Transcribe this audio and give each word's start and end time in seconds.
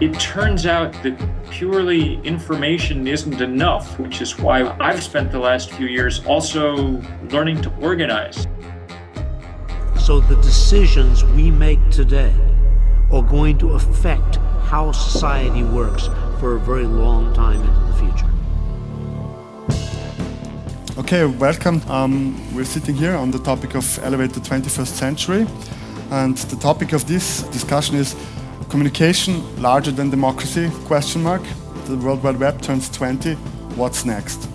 It 0.00 0.18
turns 0.18 0.64
out 0.64 0.94
that 1.02 1.14
purely 1.50 2.18
information 2.22 3.06
isn't 3.06 3.42
enough, 3.42 3.98
which 3.98 4.22
is 4.22 4.38
why 4.38 4.74
I've 4.80 5.02
spent 5.02 5.30
the 5.30 5.38
last 5.38 5.72
few 5.72 5.88
years 5.88 6.24
also 6.24 7.02
learning 7.28 7.60
to 7.60 7.70
organize. 7.82 8.46
So 9.98 10.20
the 10.20 10.36
decisions 10.36 11.22
we 11.22 11.50
make 11.50 11.90
today 11.90 12.32
are 13.12 13.20
going 13.22 13.58
to 13.58 13.74
affect 13.74 14.36
how 14.70 14.90
society 14.92 15.64
works 15.64 16.08
for 16.38 16.56
a 16.56 16.60
very 16.60 16.86
long 16.86 17.34
time 17.34 17.60
into 17.60 17.80
the 17.88 17.94
future. 18.00 18.30
Okay, 20.98 21.26
welcome. 21.26 21.82
Um, 21.90 22.54
we're 22.54 22.64
sitting 22.64 22.94
here 22.94 23.16
on 23.16 23.30
the 23.32 23.38
topic 23.38 23.74
of 23.74 23.98
Elevate 24.02 24.32
the 24.32 24.40
21st 24.40 24.86
Century. 24.86 25.46
And 26.10 26.38
the 26.38 26.56
topic 26.56 26.94
of 26.94 27.06
this 27.06 27.42
discussion 27.52 27.96
is 27.96 28.16
communication 28.70 29.60
larger 29.60 29.90
than 29.90 30.08
democracy, 30.10 30.70
question 30.86 31.22
mark. 31.22 31.42
The 31.86 31.96
World 31.96 32.22
Wide 32.22 32.38
Web 32.38 32.62
turns 32.62 32.88
20. 32.88 33.34
What's 33.74 34.04
next? 34.04 34.48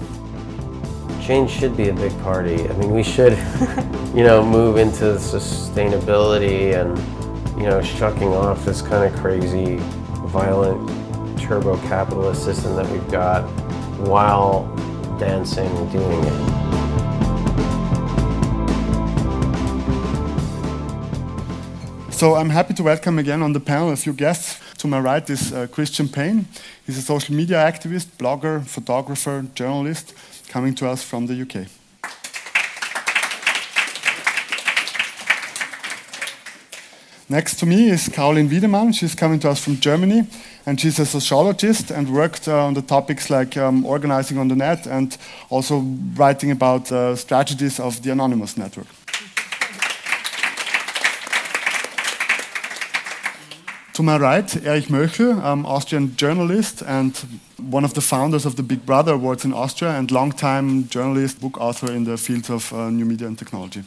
Change 1.22 1.52
should 1.52 1.76
be 1.76 1.90
a 1.90 1.94
big 1.94 2.18
party. 2.22 2.68
I 2.68 2.74
mean, 2.78 2.92
we 2.92 3.04
should, 3.04 3.34
you 4.16 4.24
know, 4.24 4.44
move 4.44 4.78
into 4.78 5.06
sustainability 5.16 6.74
and, 6.80 6.98
you 7.60 7.68
know, 7.68 7.82
shucking 7.82 8.30
off 8.30 8.64
this 8.64 8.82
kind 8.82 9.04
of 9.04 9.20
crazy, 9.20 9.78
violent, 10.28 10.90
turbo 11.38 11.78
capitalist 11.88 12.44
system 12.46 12.76
that 12.78 12.90
we've 12.90 13.12
got 13.12 13.42
while 14.08 14.64
dancing 15.20 15.68
doing 15.90 16.24
it. 16.24 16.65
So 22.16 22.36
I'm 22.36 22.50
happy 22.50 22.74
to 22.76 22.84
welcome 22.84 23.20
again 23.20 23.42
on 23.42 23.52
the 23.52 23.60
panel 23.60 23.92
a 23.92 23.98
few 23.98 24.14
guests. 24.14 24.58
To 24.78 24.88
my 24.88 25.02
right 25.02 25.30
is 25.30 25.52
uh, 25.52 25.68
Christian 25.68 26.08
Payne. 26.08 26.46
He's 26.86 26.98
a 26.98 27.02
social 27.02 27.36
media 27.36 27.58
activist, 27.58 28.08
blogger, 28.18 28.66
photographer, 28.66 29.46
journalist, 29.54 30.14
coming 30.48 30.74
to 30.76 30.88
us 30.88 31.04
from 31.04 31.26
the 31.26 31.42
UK. 31.42 31.68
Next 37.28 37.60
to 37.60 37.66
me 37.66 37.90
is 37.90 38.08
Caroline 38.08 38.48
Wiedemann. 38.48 38.94
She's 38.94 39.14
coming 39.14 39.42
to 39.42 39.50
us 39.50 39.62
from 39.62 39.76
Germany, 39.82 40.26
and 40.66 40.80
she's 40.80 40.98
a 41.00 41.06
sociologist 41.06 41.92
and 41.92 42.08
worked 42.08 42.48
uh, 42.48 42.66
on 42.66 42.76
the 42.76 42.82
topics 42.82 43.30
like 43.30 43.58
um, 43.58 43.86
organizing 43.86 44.38
on 44.38 44.48
the 44.48 44.56
net 44.56 44.88
and 44.88 45.18
also 45.50 45.80
writing 46.16 46.52
about 46.52 46.90
uh, 46.94 47.18
strategies 47.18 47.78
of 47.78 48.02
the 48.04 48.12
anonymous 48.12 48.56
network. 48.56 48.88
To 53.96 54.04
my 54.04 54.18
right, 54.18 54.66
Erich 54.66 54.90
Möchel, 54.90 55.42
um, 55.42 55.66
Austrian 55.66 56.18
journalist 56.18 56.84
and 56.86 57.16
one 57.58 57.86
of 57.86 57.94
the 57.94 58.02
founders 58.02 58.46
of 58.46 58.58
the 58.58 58.64
Big 58.64 58.86
Brother 58.86 59.14
Awards 59.14 59.46
in 59.46 59.54
Austria 59.54 59.92
and 59.92 60.12
longtime 60.12 60.90
journalist, 60.90 61.40
book 61.40 61.58
author 61.58 61.90
in 61.94 62.04
the 62.04 62.18
field 62.18 62.50
of 62.50 62.74
uh, 62.74 62.90
new 62.90 63.06
media 63.06 63.26
and 63.26 63.40
technology. 63.40 63.84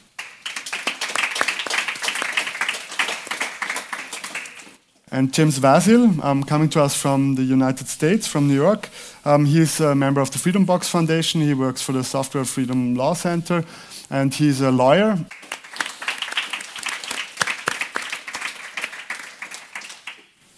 And 5.12 5.30
James 5.30 5.58
Vasile, 5.58 6.10
um, 6.22 6.42
coming 6.42 6.70
to 6.70 6.80
us 6.80 6.94
from 6.94 7.34
the 7.34 7.42
United 7.42 7.86
States, 7.88 8.26
from 8.26 8.48
New 8.48 8.54
York. 8.54 8.88
Um, 9.26 9.44
he's 9.44 9.78
a 9.78 9.94
member 9.94 10.22
of 10.22 10.30
the 10.30 10.38
Freedom 10.38 10.64
Box 10.64 10.88
Foundation. 10.88 11.42
He 11.42 11.52
works 11.52 11.82
for 11.82 11.92
the 11.92 12.02
Software 12.02 12.46
Freedom 12.46 12.94
Law 12.94 13.12
Center, 13.12 13.62
and 14.08 14.32
he's 14.32 14.62
a 14.62 14.70
lawyer. 14.70 15.18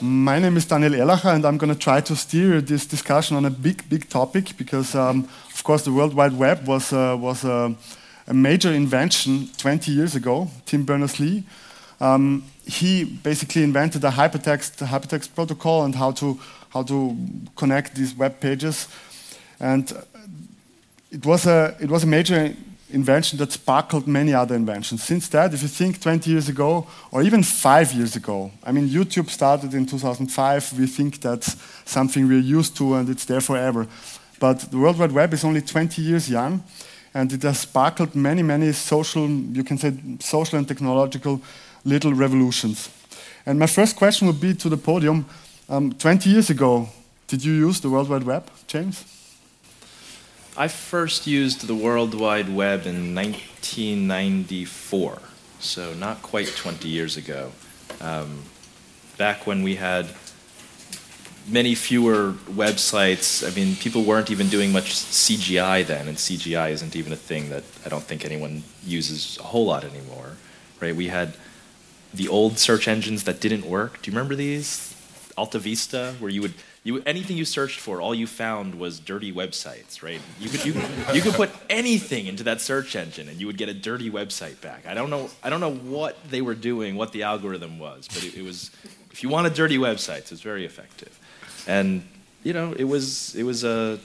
My 0.03 0.38
name 0.38 0.56
is 0.56 0.65
Daniel 0.65 0.93
Erlacher, 0.93 1.34
and 1.34 1.44
I'm 1.44 1.59
going 1.59 1.72
to 1.72 1.78
try 1.78 2.00
to 2.00 2.16
steer 2.16 2.62
this 2.62 2.87
discussion 2.87 3.37
on 3.37 3.44
a 3.44 3.50
big, 3.50 3.87
big 3.91 4.09
topic 4.09 4.56
because, 4.56 4.94
um, 4.94 5.28
of 5.53 5.62
course, 5.62 5.84
the 5.84 5.93
World 5.93 6.15
Wide 6.15 6.33
Web 6.33 6.66
was, 6.66 6.91
uh, 6.91 7.19
was 7.21 7.44
a, 7.44 7.75
a, 8.27 8.33
major 8.33 8.72
invention 8.72 9.50
20 9.59 9.93
years 9.93 10.15
ago. 10.15 10.49
Tim 10.65 10.84
Berners-Lee, 10.84 11.44
um, 12.00 12.44
he 12.65 13.05
basically 13.05 13.62
invented 13.62 14.03
a 14.05 14.11
hypertext, 14.11 14.83
hypertext 14.87 15.34
protocol 15.34 15.84
and 15.84 15.94
how 15.94 16.12
to 16.12 16.41
how 16.71 16.82
to 16.84 17.15
connect 17.56 17.94
these 17.94 18.15
web 18.15 18.41
pages, 18.41 18.88
and 19.59 19.93
it 21.11 21.27
was 21.27 21.47
a 21.47 21.77
it 21.81 21.91
was 21.91 22.05
a 22.05 22.06
major 22.06 22.55
invention 22.93 23.39
that 23.39 23.53
sparkled 23.53 24.06
many 24.06 24.34
other 24.34 24.55
inventions. 24.55 25.03
Since 25.03 25.28
that, 25.28 25.55
if 25.55 25.62
you 25.62 25.69
think 25.69 26.01
20 26.01 26.31
years 26.31 26.49
ago, 26.49 26.87
or 27.11 27.23
even 27.23 27.43
five 27.43 27.93
years 27.93 28.17
ago, 28.17 28.51
I 28.65 28.73
mean, 28.73 28.89
YouTube 28.89 29.28
started 29.31 29.75
in 29.75 29.87
2005. 29.87 30.78
We 30.78 30.87
think 30.87 31.21
that's 31.21 31.56
something 31.84 32.29
we're 32.29 32.39
used 32.39 32.77
to 32.77 32.95
and 32.95 33.09
it's 33.09 33.25
there 33.25 33.41
forever. 33.41 33.87
But 34.39 34.71
the 34.71 34.79
World 34.79 34.99
Wide 34.99 35.12
Web 35.12 35.33
is 35.34 35.45
only 35.45 35.61
20 35.61 36.00
years 36.03 36.31
young, 36.31 36.62
and 37.12 37.33
it 37.33 37.43
has 37.43 37.61
sparkled 37.61 38.15
many, 38.15 38.43
many 38.43 38.73
social, 38.73 39.29
you 39.29 39.65
can 39.65 39.77
say, 39.79 39.93
social 40.21 40.59
and 40.59 40.67
technological 40.67 41.41
little 41.84 42.15
revolutions. 42.15 42.89
And 43.45 43.59
my 43.59 43.67
first 43.67 43.97
question 43.97 44.27
would 44.27 44.41
be 44.41 44.55
to 44.55 44.69
the 44.69 44.77
podium 44.77 45.27
um, 45.69 45.93
20 45.93 46.31
years 46.31 46.50
ago, 46.50 46.89
did 47.29 47.45
you 47.45 47.53
use 47.53 47.81
the 47.81 47.91
World 47.91 48.09
Wide 48.09 48.25
Web, 48.25 48.50
James? 48.67 49.19
I 50.56 50.69
first 50.69 51.27
used 51.27 51.66
the 51.66 51.75
World 51.75 52.12
Wide 52.12 52.49
Web 52.49 52.87
in 52.87 53.15
1994, 53.15 55.19
so 55.61 55.94
not 55.94 56.22
quite 56.22 56.49
20 56.49 56.88
years 56.88 57.16
ago. 57.16 57.53
Um, 58.00 58.43
back 59.16 59.47
when 59.47 59.62
we 59.62 59.77
had 59.77 60.09
many 61.47 61.75
fewer 61.75 62.33
websites. 62.50 63.47
I 63.47 63.55
mean, 63.55 63.77
people 63.77 64.03
weren't 64.03 64.31
even 64.31 64.49
doing 64.49 64.72
much 64.72 64.94
CGI 64.94 65.87
then, 65.87 66.09
and 66.09 66.16
CGI 66.16 66.71
isn't 66.71 66.97
even 66.97 67.12
a 67.12 67.17
thing 67.17 67.50
that 67.50 67.65
I 67.84 67.88
don't 67.88 68.05
think 68.05 68.25
anyone 68.25 68.65
uses 68.84 69.38
a 69.38 69.44
whole 69.44 69.67
lot 69.67 69.84
anymore, 69.84 70.37
right? 70.81 70.94
We 70.94 71.09
had 71.09 71.34
the 72.12 72.28
old 72.28 72.59
search 72.59 72.88
engines 72.88 73.25
that 73.25 73.41
didn't 73.41 73.65
work. 73.65 74.03
Do 74.03 74.11
you 74.11 74.17
remember 74.17 74.34
these? 74.34 74.94
Alta 75.37 75.59
Vista, 75.59 76.15
where 76.19 76.31
you 76.31 76.43
would 76.43 76.55
you, 76.83 77.03
anything 77.05 77.37
you 77.37 77.45
searched 77.45 77.79
for, 77.79 78.01
all 78.01 78.15
you 78.15 78.27
found 78.27 78.75
was 78.75 79.01
dirty 79.01 79.33
websites, 79.33 80.03
right? 80.03 80.21
You 80.39 80.49
could, 80.49 80.65
you, 80.65 80.73
you 81.13 81.21
could 81.21 81.35
put 81.35 81.51
anything 81.69 82.27
into 82.27 82.45
that 82.45 82.63
search 82.63 82.97
engine 82.97 83.29
and 83.29 83.39
you 83.39 83.47
would 83.47 83.59
get 83.59 83.69
a 83.69 83.75
dirty 83.75 84.11
website 84.11 84.61
back. 84.63 84.87
I 84.87 84.95
don't 84.95 85.11
know, 85.11 85.29
I 85.43 85.51
don't 85.51 85.61
know 85.61 85.75
what 85.75 86.17
they 86.31 86.41
were 86.41 86.55
doing, 86.55 86.97
what 86.97 87.13
the 87.13 87.25
algorithm 87.25 87.79
was, 87.79 88.09
but 88.09 88.25
it, 88.25 88.35
it 88.35 88.43
was, 88.43 88.71
if 89.11 89.23
you 89.23 89.29
wanted 89.29 89.53
dirty 89.53 89.77
websites, 89.77 90.33
it's 90.33 90.41
very 90.41 90.65
effective. 90.65 91.19
And, 91.67 92.03
you 92.43 92.55
know, 92.55 92.73
it 92.73 92.85
was, 92.85 93.35
it 93.35 93.43
was 93.43 93.62
a, 93.62 93.99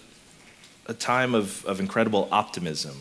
a 0.88 0.94
time 0.94 1.34
of, 1.34 1.63
of 1.66 1.80
incredible 1.80 2.28
optimism 2.30 2.97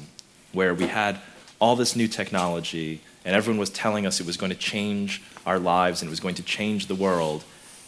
where 0.53 0.73
we 0.73 0.87
had 0.87 1.19
all 1.59 1.75
this 1.75 1.97
new 1.97 2.07
technology 2.07 3.01
and 3.25 3.35
everyone 3.35 3.59
was 3.59 3.71
telling 3.71 4.07
us 4.07 4.21
it 4.21 4.27
was 4.27 4.37
going 4.37 4.53
to 4.53 4.59
change 4.59 5.21
our 5.47 5.59
lives 5.59 6.01
and 6.01 6.09
it 6.09 6.11
was 6.11 6.21
going 6.21 6.37
to 6.37 6.43
change 6.45 6.87
the 6.87 6.95
world 6.95 7.43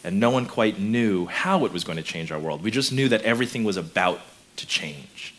and 0.07 0.21
no 0.21 0.31
one 0.31 0.47
quite 0.47 0.79
knew 0.79 1.27
how 1.27 1.65
it 1.65 1.73
was 1.73 1.83
going 1.83 1.97
to 1.97 2.03
change 2.03 2.31
our 2.31 2.39
world. 2.39 2.63
We 2.63 2.71
just 2.71 2.93
knew 2.93 3.09
that 3.09 3.23
everything 3.23 3.65
was 3.65 3.77
about 3.77 4.21
to 4.55 4.65
change. 4.65 5.35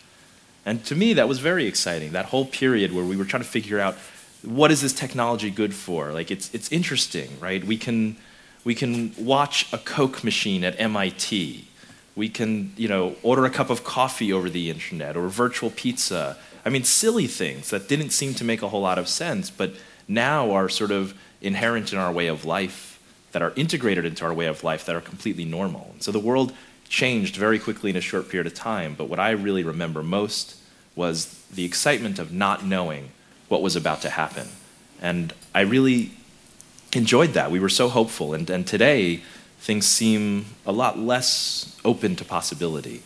And 0.66 0.83
to 0.85 0.94
me, 0.94 1.13
that 1.13 1.29
was 1.29 1.39
very 1.39 1.66
exciting. 1.66 2.11
That 2.11 2.25
whole 2.25 2.45
period 2.45 2.91
where 2.91 3.05
we 3.05 3.16
were 3.16 3.23
trying 3.23 3.44
to 3.44 3.50
figure 3.50 3.79
out 3.79 3.95
what 4.44 4.69
is 4.69 4.81
this 4.81 4.91
technology 4.91 5.50
good 5.50 5.73
for? 5.73 6.11
Like 6.11 6.29
it's 6.29 6.53
it's 6.53 6.69
interesting, 6.69 7.39
right? 7.39 7.63
We 7.63 7.78
can 7.78 8.17
we 8.66 8.75
can 8.75 9.13
watch 9.17 9.72
a 9.72 9.78
Coke 9.78 10.22
machine 10.22 10.66
at 10.66 10.78
MIT. 10.78 11.66
We 12.17 12.28
can, 12.28 12.73
you 12.75 12.89
know, 12.89 13.16
order 13.23 13.45
a 13.45 13.49
cup 13.49 13.69
of 13.69 13.85
coffee 13.85 14.34
over 14.34 14.49
the 14.49 14.69
internet 14.69 15.16
or 15.16 15.29
virtual 15.29 15.69
pizza. 15.69 16.38
I 16.66 16.69
mean, 16.69 16.84
silly 16.84 17.28
things 17.28 17.69
that 17.69 17.87
didn't 17.87 18.09
seem 18.09 18.34
to 18.34 18.43
make 18.43 18.61
a 18.61 18.67
whole 18.67 18.81
lot 18.81 18.99
of 18.99 19.08
sense, 19.08 19.49
but 19.49 19.72
now 20.09 20.52
are 20.52 20.67
sort 20.67 20.91
of 20.91 21.14
inherent 21.40 21.93
in 21.93 21.99
our 21.99 22.11
way 22.11 22.28
of 22.28 22.43
life 22.43 22.97
that 23.32 23.41
are 23.41 23.53
integrated 23.56 24.06
into 24.06 24.26
our 24.26 24.34
way 24.34 24.46
of 24.46 24.64
life 24.64 24.85
that 24.85 24.96
are 24.96 25.02
completely 25.02 25.46
normal. 25.46 25.90
And 25.94 26.03
so 26.03 26.12
the 26.12 26.20
world 26.20 26.53
changed 26.90 27.35
very 27.35 27.59
quickly 27.59 27.90
in 27.90 27.96
a 27.96 28.02
short 28.02 28.29
period 28.29 28.47
of 28.47 28.53
time, 28.53 28.96
but 28.97 29.09
what 29.09 29.20
I 29.20 29.32
really 29.32 29.64
remember 29.64 30.02
most 30.02 30.56
was 30.96 31.44
the 31.53 31.66
excitement 31.66 32.20
of 32.20 32.32
not 32.32 32.66
knowing 32.66 33.12
what 33.50 33.62
was 33.62 33.76
about 33.76 34.02
to 34.02 34.09
happen. 34.09 34.47
And 35.02 35.34
I 35.53 35.62
really 35.62 36.12
enjoyed 36.94 37.34
that. 37.34 37.52
We 37.52 37.59
were 37.59 37.70
so 37.70 37.90
hopeful. 37.90 38.34
And, 38.34 38.50
and 38.50 38.66
today, 38.66 39.22
things 39.59 39.85
seem 39.85 40.46
a 40.66 40.72
lot 40.72 40.97
less 40.97 41.78
open 41.85 42.16
to 42.16 42.26
possibility. 42.26 43.03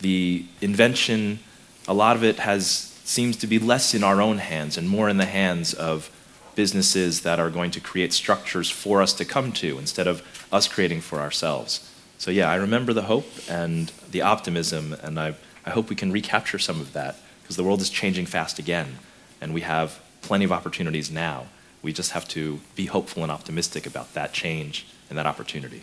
The 0.00 0.44
invention, 0.60 1.40
a 1.88 1.94
lot 1.94 2.16
of 2.16 2.24
it 2.24 2.38
has 2.40 2.88
seems 3.04 3.36
to 3.36 3.46
be 3.46 3.58
less 3.58 3.94
in 3.94 4.04
our 4.04 4.22
own 4.22 4.38
hands 4.38 4.78
and 4.78 4.88
more 4.88 5.08
in 5.08 5.16
the 5.16 5.26
hands 5.26 5.74
of 5.74 6.10
businesses 6.54 7.22
that 7.22 7.38
are 7.38 7.50
going 7.50 7.70
to 7.72 7.80
create 7.80 8.12
structures 8.12 8.70
for 8.70 9.02
us 9.02 9.12
to 9.14 9.24
come 9.24 9.52
to 9.52 9.78
instead 9.78 10.06
of 10.06 10.22
us 10.52 10.68
creating 10.68 11.00
for 11.00 11.20
ourselves. 11.20 11.88
So, 12.18 12.30
yeah, 12.30 12.48
I 12.50 12.54
remember 12.56 12.92
the 12.92 13.02
hope 13.02 13.26
and 13.48 13.90
the 14.10 14.22
optimism, 14.22 14.94
and 15.02 15.18
I, 15.18 15.34
I 15.66 15.70
hope 15.70 15.88
we 15.88 15.96
can 15.96 16.12
recapture 16.12 16.58
some 16.58 16.80
of 16.80 16.92
that 16.92 17.16
because 17.42 17.56
the 17.56 17.64
world 17.64 17.80
is 17.80 17.90
changing 17.90 18.26
fast 18.26 18.58
again, 18.58 18.98
and 19.40 19.52
we 19.52 19.62
have 19.62 20.00
plenty 20.20 20.44
of 20.44 20.52
opportunities 20.52 21.10
now. 21.10 21.46
We 21.82 21.92
just 21.92 22.12
have 22.12 22.28
to 22.28 22.60
be 22.76 22.86
hopeful 22.86 23.24
and 23.24 23.32
optimistic 23.32 23.86
about 23.86 24.14
that 24.14 24.32
change 24.32 24.86
and 25.08 25.18
that 25.18 25.26
opportunity. 25.26 25.82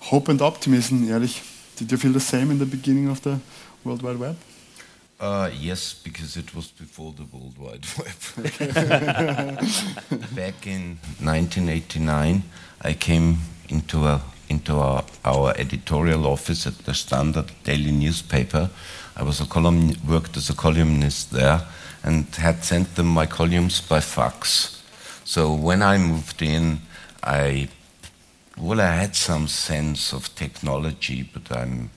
hope 0.00 0.28
and 0.28 0.40
optimism, 0.42 1.08
Erich. 1.10 1.42
Did 1.76 1.90
you 1.90 1.98
feel 1.98 2.12
the 2.12 2.20
same 2.20 2.50
in 2.50 2.58
the 2.58 2.66
beginning 2.66 3.08
of 3.08 3.22
the 3.22 3.40
World 3.84 4.02
Wide 4.02 4.18
Web? 4.18 4.36
Uh, 5.20 5.48
yes, 5.58 5.94
because 5.94 6.36
it 6.36 6.54
was 6.54 6.68
before 6.68 7.12
the 7.12 7.24
World 7.24 7.56
Wide 7.56 7.86
Web. 7.96 8.18
Back 10.34 10.66
in 10.66 10.98
1989, 11.20 12.42
I 12.82 12.92
came 12.94 13.38
into 13.68 14.06
a 14.06 14.20
into 14.48 14.76
our, 14.76 15.04
our, 15.24 15.54
editorial 15.56 16.26
office 16.26 16.66
at 16.66 16.76
the 16.78 16.92
Standard 16.92 17.50
daily 17.62 17.90
newspaper. 17.90 18.68
I 19.16 19.22
was 19.22 19.40
a 19.40 19.46
column 19.46 19.94
worked 20.06 20.36
as 20.36 20.50
a 20.50 20.54
columnist 20.54 21.30
there, 21.30 21.62
and 22.02 22.26
had 22.34 22.62
sent 22.62 22.96
them 22.96 23.06
my 23.06 23.24
columns 23.26 23.80
by 23.80 24.00
fax. 24.00 24.82
So 25.24 25.54
when 25.54 25.82
I 25.82 25.96
moved 25.96 26.42
in, 26.42 26.80
I 27.22 27.68
well, 28.58 28.80
I 28.80 28.92
had 28.94 29.16
some 29.16 29.48
sense 29.48 30.12
of 30.12 30.34
technology, 30.34 31.28
but 31.32 31.50
I'm 31.56 31.90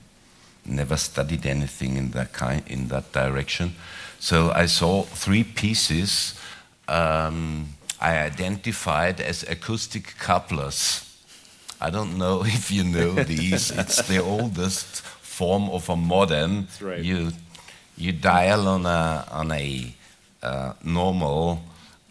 never 0.68 0.98
studied 0.98 1.46
anything 1.46 1.98
in 1.98 2.12
that 2.12 2.34
kind 2.34 2.64
in 2.68 2.88
that 2.88 3.12
direction. 3.12 3.76
So 4.20 4.52
I 4.52 4.66
saw 4.68 5.04
three 5.04 5.44
pieces 5.44 6.34
um, 6.88 7.70
I 8.00 8.18
identified 8.20 9.20
as 9.20 9.44
acoustic 9.44 10.16
couplers. 10.18 11.04
I 11.82 11.90
don't 11.90 12.18
know 12.18 12.44
if 12.46 12.72
you 12.72 12.84
know 12.84 13.14
these. 13.24 13.72
it's 13.78 14.02
the 14.08 14.20
oldest 14.22 15.02
form 15.02 15.70
of 15.70 15.90
a 15.90 15.96
modem. 15.96 16.68
Right. 16.82 17.04
You 17.04 17.32
you 17.98 18.12
dial 18.12 18.68
on 18.68 18.86
a 18.86 19.26
on 19.32 19.52
a 19.52 19.94
uh, 20.44 20.74
normal 20.84 21.64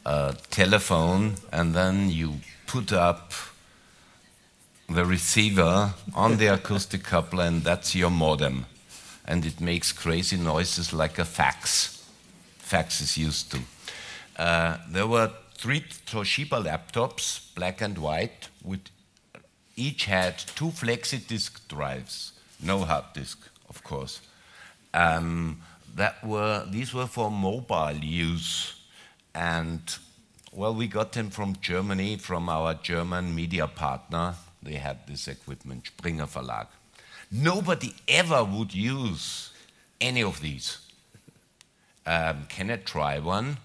uh, 0.04 0.32
telephone, 0.50 1.36
and 1.52 1.74
then 1.74 2.10
you 2.10 2.40
put 2.66 2.92
up 2.92 3.32
the 4.88 5.04
receiver 5.04 5.94
on 6.14 6.36
the 6.36 6.46
acoustic 6.46 7.02
coupler, 7.02 7.44
and 7.44 7.62
that's 7.62 7.94
your 7.94 8.10
modem. 8.10 8.66
And 9.24 9.44
it 9.44 9.60
makes 9.60 9.92
crazy 9.92 10.36
noises 10.36 10.92
like 10.92 11.18
a 11.18 11.24
fax. 11.24 12.04
Fax 12.58 13.00
is 13.00 13.18
used 13.18 13.50
to. 13.50 13.60
Uh, 14.36 14.76
there 14.88 15.06
were 15.06 15.32
three 15.54 15.80
Toshiba 15.80 16.62
laptops, 16.62 17.54
black 17.54 17.80
and 17.80 17.98
white, 17.98 18.48
with 18.62 18.80
each 19.74 20.04
had 20.04 20.38
two 20.38 20.70
flexi 20.70 21.26
disk 21.26 21.66
drives, 21.68 22.32
no 22.62 22.80
hard 22.80 23.04
disk, 23.14 23.38
of 23.68 23.82
course. 23.82 24.20
Um, 24.94 25.62
that 25.94 26.24
were 26.24 26.66
these 26.70 26.94
were 26.94 27.06
for 27.06 27.30
mobile 27.30 27.96
use, 27.96 28.74
and 29.34 29.80
well, 30.52 30.74
we 30.74 30.86
got 30.86 31.12
them 31.12 31.30
from 31.30 31.56
Germany, 31.60 32.16
from 32.16 32.48
our 32.48 32.74
German 32.74 33.34
media 33.34 33.66
partner, 33.66 34.34
they 34.66 34.74
had 34.74 35.06
this 35.06 35.28
equipment, 35.28 35.86
Springer 35.86 36.26
Verlag. 36.26 36.66
Nobody 37.30 37.94
ever 38.08 38.44
would 38.44 38.74
use 38.74 39.50
any 40.00 40.22
of 40.22 40.40
these. 40.40 40.78
Um, 42.04 42.46
can 42.48 42.70
I 42.70 42.76
try 42.76 43.18
one? 43.18 43.58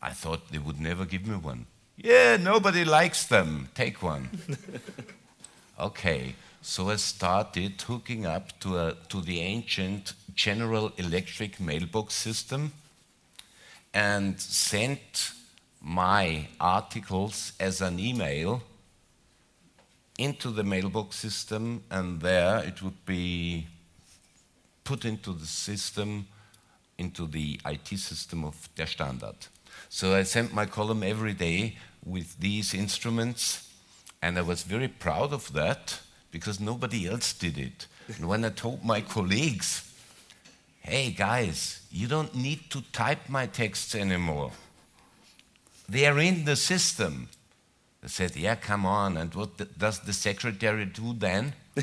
I 0.00 0.10
thought 0.10 0.50
they 0.50 0.58
would 0.58 0.80
never 0.80 1.04
give 1.04 1.26
me 1.26 1.36
one. 1.36 1.66
Yeah, 1.96 2.36
nobody 2.36 2.84
likes 2.84 3.26
them. 3.26 3.68
Take 3.74 4.02
one. 4.02 4.28
okay, 5.80 6.34
so 6.62 6.90
I 6.90 6.96
started 6.96 7.80
hooking 7.82 8.26
up 8.26 8.58
to, 8.60 8.78
a, 8.78 8.94
to 9.08 9.20
the 9.20 9.40
ancient 9.40 10.12
General 10.34 10.92
Electric 10.96 11.58
mailbox 11.58 12.14
system 12.14 12.72
and 13.92 14.40
sent 14.40 15.32
my 15.80 16.48
articles 16.60 17.52
as 17.58 17.80
an 17.80 17.98
email 17.98 18.62
into 20.18 20.50
the 20.50 20.64
mailbox 20.64 21.16
system, 21.16 21.82
and 21.90 22.20
there 22.20 22.64
it 22.64 22.82
would 22.82 23.04
be 23.04 23.66
put 24.84 25.04
into 25.04 25.32
the 25.32 25.46
system, 25.46 26.26
into 26.98 27.26
the 27.26 27.60
IT 27.66 27.98
system 27.98 28.44
of 28.44 28.68
Der 28.76 28.86
Standard. 28.86 29.36
So 29.88 30.14
I 30.14 30.22
sent 30.22 30.54
my 30.54 30.66
column 30.66 31.02
every 31.02 31.34
day 31.34 31.76
with 32.04 32.38
these 32.38 32.72
instruments, 32.72 33.68
and 34.22 34.38
I 34.38 34.42
was 34.42 34.62
very 34.62 34.88
proud 34.88 35.32
of 35.32 35.52
that 35.52 36.00
because 36.30 36.60
nobody 36.60 37.08
else 37.08 37.32
did 37.32 37.58
it. 37.58 37.86
and 38.16 38.28
when 38.28 38.44
I 38.44 38.50
told 38.50 38.84
my 38.84 39.00
colleagues, 39.00 39.92
hey 40.80 41.10
guys, 41.10 41.80
you 41.90 42.06
don't 42.06 42.34
need 42.34 42.70
to 42.70 42.80
type 42.92 43.28
my 43.28 43.46
texts 43.46 43.94
anymore, 43.94 44.52
they 45.88 46.06
are 46.06 46.18
in 46.18 46.44
the 46.44 46.56
system. 46.56 47.28
I 48.06 48.08
said, 48.08 48.36
Yeah, 48.36 48.54
come 48.54 48.86
on. 48.86 49.16
And 49.16 49.34
what 49.34 49.76
does 49.76 49.98
the 49.98 50.12
secretary 50.12 50.84
do 50.84 51.12
then? 51.12 51.54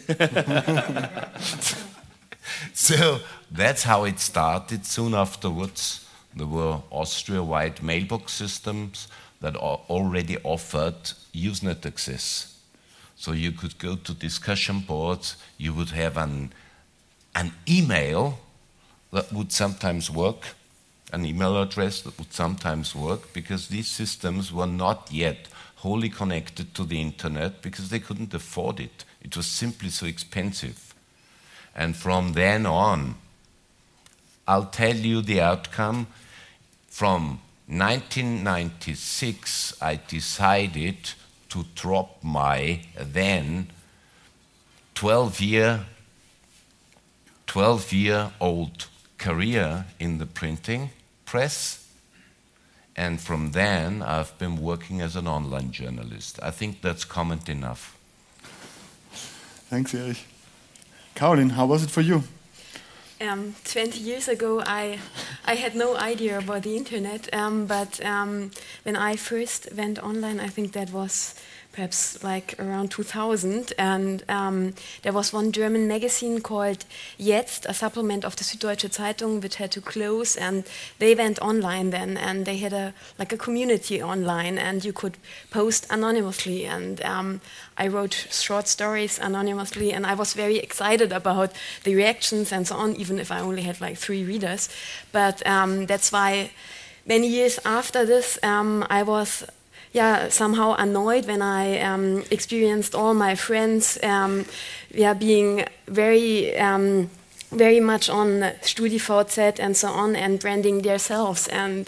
so 2.74 3.20
that's 3.52 3.84
how 3.84 4.06
it 4.06 4.22
started. 4.22 4.86
Soon 4.86 5.16
afterwards, 5.16 6.08
there 6.34 6.48
were 6.48 6.80
Austria 6.90 7.44
wide 7.44 7.84
mailbox 7.84 8.32
systems 8.32 9.10
that 9.42 9.58
already 9.58 10.38
offered 10.44 11.12
Usenet 11.34 11.86
access. 11.86 12.58
So 13.18 13.34
you 13.34 13.52
could 13.52 13.78
go 13.78 13.98
to 13.98 14.14
discussion 14.14 14.80
boards, 14.80 15.36
you 15.58 15.74
would 15.74 15.90
have 15.90 16.16
an, 16.16 16.54
an 17.36 17.52
email 17.68 18.40
that 19.12 19.34
would 19.34 19.52
sometimes 19.52 20.10
work, 20.10 20.56
an 21.12 21.26
email 21.26 21.62
address 21.62 22.02
that 22.04 22.18
would 22.18 22.32
sometimes 22.32 22.96
work, 22.96 23.34
because 23.34 23.68
these 23.68 23.88
systems 23.88 24.54
were 24.54 24.66
not 24.66 25.10
yet 25.12 25.50
wholly 25.84 26.10
connected 26.10 26.74
to 26.74 26.86
the 26.86 27.02
internet 27.02 27.62
because 27.62 27.90
they 27.90 28.00
couldn't 28.00 28.34
afford 28.34 28.80
it. 28.80 29.04
It 29.22 29.36
was 29.36 29.46
simply 29.46 29.90
so 29.90 30.06
expensive. 30.06 30.94
And 31.76 31.94
from 31.94 32.32
then 32.34 32.66
on, 32.66 33.16
I'll 34.48 34.68
tell 34.68 34.96
you 34.96 35.22
the 35.22 35.42
outcome. 35.42 36.08
From 36.88 37.42
1996, 37.68 39.74
I 39.82 40.00
decided 40.08 41.12
to 41.50 41.66
drop 41.76 42.24
my 42.24 42.80
then 42.98 43.70
12 44.96 45.42
year 45.42 45.86
12 47.48 47.94
year 47.94 48.32
old 48.40 48.88
career 49.18 49.86
in 50.00 50.18
the 50.18 50.26
printing 50.26 50.92
press 51.26 51.83
and 52.96 53.20
from 53.20 53.52
then, 53.52 54.02
I've 54.02 54.38
been 54.38 54.62
working 54.62 55.02
as 55.02 55.16
an 55.16 55.28
online 55.28 55.72
journalist. 55.72 56.40
I 56.44 56.52
think 56.52 56.82
that's 56.82 57.06
comment 57.06 57.50
enough. 57.50 57.98
Thanks, 59.70 59.94
Erich. 59.96 60.26
Caroline, 61.16 61.50
how 61.52 61.66
was 61.66 61.84
it 61.84 61.90
for 61.90 62.02
you? 62.02 62.24
Um, 63.22 63.56
20 63.64 64.00
years 64.00 64.28
ago, 64.28 64.62
I, 64.66 65.00
I 65.46 65.56
had 65.56 65.76
no 65.76 65.96
idea 65.96 66.38
about 66.38 66.64
the 66.64 66.76
internet, 66.76 67.34
um, 67.34 67.66
but 67.66 68.04
um, 68.06 68.52
when 68.84 68.96
I 68.96 69.16
first 69.16 69.70
went 69.76 69.98
online, 70.00 70.40
I 70.40 70.48
think 70.48 70.74
that 70.74 70.92
was 70.92 71.36
perhaps 71.74 72.24
like 72.24 72.56
around 72.60 72.92
2000. 72.92 73.74
And 73.78 74.24
um, 74.30 74.74
there 75.02 75.12
was 75.12 75.34
one 75.34 75.52
German 75.52 75.88
magazine 75.88 76.40
called 76.40 76.86
Jetzt, 77.18 77.66
a 77.66 77.74
supplement 77.74 78.24
of 78.24 78.36
the 78.36 78.44
Süddeutsche 78.44 78.90
Zeitung, 78.90 79.42
which 79.42 79.56
had 79.56 79.72
to 79.72 79.82
close. 79.82 80.38
And 80.38 80.64
they 81.00 81.16
went 81.16 81.40
online 81.40 81.90
then, 81.90 82.16
and 82.16 82.46
they 82.46 82.58
had 82.58 82.74
a 82.74 82.94
like 83.20 83.34
a 83.34 83.38
community 83.38 84.02
online, 84.02 84.58
and 84.58 84.86
you 84.86 84.94
could 84.94 85.18
post 85.52 85.88
anonymously. 85.90 86.66
And 86.66 87.04
um, 87.04 87.42
I 87.78 87.88
wrote 87.88 88.28
short 88.32 88.68
stories 88.68 89.20
anonymously, 89.20 89.92
and 89.92 90.06
I 90.06 90.14
was 90.14 90.34
very 90.34 90.60
excited 90.60 91.12
about 91.12 91.52
the 91.84 91.96
reactions 91.96 92.52
and 92.52 92.68
so 92.68 92.76
on, 92.76 92.96
even 92.96 93.20
if 93.20 93.32
I 93.32 93.40
only 93.40 93.64
had 93.64 93.82
like 93.82 93.98
three 93.98 94.24
readers. 94.24 94.70
But 95.12 95.46
um, 95.48 95.88
that's 95.88 96.12
why 96.12 96.52
many 97.06 97.28
years 97.28 97.60
after 97.66 98.06
this, 98.06 98.38
um, 98.44 98.86
I 98.90 99.04
was 99.04 99.44
yeah, 99.94 100.30
somehow 100.30 100.74
annoyed 100.74 101.28
when 101.28 101.42
I 101.42 101.80
um, 101.80 102.24
experienced 102.32 102.96
all 102.96 103.14
my 103.14 103.36
friends 103.36 104.00
um, 104.04 104.46
yeah, 104.92 105.14
being 105.14 105.66
very, 105.88 106.58
um, 106.58 107.12
very 107.52 107.80
much 107.80 108.10
on 108.10 108.42
StudiVZ 108.64 109.60
and 109.60 109.78
so 109.78 109.90
on 109.90 110.16
and 110.16 110.40
branding 110.40 110.82
themselves. 110.82 111.48
And 111.48 111.88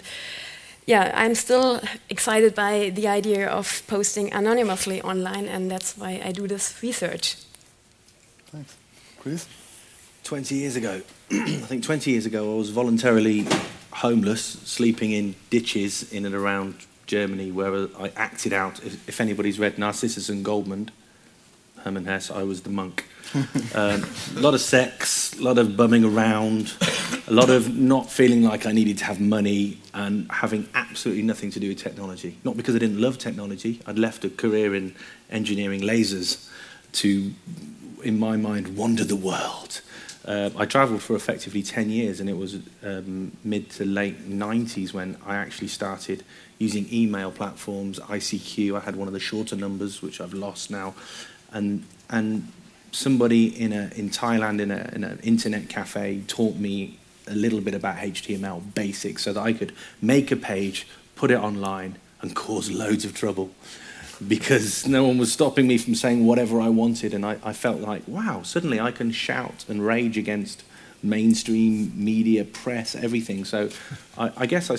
yeah, 0.86 1.12
I'm 1.16 1.34
still 1.34 1.80
excited 2.08 2.54
by 2.54 2.90
the 2.90 3.08
idea 3.08 3.48
of 3.48 3.82
posting 3.88 4.32
anonymously 4.32 5.02
online, 5.02 5.46
and 5.46 5.68
that's 5.68 5.98
why 5.98 6.22
I 6.24 6.30
do 6.30 6.46
this 6.46 6.80
research. 6.82 7.36
Thanks. 8.46 8.76
Chris? 9.18 9.48
20 10.22 10.54
years 10.54 10.76
ago, 10.76 11.02
I 11.30 11.66
think 11.66 11.82
20 11.82 12.10
years 12.12 12.26
ago, 12.26 12.54
I 12.54 12.58
was 12.58 12.70
voluntarily 12.70 13.46
homeless, 13.90 14.42
sleeping 14.44 15.10
in 15.10 15.34
ditches 15.50 16.12
in 16.12 16.24
and 16.24 16.34
around 16.34 16.76
Germany, 17.06 17.50
where 17.50 17.88
I 17.98 18.12
acted 18.16 18.52
out. 18.52 18.82
If, 18.84 19.08
if 19.08 19.20
anybody's 19.20 19.58
read 19.58 19.78
Narcissus 19.78 20.28
and 20.28 20.44
Goldmund, 20.44 20.90
Hermann 21.78 22.06
Hesse, 22.06 22.30
I 22.30 22.42
was 22.42 22.62
the 22.62 22.70
monk. 22.70 23.06
um, 23.74 24.04
a 24.36 24.40
lot 24.40 24.54
of 24.54 24.60
sex, 24.60 25.38
a 25.38 25.42
lot 25.42 25.58
of 25.58 25.76
bumming 25.76 26.04
around, 26.04 26.74
a 27.26 27.32
lot 27.32 27.50
of 27.50 27.76
not 27.76 28.10
feeling 28.10 28.42
like 28.42 28.66
I 28.66 28.72
needed 28.72 28.98
to 28.98 29.04
have 29.04 29.20
money, 29.20 29.78
and 29.94 30.30
having 30.30 30.68
absolutely 30.74 31.22
nothing 31.22 31.50
to 31.52 31.60
do 31.60 31.68
with 31.68 31.78
technology. 31.78 32.38
Not 32.44 32.56
because 32.56 32.74
I 32.74 32.78
didn't 32.78 33.00
love 33.00 33.18
technology. 33.18 33.80
I'd 33.86 33.98
left 33.98 34.24
a 34.24 34.30
career 34.30 34.74
in 34.74 34.94
engineering 35.30 35.80
lasers 35.80 36.48
to 36.92 37.32
in 38.06 38.18
my 38.18 38.36
mind, 38.36 38.76
wander 38.76 39.04
the 39.04 39.16
world. 39.16 39.80
Uh, 40.26 40.50
I 40.56 40.66
travelled 40.66 41.02
for 41.02 41.14
effectively 41.14 41.62
10 41.62 41.88
years, 41.88 42.18
and 42.18 42.28
it 42.28 42.36
was 42.36 42.58
um, 42.82 43.36
mid 43.44 43.70
to 43.72 43.84
late 43.84 44.28
90s 44.28 44.92
when 44.92 45.16
I 45.24 45.36
actually 45.36 45.68
started 45.68 46.24
using 46.58 46.88
email 46.92 47.30
platforms, 47.30 48.00
ICQ. 48.00 48.76
I 48.76 48.80
had 48.80 48.96
one 48.96 49.06
of 49.06 49.14
the 49.14 49.20
shorter 49.20 49.54
numbers, 49.54 50.02
which 50.02 50.20
I've 50.20 50.34
lost 50.34 50.70
now. 50.70 50.94
And, 51.52 51.84
and 52.10 52.50
somebody 52.90 53.46
in, 53.46 53.72
a, 53.72 53.90
in 53.94 54.10
Thailand 54.10 54.60
in, 54.60 54.72
a, 54.72 54.90
in 54.92 55.04
an 55.04 55.20
internet 55.22 55.68
cafe 55.68 56.22
taught 56.26 56.56
me 56.56 56.98
a 57.28 57.34
little 57.34 57.60
bit 57.60 57.74
about 57.74 57.96
HTML 57.96 58.74
basics 58.74 59.22
so 59.22 59.32
that 59.32 59.40
I 59.40 59.52
could 59.52 59.72
make 60.02 60.32
a 60.32 60.36
page, 60.36 60.88
put 61.14 61.30
it 61.30 61.38
online, 61.38 61.98
and 62.20 62.34
cause 62.34 62.70
loads 62.70 63.04
of 63.04 63.14
trouble 63.14 63.50
because 64.26 64.86
no 64.86 65.04
one 65.04 65.18
was 65.18 65.32
stopping 65.32 65.66
me 65.66 65.78
from 65.78 65.94
saying 65.94 66.26
whatever 66.26 66.60
I 66.60 66.68
wanted. 66.68 67.12
And 67.14 67.24
I, 67.24 67.38
I 67.42 67.52
felt 67.52 67.80
like, 67.80 68.02
wow, 68.06 68.42
suddenly 68.42 68.80
I 68.80 68.90
can 68.90 69.10
shout 69.12 69.64
and 69.68 69.84
rage 69.84 70.16
against 70.16 70.62
mainstream 71.02 71.92
media, 71.94 72.44
press, 72.44 72.94
everything. 72.94 73.44
So 73.44 73.70
I, 74.16 74.32
I 74.36 74.46
guess 74.46 74.70
I, 74.70 74.76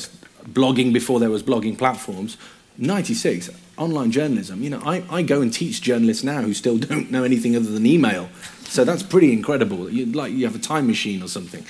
blogging 0.49 0.93
before 0.93 1.19
there 1.19 1.29
was 1.29 1.43
blogging 1.43 1.77
platforms, 1.77 2.37
96, 2.77 3.49
online 3.77 4.11
journalism. 4.11 4.61
You 4.61 4.71
know, 4.71 4.81
I, 4.85 5.03
I 5.09 5.21
go 5.21 5.41
and 5.41 5.53
teach 5.53 5.81
journalists 5.81 6.23
now 6.23 6.41
who 6.41 6.53
still 6.53 6.77
don't 6.89 7.11
know 7.11 7.23
anything 7.23 7.55
other 7.55 7.71
than 7.71 7.85
email. 7.85 8.29
So 8.63 8.83
that's 8.83 9.03
pretty 9.03 9.31
incredible. 9.31 9.89
You, 9.89 10.07
like 10.07 10.33
you 10.33 10.45
have 10.45 10.55
a 10.55 10.59
time 10.59 10.87
machine 10.87 11.21
or 11.21 11.27
something. 11.27 11.65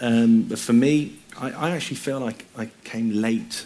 Um, 0.00 0.42
but 0.42 0.58
for 0.58 0.72
me, 0.72 1.18
I, 1.38 1.50
I 1.50 1.70
actually 1.70 1.96
feel 1.96 2.20
like 2.20 2.46
I 2.56 2.70
came 2.84 3.12
late 3.12 3.64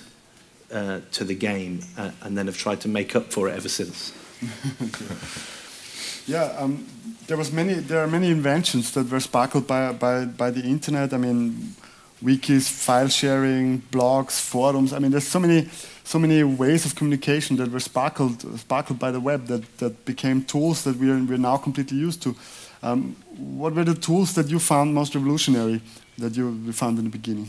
uh, 0.73 1.01
to 1.13 1.25
the 1.25 1.35
game 1.35 1.81
uh, 1.97 2.11
and 2.23 2.37
then 2.37 2.47
have 2.47 2.57
tried 2.57 2.81
to 2.81 2.89
make 2.89 3.15
up 3.15 3.33
for 3.33 3.49
it 3.49 3.55
ever 3.57 3.69
since. 3.69 4.13
yeah, 6.27 6.45
um, 6.59 6.87
there 7.27 7.37
was 7.37 7.53
many. 7.53 7.75
There 7.75 8.01
are 8.01 8.07
many 8.07 8.31
inventions 8.31 8.93
that 8.93 9.11
were 9.11 9.21
sparkled 9.21 9.67
by 9.67 9.93
by 9.93 10.25
by 10.25 10.51
the 10.51 10.63
internet. 10.63 11.13
I 11.13 11.17
mean, 11.17 11.75
wikis, 12.23 12.69
file 12.69 13.09
sharing, 13.09 13.83
blogs, 13.91 14.41
forums. 14.41 14.93
I 14.93 14.99
mean, 14.99 15.11
there's 15.11 15.29
so 15.29 15.41
many 15.41 15.69
so 16.05 16.19
many 16.19 16.45
ways 16.45 16.85
of 16.87 16.95
communication 16.95 17.57
that 17.57 17.71
were 17.71 17.81
sparkled 17.81 18.59
sparkled 18.59 18.99
by 18.99 19.11
the 19.11 19.21
web 19.21 19.47
that 19.47 19.79
that 19.79 20.05
became 20.05 20.43
tools 20.45 20.83
that 20.85 20.97
we're 20.97 21.25
we're 21.25 21.39
now 21.39 21.57
completely 21.57 21.99
used 21.99 22.23
to. 22.23 22.35
Um, 22.83 23.17
what 23.37 23.75
were 23.75 23.85
the 23.85 23.95
tools 23.95 24.35
that 24.35 24.49
you 24.49 24.59
found 24.59 24.95
most 24.95 25.15
revolutionary 25.15 25.81
that 26.19 26.37
you 26.37 26.73
found 26.73 26.99
in 26.99 27.05
the 27.05 27.11
beginning? 27.11 27.49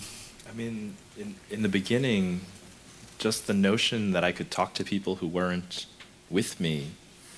I 0.49 0.53
mean, 0.53 0.95
in, 1.17 1.35
in 1.49 1.61
the 1.61 1.69
beginning, 1.69 2.41
just 3.17 3.47
the 3.47 3.53
notion 3.53 4.11
that 4.11 4.23
I 4.23 4.31
could 4.31 4.51
talk 4.51 4.73
to 4.75 4.83
people 4.83 5.15
who 5.15 5.27
weren't 5.27 5.85
with 6.29 6.59
me, 6.59 6.91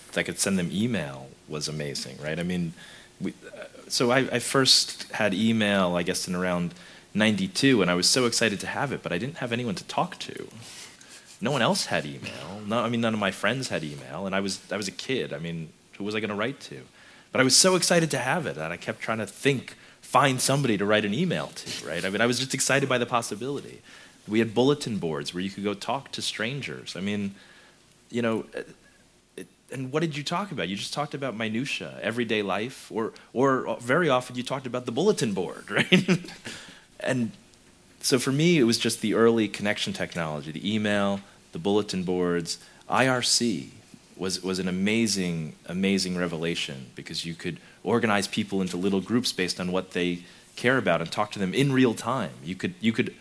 that 0.07 0.19
I 0.19 0.23
could 0.23 0.39
send 0.39 0.57
them 0.57 0.69
email 0.71 1.29
was 1.47 1.67
amazing, 1.67 2.17
right? 2.21 2.39
I 2.39 2.43
mean, 2.43 2.73
we, 3.19 3.31
uh, 3.31 3.65
so 3.87 4.11
I, 4.11 4.19
I, 4.31 4.39
first 4.39 5.11
had 5.11 5.33
email, 5.33 5.95
I 5.95 6.03
guess, 6.03 6.27
in 6.27 6.35
around 6.35 6.73
92, 7.13 7.81
and 7.81 7.89
I 7.89 7.95
was 7.95 8.07
so 8.07 8.25
excited 8.25 8.59
to 8.61 8.67
have 8.67 8.91
it, 8.91 9.01
but 9.01 9.11
I 9.11 9.17
didn't 9.17 9.37
have 9.37 9.51
anyone 9.51 9.75
to 9.75 9.83
talk 9.85 10.19
to. 10.19 10.47
No 11.41 11.51
one 11.51 11.61
else 11.61 11.85
had 11.85 12.05
email. 12.05 12.61
No, 12.65 12.79
I 12.79 12.89
mean, 12.89 13.01
none 13.01 13.13
of 13.13 13.19
my 13.19 13.31
friends 13.31 13.69
had 13.69 13.83
email, 13.83 14.25
and 14.25 14.35
I 14.35 14.41
was, 14.41 14.59
I 14.71 14.77
was 14.77 14.87
a 14.87 14.91
kid. 14.91 15.33
I 15.33 15.39
mean, 15.39 15.69
who 15.93 16.03
was 16.03 16.15
I 16.15 16.19
going 16.19 16.29
to 16.29 16.35
write 16.35 16.59
to? 16.61 16.81
But 17.31 17.41
I 17.41 17.43
was 17.43 17.55
so 17.55 17.75
excited 17.75 18.11
to 18.11 18.17
have 18.17 18.45
it 18.45 18.55
that 18.55 18.71
I 18.71 18.77
kept 18.77 19.01
trying 19.01 19.19
to 19.19 19.25
think, 19.25 19.75
find 20.01 20.41
somebody 20.41 20.77
to 20.77 20.85
write 20.85 21.05
an 21.05 21.13
email 21.13 21.47
to, 21.47 21.87
right? 21.87 22.03
I 22.03 22.09
mean, 22.09 22.21
I 22.21 22.25
was 22.25 22.39
just 22.39 22.53
excited 22.53 22.89
by 22.89 22.97
the 22.97 23.05
possibility. 23.05 23.81
We 24.29 24.39
had 24.39 24.53
bulletin 24.53 24.97
boards 24.97 25.33
where 25.33 25.41
you 25.41 25.49
could 25.49 25.63
go 25.63 25.73
talk 25.73 26.11
to 26.13 26.21
strangers. 26.21 26.95
I 26.95 27.01
mean, 27.01 27.35
you 28.09 28.21
know, 28.21 28.45
and 29.71 29.91
what 29.91 30.01
did 30.01 30.17
you 30.17 30.23
talk 30.23 30.51
about? 30.51 30.67
You 30.67 30.75
just 30.75 30.93
talked 30.93 31.13
about 31.13 31.35
minutia, 31.35 31.97
everyday 32.01 32.41
life, 32.41 32.91
or 32.91 33.13
or 33.33 33.77
very 33.79 34.09
often 34.09 34.35
you 34.35 34.43
talked 34.43 34.67
about 34.67 34.85
the 34.85 34.91
bulletin 34.91 35.33
board, 35.33 35.69
right? 35.71 36.19
and 36.99 37.31
so 38.01 38.17
for 38.19 38.31
me, 38.31 38.57
it 38.57 38.63
was 38.63 38.77
just 38.77 39.01
the 39.01 39.13
early 39.13 39.47
connection 39.47 39.93
technology, 39.93 40.51
the 40.51 40.73
email, 40.73 41.19
the 41.51 41.59
bulletin 41.59 42.03
boards, 42.03 42.59
IRC 42.89 43.69
was 44.17 44.43
was 44.43 44.59
an 44.59 44.67
amazing 44.67 45.55
amazing 45.67 46.17
revelation 46.17 46.87
because 46.95 47.25
you 47.25 47.33
could 47.33 47.59
organize 47.83 48.27
people 48.27 48.61
into 48.61 48.75
little 48.75 49.01
groups 49.01 49.31
based 49.31 49.59
on 49.59 49.71
what 49.71 49.91
they 49.91 50.19
care 50.55 50.77
about 50.77 51.01
and 51.01 51.11
talk 51.11 51.31
to 51.31 51.39
them 51.39 51.53
in 51.53 51.71
real 51.71 51.93
time. 51.93 52.31
You 52.43 52.55
could 52.55 52.73
you 52.81 52.91
could 52.91 53.15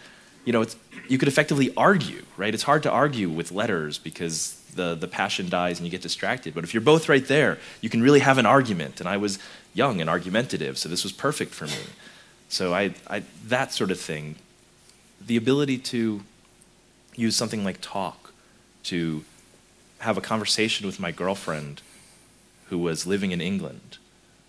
you 0.49 0.53
know, 0.53 0.63
it's, 0.63 0.77
you 1.09 1.19
could 1.19 1.29
effectively 1.29 1.75
argue, 1.77 2.23
right? 2.39 2.55
It's 2.55 2.63
hard 2.63 2.83
to 2.85 2.91
argue 2.91 3.29
with 3.29 3.53
letters 3.53 3.99
because 3.99 4.59
the, 4.75 4.95
the 4.95 5.07
passion 5.07 5.51
dies 5.51 5.79
and 5.79 5.87
you 5.87 5.91
get 5.91 6.01
distracted. 6.01 6.55
But 6.55 6.65
if 6.65 6.73
you're 6.73 6.81
both 6.81 7.07
right 7.07 7.29
there, 7.29 7.59
you 7.83 7.91
can 7.91 8.03
really 8.03 8.21
have 8.21 8.39
an 8.39 8.47
argument. 8.47 8.99
And 8.99 9.07
I 9.11 9.19
was 9.19 9.39
young 9.75 10.01
and 10.01 10.09
argumentative, 10.09 10.79
so 10.79 10.89
this 10.89 11.05
was 11.05 11.13
perfect 11.13 11.53
for 11.53 11.67
me. 11.67 11.83
So 12.49 12.73
I, 12.73 12.95
I 13.07 13.25
that 13.49 13.75
sort 13.75 13.91
of 13.91 14.01
thing, 14.01 14.37
the 15.21 15.37
ability 15.37 15.77
to 15.93 16.23
use 17.15 17.37
something 17.37 17.63
like 17.63 17.83
talk 17.83 18.33
to 18.85 19.27
have 19.99 20.17
a 20.17 20.23
conversation 20.23 20.87
with 20.87 20.99
my 20.99 21.13
girlfriend 21.13 21.83
who 22.71 22.79
was 22.79 23.07
living 23.07 23.33
in 23.33 23.43
England 23.43 23.99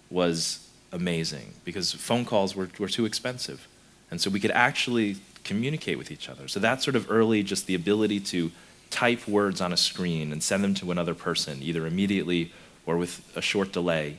was 0.10 0.65
amazing 0.94 1.56
because 1.65 1.91
phone 1.91 2.24
calls 2.24 2.56
were, 2.56 2.70
were 2.79 2.88
too 2.88 3.03
expensive. 3.03 3.68
And 4.10 4.22
so 4.22 4.29
we 4.29 4.39
could 4.39 4.51
actually 4.51 5.18
communicate 5.43 5.98
with 5.98 6.12
each 6.12 6.29
other. 6.29 6.48
So 6.48 6.60
that 6.60 6.81
sort 6.81 6.96
of 6.96 7.10
early, 7.10 7.43
just 7.43 7.67
the 7.67 7.75
ability 7.75 8.19
to 8.22 8.51
type 8.89 9.27
words 9.27 9.62
on 9.62 9.72
a 9.72 9.77
screen 9.77 10.31
and 10.31 10.41
send 10.41 10.63
them 10.63 10.74
to 10.75 10.91
another 10.91 11.13
person, 11.13 11.62
either 11.62 11.86
immediately 11.86 12.51
or 12.86 12.98
with 12.98 13.22
a 13.36 13.41
short 13.41 13.72
delay, 13.72 14.17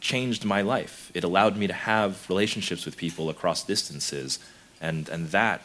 changed 0.00 0.44
my 0.44 0.62
life. 0.62 1.10
It 1.14 1.24
allowed 1.24 1.56
me 1.56 1.66
to 1.66 1.72
have 1.72 2.28
relationships 2.28 2.84
with 2.84 2.96
people 2.96 3.28
across 3.28 3.62
distances, 3.62 4.38
and, 4.80 5.08
and 5.08 5.28
that, 5.28 5.62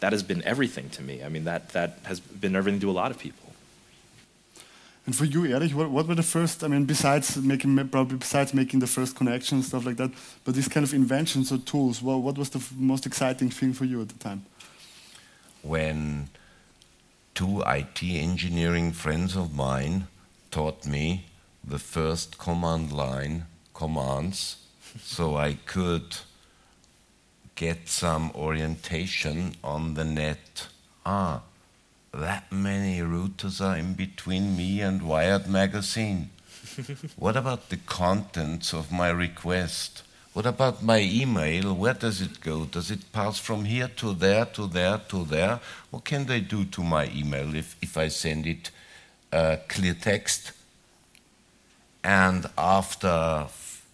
that 0.00 0.12
has 0.12 0.22
been 0.22 0.42
everything 0.44 0.90
to 0.90 1.02
me. 1.02 1.24
I 1.24 1.28
mean, 1.28 1.44
that, 1.44 1.70
that 1.70 1.98
has 2.04 2.20
been 2.20 2.54
everything 2.54 2.80
to 2.80 2.90
a 2.90 2.92
lot 2.92 3.10
of 3.10 3.18
people. 3.18 3.49
And 5.06 5.16
for 5.16 5.24
you, 5.24 5.46
Erich, 5.46 5.72
what, 5.72 5.90
what 5.90 6.06
were 6.06 6.14
the 6.14 6.22
first? 6.22 6.62
I 6.62 6.68
mean, 6.68 6.84
besides 6.84 7.36
making 7.36 7.76
probably 7.88 8.18
besides 8.18 8.52
making 8.52 8.80
the 8.80 8.86
first 8.86 9.16
connections, 9.16 9.68
stuff 9.68 9.86
like 9.86 9.96
that, 9.96 10.10
but 10.44 10.54
these 10.54 10.68
kind 10.68 10.84
of 10.84 10.92
inventions 10.92 11.50
or 11.50 11.58
tools, 11.58 12.02
what, 12.02 12.18
what 12.20 12.38
was 12.38 12.50
the 12.50 12.62
most 12.76 13.06
exciting 13.06 13.50
thing 13.50 13.72
for 13.72 13.86
you 13.86 14.00
at 14.02 14.08
the 14.08 14.18
time? 14.18 14.44
When 15.62 16.28
two 17.34 17.62
IT 17.66 18.02
engineering 18.02 18.92
friends 18.92 19.36
of 19.36 19.54
mine 19.54 20.06
taught 20.50 20.86
me 20.86 21.24
the 21.64 21.78
first 21.78 22.38
command 22.38 22.92
line 22.92 23.46
commands, 23.74 24.56
so 25.02 25.36
I 25.36 25.54
could 25.66 26.16
get 27.54 27.88
some 27.88 28.30
orientation 28.34 29.54
on 29.62 29.94
the 29.94 30.04
net. 30.04 30.68
Ah, 31.04 31.42
that 32.12 32.50
many 32.50 33.00
routers 33.00 33.64
are 33.64 33.76
in 33.76 33.94
between 33.94 34.56
me 34.56 34.80
and 34.80 35.02
Wired 35.02 35.46
magazine. 35.46 36.30
what 37.16 37.36
about 37.36 37.68
the 37.68 37.76
contents 37.76 38.72
of 38.74 38.90
my 38.90 39.10
request? 39.10 40.02
What 40.32 40.46
about 40.46 40.82
my 40.82 41.00
email? 41.00 41.74
Where 41.74 41.94
does 41.94 42.20
it 42.20 42.40
go? 42.40 42.64
Does 42.64 42.90
it 42.90 43.12
pass 43.12 43.38
from 43.38 43.64
here 43.64 43.88
to 43.96 44.12
there, 44.12 44.44
to 44.46 44.66
there, 44.66 44.98
to 45.08 45.24
there? 45.24 45.60
What 45.90 46.04
can 46.04 46.26
they 46.26 46.40
do 46.40 46.64
to 46.66 46.82
my 46.82 47.08
email 47.14 47.54
if, 47.54 47.76
if 47.82 47.96
I 47.96 48.08
send 48.08 48.46
it 48.46 48.70
uh, 49.32 49.56
clear 49.68 49.94
text? 49.94 50.52
And 52.02 52.46
after 52.56 53.46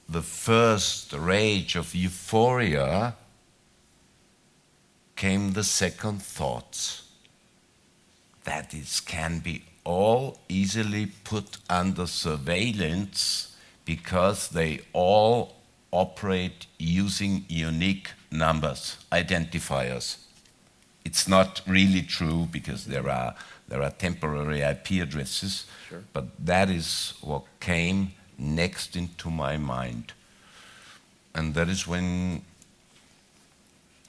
the 0.09 0.23
first 0.23 1.13
rage 1.13 1.75
of 1.77 1.95
euphoria 1.95 3.15
came 5.17 5.55
the 5.55 5.65
second 5.65 6.23
thoughts 6.23 7.06
that 8.47 8.73
it 8.73 9.03
can 9.05 9.41
be 9.41 9.63
all 9.85 10.39
easily 10.49 11.07
put 11.25 11.59
under 11.69 12.07
surveillance 12.07 13.55
because 13.85 14.49
they 14.49 14.81
all 14.93 15.55
operate 15.93 16.67
using 16.79 17.45
unique 17.49 18.11
numbers, 18.31 18.97
identifiers. 19.13 20.17
It's 21.05 21.29
not 21.29 21.61
really 21.67 22.03
true 22.03 22.49
because 22.51 22.87
there 22.87 23.09
are, 23.09 23.35
there 23.69 23.83
are 23.83 23.91
temporary 23.91 24.61
IP 24.61 25.03
addresses, 25.03 25.67
sure. 25.89 26.03
but 26.13 26.27
that 26.45 26.69
is 26.69 27.15
what 27.21 27.45
came 27.61 28.13
next 28.39 28.97
into 28.97 29.31
my 29.31 29.57
mind. 29.57 30.13
And 31.35 31.55
that 31.55 31.69
is 31.69 31.87
when 31.87 32.43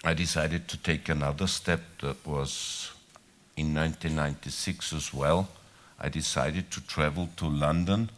I 0.03 0.13
decided 0.13 0.67
to 0.69 0.77
take 0.77 1.09
another 1.09 1.47
step 1.47 1.81
that 2.01 2.25
was 2.25 2.91
in 3.57 3.73
1996 3.73 4.93
as 4.93 5.13
well, 5.13 5.49
I 5.99 6.09
decided 6.09 6.71
to 6.71 6.81
travel 6.87 7.29
to 7.37 7.45
London. 7.49 8.09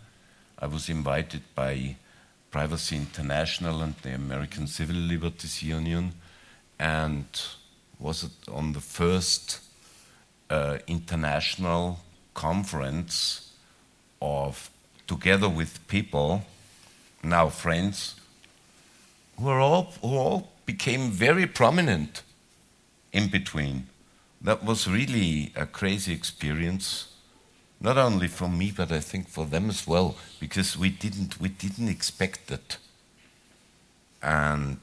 I 0.59 0.67
was 0.67 0.89
invited 0.89 1.41
by 1.55 1.95
Privacy 2.51 2.97
International 2.97 3.81
and 3.81 3.95
the 4.01 4.13
American 4.13 4.67
Civil 4.67 4.97
Liberties 4.97 5.63
Union, 5.63 6.13
and 6.77 7.25
was 7.99 8.29
on 8.51 8.73
the 8.73 8.81
first 8.81 9.61
uh, 10.49 10.77
international 10.87 11.99
conference 12.33 13.53
of 14.21 14.69
together 15.07 15.49
with 15.49 15.87
people 15.87 16.43
now 17.23 17.49
friends, 17.49 18.15
who, 19.37 19.49
all, 19.49 19.93
who 20.01 20.15
all 20.15 20.51
became 20.65 21.11
very 21.11 21.45
prominent 21.45 22.23
in 23.11 23.29
between. 23.29 23.87
That 24.41 24.63
was 24.63 24.87
really 24.87 25.51
a 25.55 25.65
crazy 25.65 26.13
experience, 26.13 27.07
not 27.81 27.97
only 27.97 28.27
for 28.27 28.47
me, 28.47 28.71
but 28.71 28.91
I 28.91 28.99
think 28.99 29.27
for 29.27 29.45
them 29.45 29.69
as 29.69 29.85
well, 29.85 30.15
because 30.39 30.77
we 30.77 30.89
didn't, 30.89 31.39
we 31.41 31.49
didn't 31.49 31.89
expect 31.89 32.49
it. 32.51 32.77
And, 34.21 34.79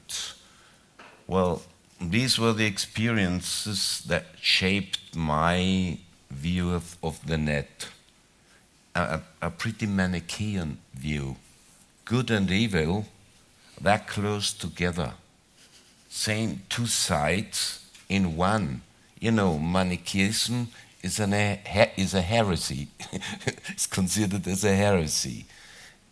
well, 1.25 1.63
these 1.99 2.37
were 2.37 2.53
the 2.53 2.65
experiences 2.65 4.03
that 4.07 4.25
shaped 4.39 5.15
my 5.15 5.97
view 6.29 6.73
of, 6.73 6.97
of 7.01 7.25
the 7.25 7.37
net. 7.37 7.89
A, 8.93 9.21
a 9.41 9.51
pretty 9.51 9.85
Manichaean 9.85 10.79
view. 10.93 11.35
Good 12.05 12.31
and 12.31 12.49
evil, 12.49 13.07
that 13.79 14.07
close 14.07 14.53
together. 14.53 15.13
Same 16.09 16.63
two 16.69 16.87
sides 16.87 17.85
in 18.09 18.35
one. 18.35 18.81
You 19.19 19.31
know, 19.31 19.57
Manichaeism 19.57 20.67
is, 21.01 21.19
an, 21.19 21.33
is 21.33 22.13
a 22.13 22.21
heresy. 22.21 22.87
it's 23.69 23.87
considered 23.87 24.47
as 24.47 24.63
a 24.63 24.75
heresy. 24.75 25.45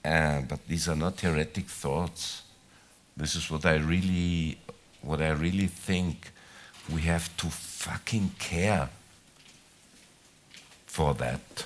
Uh, 0.03 0.41
but 0.41 0.67
these 0.67 0.87
are 0.87 0.95
not 0.95 1.19
heretic 1.19 1.65
thoughts. 1.65 2.43
This 3.17 3.35
is 3.35 3.49
what 3.49 3.65
I 3.65 3.75
really, 3.75 4.57
what 5.01 5.21
I 5.21 5.29
really 5.29 5.67
think 5.67 6.31
we 6.93 7.01
have 7.01 7.35
to 7.37 7.47
fucking 7.47 8.31
care 8.37 8.89
for 10.85 11.13
that. 11.15 11.65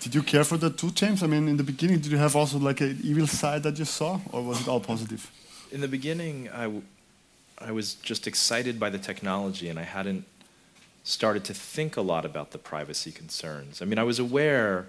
Did 0.00 0.14
you 0.14 0.22
care 0.22 0.44
for 0.44 0.56
that 0.58 0.78
too, 0.78 0.90
James? 0.90 1.22
I 1.22 1.26
mean, 1.26 1.48
in 1.48 1.56
the 1.56 1.64
beginning, 1.64 1.98
did 1.98 2.12
you 2.12 2.18
have 2.18 2.36
also 2.36 2.58
like 2.58 2.80
an 2.80 2.98
evil 3.02 3.26
side 3.26 3.62
that 3.64 3.78
you 3.78 3.84
saw, 3.84 4.20
or 4.32 4.42
was 4.42 4.60
it 4.60 4.68
all 4.68 4.80
positive? 4.80 5.30
In 5.72 5.80
the 5.80 5.88
beginning, 5.88 6.48
I, 6.50 6.62
w- 6.62 6.82
I 7.60 7.72
was 7.72 7.94
just 7.94 8.26
excited 8.26 8.78
by 8.78 8.90
the 8.90 8.98
technology, 8.98 9.68
and 9.68 9.78
I 9.78 9.82
hadn't 9.82 10.24
started 11.02 11.44
to 11.44 11.54
think 11.54 11.96
a 11.96 12.00
lot 12.00 12.24
about 12.24 12.52
the 12.52 12.58
privacy 12.58 13.10
concerns. 13.10 13.82
I 13.82 13.84
mean, 13.84 13.98
I 13.98 14.04
was 14.04 14.18
aware 14.18 14.86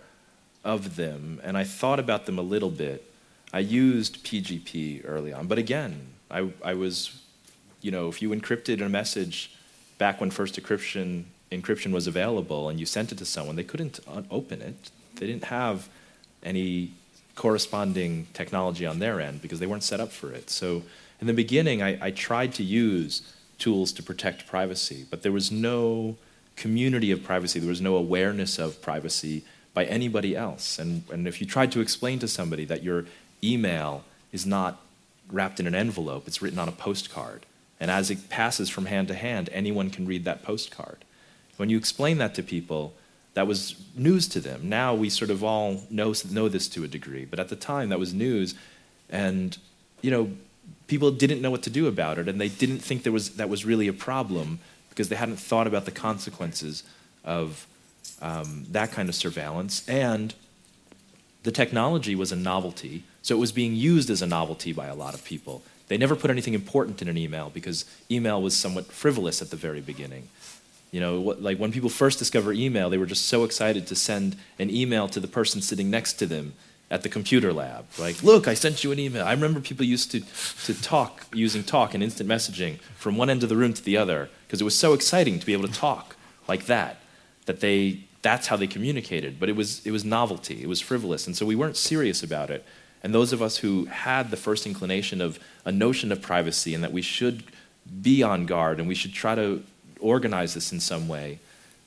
of 0.64 0.96
them, 0.96 1.40
and 1.44 1.58
I 1.58 1.64
thought 1.64 2.00
about 2.00 2.26
them 2.26 2.38
a 2.38 2.44
little 2.44 2.70
bit. 2.70 3.12
I 3.52 3.60
used 3.60 4.24
PGP 4.24 5.02
early 5.06 5.34
on, 5.34 5.48
but 5.48 5.58
again, 5.58 6.08
I, 6.30 6.52
I 6.64 6.74
was, 6.76 7.22
you 7.82 7.90
know, 7.90 8.08
if 8.10 8.22
you 8.22 8.30
encrypted 8.30 8.82
a 8.82 8.90
message 8.90 9.56
back 9.98 10.22
when 10.22 10.30
first 10.30 10.62
encryption 10.62 11.26
encryption 11.52 11.92
was 11.92 12.06
available 12.06 12.70
and 12.70 12.80
you 12.80 12.86
sent 12.86 13.12
it 13.12 13.18
to 13.18 13.26
someone, 13.26 13.56
they 13.56 13.64
couldn't 13.64 14.00
open 14.30 14.62
it. 14.62 14.92
They 15.16 15.26
didn't 15.26 15.46
have 15.46 15.90
any 16.44 16.94
corresponding 17.40 18.28
technology 18.34 18.86
on 18.86 19.00
their 19.00 19.22
end 19.22 19.42
because 19.42 19.60
they 19.62 19.66
weren't 19.66 19.82
set 19.82 20.02
up 20.02 20.12
for 20.12 20.30
it. 20.34 20.50
So 20.50 20.84
in 21.22 21.28
the 21.28 21.34
beginning, 21.34 21.82
I, 21.82 22.08
I 22.08 22.12
tried 22.12 22.54
to 22.56 22.64
use 22.64 23.22
tools 23.58 23.94
to 23.94 24.04
protect 24.04 24.46
privacy, 24.46 25.06
but 25.10 25.24
there 25.24 25.32
was 25.32 25.50
no 25.50 26.18
community 26.58 27.12
of 27.12 27.24
privacy, 27.24 27.58
there 27.62 27.70
was 27.70 27.80
no 27.80 27.96
awareness 27.96 28.60
of 28.60 28.82
privacy 28.82 29.46
by 29.74 29.86
anybody 29.86 30.36
else. 30.36 30.78
And, 30.78 31.04
and 31.10 31.30
if 31.30 31.40
you 31.40 31.48
tried 31.48 31.72
to 31.72 31.80
explain 31.80 32.20
to 32.20 32.28
somebody 32.28 32.66
that 32.66 32.84
your 32.84 33.06
email 33.42 34.04
is 34.34 34.46
not 34.46 34.82
wrapped 35.32 35.62
in 35.62 35.68
an 35.68 35.76
envelope, 35.76 36.28
it's 36.28 36.42
written 36.42 36.60
on 36.60 36.68
a 36.68 36.74
postcard. 36.74 37.46
And 37.80 37.90
as 37.90 38.12
it 38.12 38.28
passes 38.28 38.70
from 38.70 38.88
hand 38.88 39.08
to 39.08 39.14
hand, 39.14 39.50
anyone 39.54 39.92
can 39.92 40.06
read 40.06 40.26
that 40.26 40.44
postcard. 40.44 41.06
When 41.56 41.70
you 41.70 41.78
explain 41.78 42.18
that 42.18 42.36
to 42.36 42.44
people, 42.44 42.94
that 43.34 43.48
was 43.48 43.76
news 43.96 44.28
to 44.30 44.40
them. 44.40 44.68
Now 44.70 44.94
we 44.94 45.10
sort 45.10 45.32
of 45.32 45.44
all 45.44 45.84
know, 45.90 46.14
know 46.30 46.50
this 46.50 46.68
to 46.70 46.84
a 46.84 46.88
degree, 46.88 47.26
but 47.26 47.40
at 47.40 47.50
the 47.50 47.56
time 47.56 47.90
that 47.90 48.00
was 48.00 48.14
news. 48.14 48.56
And, 49.10 49.58
you 50.02 50.12
know, 50.12 50.32
people 50.88 51.12
didn't 51.12 51.42
know 51.42 51.52
what 51.52 51.64
to 51.64 51.70
do 51.70 51.88
about 51.88 52.18
it, 52.18 52.28
and 52.28 52.40
they 52.40 52.50
didn't 52.50 52.80
think 52.80 53.04
there 53.04 53.14
was, 53.14 53.36
that 53.38 53.50
was 53.50 53.66
really 53.66 53.88
a 53.88 53.94
problem 53.94 54.60
because 54.90 55.10
they 55.10 55.16
hadn't 55.16 55.38
thought 55.38 55.68
about 55.68 55.86
the 55.86 55.92
consequences 55.92 56.84
of 57.24 57.66
um, 58.22 58.66
that 58.72 58.92
kind 58.92 59.08
of 59.08 59.16
surveillance. 59.16 59.88
And 59.88 60.34
the 61.44 61.52
technology 61.52 62.16
was 62.16 62.32
a 62.32 62.36
novelty, 62.36 63.04
so 63.22 63.36
it 63.36 63.40
was 63.40 63.52
being 63.52 63.76
used 63.76 64.10
as 64.10 64.22
a 64.22 64.28
novelty 64.28 64.74
by 64.74 64.88
a 64.88 64.96
lot 64.96 65.14
of 65.14 65.24
people. 65.24 65.64
They 65.88 65.98
never 65.98 66.16
put 66.16 66.30
anything 66.30 66.54
important 66.54 67.02
in 67.02 67.08
an 67.08 67.18
email 67.18 67.50
because 67.50 67.86
email 68.12 68.42
was 68.42 68.56
somewhat 68.56 68.92
frivolous 68.92 69.42
at 69.42 69.50
the 69.50 69.56
very 69.56 69.82
beginning. 69.82 70.28
You 70.92 71.00
know, 71.00 71.20
like 71.40 71.58
when 71.58 71.72
people 71.72 71.90
first 71.90 72.18
discover 72.18 72.52
email, 72.52 72.90
they 72.90 72.98
were 72.98 73.06
just 73.06 73.28
so 73.28 73.44
excited 73.44 73.86
to 73.88 73.96
send 73.96 74.36
an 74.58 74.70
email 74.70 75.08
to 75.10 75.20
the 75.20 75.28
person 75.28 75.62
sitting 75.62 75.90
next 75.90 76.14
to 76.14 76.26
them 76.26 76.54
at 76.92 77.04
the 77.04 77.10
computer 77.10 77.54
lab. 77.54 77.86
Like, 78.00 78.24
look, 78.24 78.48
I 78.48 78.56
sent 78.56 78.84
you 78.84 78.92
an 78.92 79.00
email. 79.00 79.24
I 79.24 79.32
remember 79.32 79.60
people 79.60 79.86
used 79.86 80.10
to, 80.12 80.22
to 80.66 80.82
talk 80.82 81.28
using 81.32 81.64
talk 81.64 81.94
and 81.94 82.02
instant 82.02 82.28
messaging 82.28 82.80
from 82.96 83.18
one 83.18 83.30
end 83.30 83.44
of 83.44 83.50
the 83.50 83.56
room 83.56 83.74
to 83.74 83.84
the 83.84 83.98
other 83.98 84.30
because 84.48 84.62
it 84.62 84.64
was 84.64 84.78
so 84.78 84.94
exciting 84.94 85.40
to 85.40 85.46
be 85.46 85.54
able 85.54 85.68
to 85.68 85.74
talk 85.74 86.16
like 86.48 86.66
that 86.66 86.98
that 87.46 87.60
they 87.60 88.02
that's 88.22 88.48
how 88.48 88.58
they 88.58 88.68
communicated. 88.68 89.40
But 89.40 89.50
it 89.50 89.56
was 89.56 89.86
it 89.86 89.92
was 89.92 90.04
novelty. 90.04 90.62
It 90.62 90.68
was 90.68 90.82
frivolous, 90.82 91.28
and 91.28 91.36
so 91.36 91.46
we 91.46 91.56
weren't 91.56 91.78
serious 91.78 92.24
about 92.24 92.50
it. 92.50 92.66
And 93.02 93.14
those 93.14 93.32
of 93.32 93.42
us 93.42 93.58
who 93.58 93.86
had 93.86 94.30
the 94.30 94.38
first 94.38 94.66
inclination 94.66 95.22
of 95.22 95.40
a 95.64 95.72
notion 95.72 96.12
of 96.12 96.22
privacy 96.22 96.74
and 96.74 96.84
that 96.84 96.92
we 96.92 97.02
should 97.02 97.44
be 98.02 98.22
on 98.22 98.46
guard 98.46 98.80
and 98.80 98.88
we 98.88 98.96
should 98.96 99.14
try 99.14 99.36
to 99.36 99.64
organize 100.00 100.54
this 100.54 100.72
in 100.72 100.80
some 100.80 101.08
way, 101.08 101.40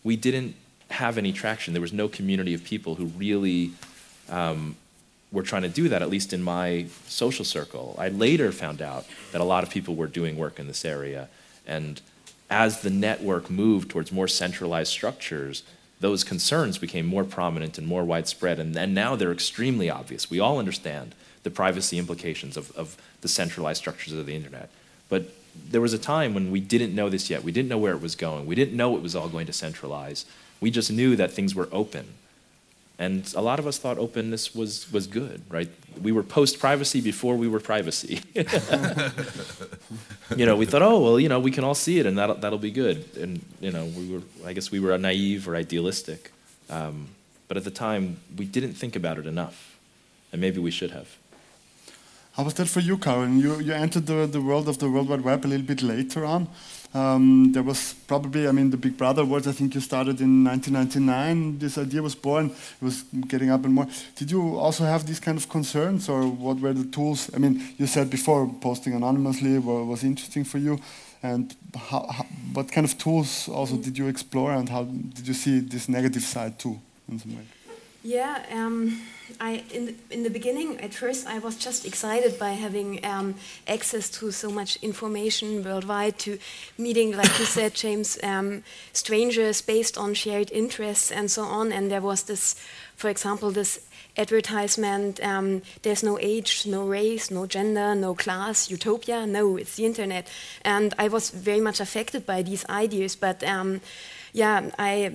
we 0.04 0.16
didn't 0.16 0.54
have 0.90 1.18
any 1.18 1.32
traction. 1.32 1.72
There 1.72 1.80
was 1.80 1.92
no 1.92 2.08
community 2.08 2.54
of 2.54 2.64
people 2.64 2.96
who 2.96 3.06
really 3.06 3.72
um, 4.28 4.76
were 5.30 5.42
trying 5.42 5.62
to 5.62 5.68
do 5.68 5.88
that, 5.88 6.02
at 6.02 6.10
least 6.10 6.32
in 6.32 6.42
my 6.42 6.86
social 7.06 7.44
circle. 7.44 7.96
I 7.98 8.08
later 8.08 8.52
found 8.52 8.82
out 8.82 9.06
that 9.32 9.40
a 9.40 9.44
lot 9.44 9.64
of 9.64 9.70
people 9.70 9.94
were 9.94 10.06
doing 10.06 10.36
work 10.36 10.58
in 10.58 10.66
this 10.66 10.84
area. 10.84 11.28
And 11.66 12.00
as 12.50 12.82
the 12.82 12.90
network 12.90 13.48
moved 13.50 13.90
towards 13.90 14.12
more 14.12 14.28
centralized 14.28 14.92
structures, 14.92 15.62
those 16.00 16.24
concerns 16.24 16.78
became 16.78 17.06
more 17.06 17.24
prominent 17.24 17.78
and 17.78 17.86
more 17.86 18.04
widespread. 18.04 18.58
And, 18.58 18.76
and 18.76 18.94
now 18.94 19.16
they're 19.16 19.32
extremely 19.32 19.88
obvious. 19.88 20.30
We 20.30 20.40
all 20.40 20.58
understand 20.58 21.14
the 21.44 21.50
privacy 21.50 21.98
implications 21.98 22.56
of, 22.56 22.70
of 22.76 22.96
the 23.22 23.28
centralized 23.28 23.78
structures 23.78 24.12
of 24.12 24.26
the 24.26 24.36
internet. 24.36 24.68
But 25.08 25.32
there 25.54 25.80
was 25.80 25.92
a 25.92 25.98
time 25.98 26.34
when 26.34 26.50
we 26.50 26.60
didn't 26.60 26.94
know 26.94 27.08
this 27.08 27.30
yet. 27.30 27.42
We 27.42 27.52
didn't 27.52 27.68
know 27.68 27.78
where 27.78 27.94
it 27.94 28.00
was 28.00 28.14
going. 28.14 28.46
We 28.46 28.54
didn't 28.54 28.76
know 28.76 28.96
it 28.96 29.02
was 29.02 29.16
all 29.16 29.28
going 29.28 29.46
to 29.46 29.52
centralize. 29.52 30.24
We 30.60 30.70
just 30.70 30.92
knew 30.92 31.16
that 31.16 31.32
things 31.32 31.54
were 31.54 31.68
open. 31.72 32.06
And 32.98 33.32
a 33.34 33.42
lot 33.42 33.58
of 33.58 33.66
us 33.66 33.78
thought 33.78 33.98
openness 33.98 34.54
was, 34.54 34.90
was 34.92 35.06
good, 35.06 35.42
right? 35.48 35.68
We 36.00 36.12
were 36.12 36.22
post 36.22 36.60
privacy 36.60 37.00
before 37.00 37.36
we 37.36 37.48
were 37.48 37.58
privacy. 37.58 38.20
you 40.36 40.46
know, 40.46 40.56
we 40.56 40.66
thought, 40.66 40.82
oh, 40.82 41.00
well, 41.00 41.18
you 41.18 41.28
know, 41.28 41.40
we 41.40 41.50
can 41.50 41.64
all 41.64 41.74
see 41.74 41.98
it 41.98 42.06
and 42.06 42.16
that'll, 42.16 42.36
that'll 42.36 42.58
be 42.58 42.70
good. 42.70 43.04
And, 43.16 43.44
you 43.60 43.72
know, 43.72 43.86
we 43.86 44.08
were, 44.12 44.22
I 44.46 44.52
guess 44.52 44.70
we 44.70 44.78
were 44.78 44.96
naive 44.98 45.48
or 45.48 45.56
idealistic. 45.56 46.30
Um, 46.70 47.08
but 47.48 47.56
at 47.56 47.64
the 47.64 47.70
time, 47.70 48.18
we 48.36 48.44
didn't 48.44 48.74
think 48.74 48.94
about 48.94 49.18
it 49.18 49.26
enough. 49.26 49.76
And 50.30 50.40
maybe 50.40 50.60
we 50.60 50.70
should 50.70 50.92
have. 50.92 51.16
How 52.32 52.44
was 52.44 52.54
that 52.54 52.68
for 52.68 52.80
you, 52.80 52.96
Karen? 52.96 53.38
You, 53.38 53.60
you 53.60 53.74
entered 53.74 54.06
the, 54.06 54.26
the 54.26 54.40
world 54.40 54.66
of 54.66 54.78
the 54.78 54.88
World 54.88 55.10
Wide 55.10 55.20
Web 55.20 55.44
a 55.44 55.48
little 55.48 55.66
bit 55.66 55.82
later 55.82 56.24
on. 56.24 56.48
Um, 56.94 57.52
there 57.52 57.62
was 57.62 57.94
probably, 58.06 58.48
I 58.48 58.52
mean, 58.52 58.70
the 58.70 58.78
Big 58.78 58.96
Brother 58.96 59.22
Awards, 59.22 59.46
I 59.46 59.52
think 59.52 59.74
you 59.74 59.80
started 59.80 60.20
in 60.20 60.44
1999. 60.44 61.58
This 61.58 61.76
idea 61.76 62.00
was 62.02 62.14
born, 62.14 62.46
it 62.46 62.84
was 62.84 63.02
getting 63.28 63.50
up 63.50 63.64
and 63.66 63.74
more. 63.74 63.86
Did 64.16 64.30
you 64.30 64.58
also 64.58 64.84
have 64.84 65.06
these 65.06 65.20
kind 65.20 65.36
of 65.36 65.48
concerns, 65.48 66.08
or 66.08 66.26
what 66.26 66.58
were 66.58 66.72
the 66.72 66.84
tools? 66.84 67.30
I 67.34 67.38
mean, 67.38 67.62
you 67.76 67.86
said 67.86 68.08
before 68.08 68.50
posting 68.60 68.94
anonymously 68.94 69.58
was 69.58 70.02
interesting 70.02 70.44
for 70.44 70.58
you. 70.58 70.78
And 71.22 71.54
how, 71.76 72.06
how, 72.10 72.24
what 72.52 72.72
kind 72.72 72.84
of 72.84 72.98
tools 72.98 73.48
also 73.48 73.76
did 73.76 73.96
you 73.96 74.08
explore, 74.08 74.52
and 74.52 74.68
how 74.68 74.84
did 74.84 75.28
you 75.28 75.34
see 75.34 75.60
this 75.60 75.88
negative 75.88 76.22
side 76.22 76.58
too, 76.58 76.80
in 77.10 77.18
some 77.18 77.36
way? 77.36 77.44
Yeah, 78.02 78.44
um, 78.50 79.00
I 79.40 79.64
in 79.72 79.86
the, 79.86 79.94
in 80.10 80.22
the 80.22 80.30
beginning, 80.30 80.80
at 80.80 80.94
first, 80.94 81.26
I 81.26 81.38
was 81.38 81.56
just 81.56 81.86
excited 81.86 82.38
by 82.38 82.50
having 82.50 83.04
um, 83.04 83.34
access 83.66 84.08
to 84.18 84.30
so 84.30 84.50
much 84.50 84.76
information 84.82 85.64
worldwide, 85.64 86.18
to 86.20 86.38
meeting, 86.78 87.16
like 87.16 87.38
you 87.38 87.44
said, 87.44 87.74
James, 87.74 88.18
um, 88.22 88.62
strangers 88.92 89.62
based 89.62 89.98
on 89.98 90.14
shared 90.14 90.50
interests 90.52 91.10
and 91.10 91.30
so 91.30 91.42
on. 91.42 91.72
And 91.72 91.90
there 91.90 92.00
was 92.00 92.24
this, 92.24 92.56
for 92.96 93.08
example, 93.08 93.50
this 93.50 93.80
advertisement 94.16 95.22
um, 95.22 95.62
there's 95.82 96.02
no 96.02 96.18
age, 96.20 96.66
no 96.66 96.86
race, 96.86 97.30
no 97.30 97.46
gender, 97.46 97.94
no 97.94 98.14
class, 98.14 98.70
utopia. 98.70 99.26
No, 99.26 99.56
it's 99.56 99.76
the 99.76 99.86
internet. 99.86 100.28
And 100.64 100.94
I 100.98 101.08
was 101.08 101.30
very 101.30 101.60
much 101.60 101.80
affected 101.80 102.26
by 102.26 102.42
these 102.42 102.64
ideas, 102.68 103.16
but 103.16 103.42
um, 103.44 103.80
yeah, 104.32 104.70
I 104.78 105.10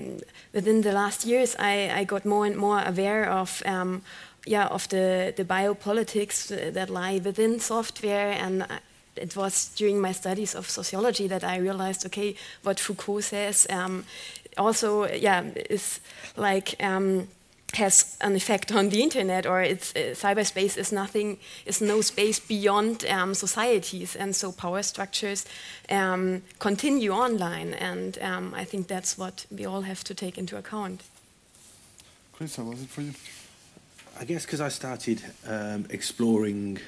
within 0.53 0.82
the 0.82 0.91
last 0.91 1.25
years 1.25 1.56
I, 1.60 1.91
I 2.01 2.03
got 2.03 2.25
more 2.25 2.45
and 2.45 2.56
more 2.56 2.82
aware 2.86 3.30
of 3.30 3.62
um, 3.65 4.01
yeah 4.45 4.67
of 4.67 4.88
the 4.89 5.34
the 5.36 5.45
biopolitics 5.45 6.51
uh, 6.51 6.71
that 6.71 6.89
lie 6.89 7.19
within 7.23 7.60
software 7.60 8.32
and. 8.32 8.65
it 9.19 9.36
was 9.36 9.71
during 9.80 9.99
my 9.99 10.13
studies 10.13 10.56
of 10.56 10.69
sociology 10.69 11.27
that 11.27 11.43
I 11.43 11.58
realized, 11.58 12.06
okay, 12.06 12.36
what 12.62 12.80
Foucault 12.80 13.21
says 13.21 13.65
um, 13.69 14.06
also, 14.58 15.08
yeah, 15.08 15.43
is 15.69 15.99
like 16.36 16.75
um, 16.80 17.27
has 17.73 18.17
an 18.21 18.36
effect 18.36 18.71
on 18.71 18.89
the 18.89 19.01
internet 19.01 19.45
or 19.45 19.62
it's 19.62 19.93
uh, 19.95 20.13
cyberspace 20.13 20.77
is 20.77 20.91
nothing 20.91 21.38
is 21.65 21.82
no 21.82 22.01
space 22.01 22.39
beyond 22.39 23.06
um, 23.06 23.34
societies 23.34 24.15
and 24.15 24.36
so 24.36 24.51
power 24.51 24.82
structures 24.82 25.45
um, 25.89 26.41
continue 26.60 27.12
online 27.12 27.73
and 27.73 28.17
um, 28.21 28.53
I 28.53 28.63
think 28.63 28.88
that's 28.88 29.17
what 29.17 29.45
we 29.51 29.65
all 29.65 29.82
have 29.82 30.03
to 30.06 30.13
take 30.13 30.38
into 30.38 30.58
account. 30.58 31.03
Chris, 32.34 32.56
how 32.56 32.63
was 32.63 32.82
it 32.82 32.89
for 32.89 33.01
you? 33.01 33.13
I 34.19 34.25
guess 34.25 34.45
because 34.45 34.62
I 34.62 34.69
started 34.69 35.21
um, 35.45 35.86
exploring 35.89 36.80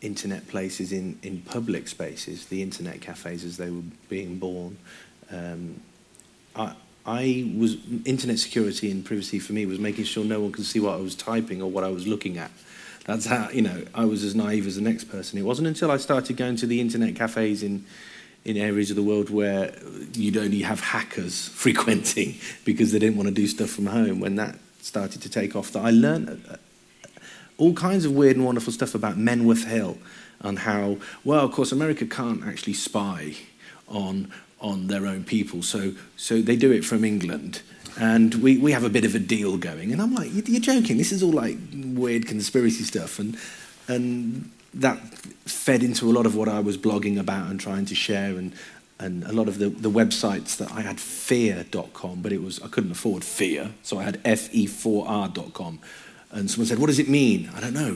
internet 0.00 0.48
places 0.48 0.92
in, 0.92 1.18
in 1.22 1.42
public 1.42 1.88
spaces, 1.88 2.46
the 2.46 2.62
internet 2.62 3.00
cafes 3.00 3.44
as 3.44 3.56
they 3.56 3.70
were 3.70 3.82
being 4.08 4.38
born. 4.38 4.76
Um, 5.30 5.80
I, 6.56 6.74
I 7.10 7.52
was 7.56 7.76
internet 8.04 8.38
security 8.38 8.88
and 8.88 9.04
privacy 9.04 9.40
for 9.40 9.52
me 9.52 9.66
was 9.66 9.80
making 9.80 10.04
sure 10.04 10.24
no 10.24 10.40
one 10.40 10.52
could 10.52 10.64
see 10.64 10.78
what 10.78 10.94
I 10.94 11.00
was 11.00 11.16
typing 11.16 11.60
or 11.60 11.68
what 11.68 11.82
I 11.82 11.88
was 11.88 12.06
looking 12.06 12.38
at. 12.38 12.52
That's 13.04 13.26
how 13.26 13.50
you 13.50 13.62
know 13.62 13.82
I 13.92 14.04
was 14.04 14.22
as 14.22 14.36
naive 14.36 14.66
as 14.68 14.76
the 14.76 14.82
next 14.82 15.04
person. 15.04 15.36
It 15.36 15.42
wasn't 15.42 15.66
until 15.66 15.90
I 15.90 15.96
started 15.96 16.36
going 16.36 16.54
to 16.56 16.66
the 16.66 16.80
internet 16.80 17.16
cafes 17.16 17.64
in 17.64 17.84
in 18.44 18.56
areas 18.56 18.90
of 18.90 18.96
the 18.96 19.02
world 19.02 19.28
where 19.28 19.74
you'd 20.14 20.36
only 20.36 20.62
have 20.62 20.80
hackers 20.80 21.48
frequenting 21.64 22.36
because 22.64 22.92
they 22.92 23.00
didn't 23.00 23.16
want 23.16 23.28
to 23.28 23.34
do 23.34 23.48
stuff 23.48 23.70
from 23.70 23.86
home 23.86 24.20
when 24.20 24.36
that 24.36 24.56
started 24.80 25.20
to 25.22 25.28
take 25.28 25.56
off 25.56 25.72
that 25.72 25.84
I 25.84 25.90
learned 25.90 26.28
uh, 26.48 26.56
all 27.58 27.74
kinds 27.74 28.04
of 28.04 28.12
weird 28.12 28.36
and 28.36 28.46
wonderful 28.46 28.72
stuff 28.72 28.94
about 28.94 29.16
Menwith 29.18 29.64
Hill 29.64 29.98
and 30.40 30.60
how 30.60 30.98
well 31.24 31.44
of 31.44 31.50
course 31.50 31.72
America 31.72 32.06
can't 32.06 32.44
actually 32.44 32.74
spy 32.74 33.34
on 33.88 34.32
on 34.60 34.88
their 34.88 35.06
own 35.06 35.24
people. 35.24 35.62
So, 35.62 35.92
so 36.16 36.40
they 36.40 36.56
do 36.56 36.72
it 36.72 36.84
from 36.84 37.04
England. 37.04 37.62
And 37.98 38.34
we, 38.36 38.56
we 38.56 38.72
have 38.72 38.84
a 38.84 38.88
bit 38.88 39.04
of 39.04 39.14
a 39.14 39.18
deal 39.18 39.56
going. 39.56 39.92
And 39.92 40.00
I'm 40.00 40.14
like, 40.14 40.30
you're 40.32 40.60
joking. 40.60 40.96
This 40.96 41.12
is 41.12 41.22
all 41.22 41.32
like 41.32 41.56
weird 41.74 42.26
conspiracy 42.26 42.84
stuff. 42.84 43.18
And, 43.18 43.36
and 43.88 44.50
that 44.74 44.98
fed 45.46 45.82
into 45.82 46.08
a 46.08 46.12
lot 46.12 46.26
of 46.26 46.36
what 46.36 46.48
I 46.48 46.60
was 46.60 46.78
blogging 46.78 47.18
about 47.18 47.50
and 47.50 47.58
trying 47.58 47.86
to 47.86 47.94
share. 47.94 48.36
And, 48.36 48.54
and 48.98 49.24
a 49.24 49.32
lot 49.32 49.48
of 49.48 49.58
the, 49.58 49.70
the 49.70 49.90
websites 49.90 50.56
that 50.58 50.70
I 50.72 50.82
had 50.82 51.00
fear.com, 51.00 52.22
but 52.22 52.32
it 52.32 52.42
was 52.42 52.60
I 52.62 52.68
couldn't 52.68 52.92
afford 52.92 53.24
fear. 53.24 53.72
So 53.82 53.98
I 53.98 54.04
had 54.04 54.22
fe4r.com 54.22 55.80
and 56.32 56.48
someone 56.48 56.66
said, 56.66 56.78
What 56.78 56.86
does 56.86 56.98
it 56.98 57.08
mean? 57.08 57.50
I 57.56 57.60
don't 57.60 57.74
know. 57.74 57.94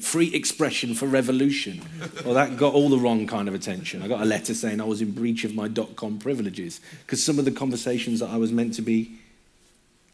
Free 0.00 0.34
expression 0.34 0.94
for 0.94 1.06
revolution. 1.06 1.82
well, 2.24 2.34
that 2.34 2.56
got 2.56 2.74
all 2.74 2.88
the 2.88 2.98
wrong 2.98 3.26
kind 3.26 3.46
of 3.46 3.54
attention. 3.54 4.02
I 4.02 4.08
got 4.08 4.20
a 4.20 4.24
letter 4.24 4.52
saying 4.52 4.80
I 4.80 4.84
was 4.84 5.00
in 5.00 5.12
breach 5.12 5.44
of 5.44 5.54
my 5.54 5.68
dot 5.68 5.94
com 5.94 6.18
privileges 6.18 6.80
because 7.06 7.22
some 7.22 7.38
of 7.38 7.44
the 7.44 7.52
conversations 7.52 8.20
that 8.20 8.30
I 8.30 8.36
was 8.36 8.50
meant 8.50 8.74
to 8.74 8.82
be 8.82 9.16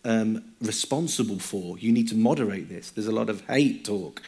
um, 0.04 0.44
responsible 0.60 1.38
for, 1.38 1.78
you 1.78 1.90
need 1.90 2.08
to 2.08 2.14
moderate 2.16 2.68
this. 2.68 2.90
There's 2.90 3.06
a 3.06 3.12
lot 3.12 3.30
of 3.30 3.40
hate 3.46 3.84
talk. 3.84 4.20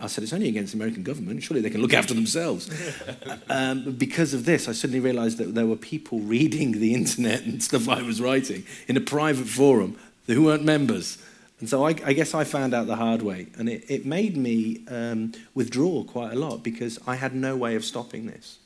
I 0.00 0.08
said, 0.08 0.24
It's 0.24 0.32
only 0.32 0.48
against 0.48 0.72
the 0.72 0.78
American 0.78 1.04
government. 1.04 1.44
Surely 1.44 1.60
they 1.60 1.70
can 1.70 1.80
look 1.80 1.94
after 1.94 2.14
themselves. 2.14 2.68
um, 3.48 3.92
because 3.92 4.34
of 4.34 4.44
this, 4.44 4.66
I 4.66 4.72
suddenly 4.72 4.98
realized 4.98 5.38
that 5.38 5.54
there 5.54 5.66
were 5.66 5.76
people 5.76 6.18
reading 6.18 6.72
the 6.72 6.94
internet 6.94 7.42
and 7.42 7.62
stuff 7.62 7.88
I 7.88 8.02
was 8.02 8.20
writing 8.20 8.64
in 8.88 8.96
a 8.96 9.00
private 9.00 9.46
forum 9.46 9.96
who 10.26 10.42
weren't 10.42 10.64
members 10.64 11.18
and 11.60 11.68
so 11.68 11.86
I, 11.86 11.90
I, 11.90 12.14
guess 12.14 12.34
I 12.34 12.44
found 12.44 12.72
out 12.72 12.86
the 12.86 12.96
hard 12.96 13.20
way. 13.20 13.46
And 13.58 13.68
it, 13.68 13.84
it 13.88 14.06
made 14.06 14.36
me 14.36 14.82
um, 14.88 15.32
withdraw 15.54 16.04
quite 16.04 16.32
a 16.32 16.36
lot 16.36 16.62
because 16.62 16.98
I 17.06 17.16
had 17.16 17.34
no 17.34 17.54
way 17.54 17.76
of 17.76 17.84
stopping 17.84 18.26
this. 18.26 18.58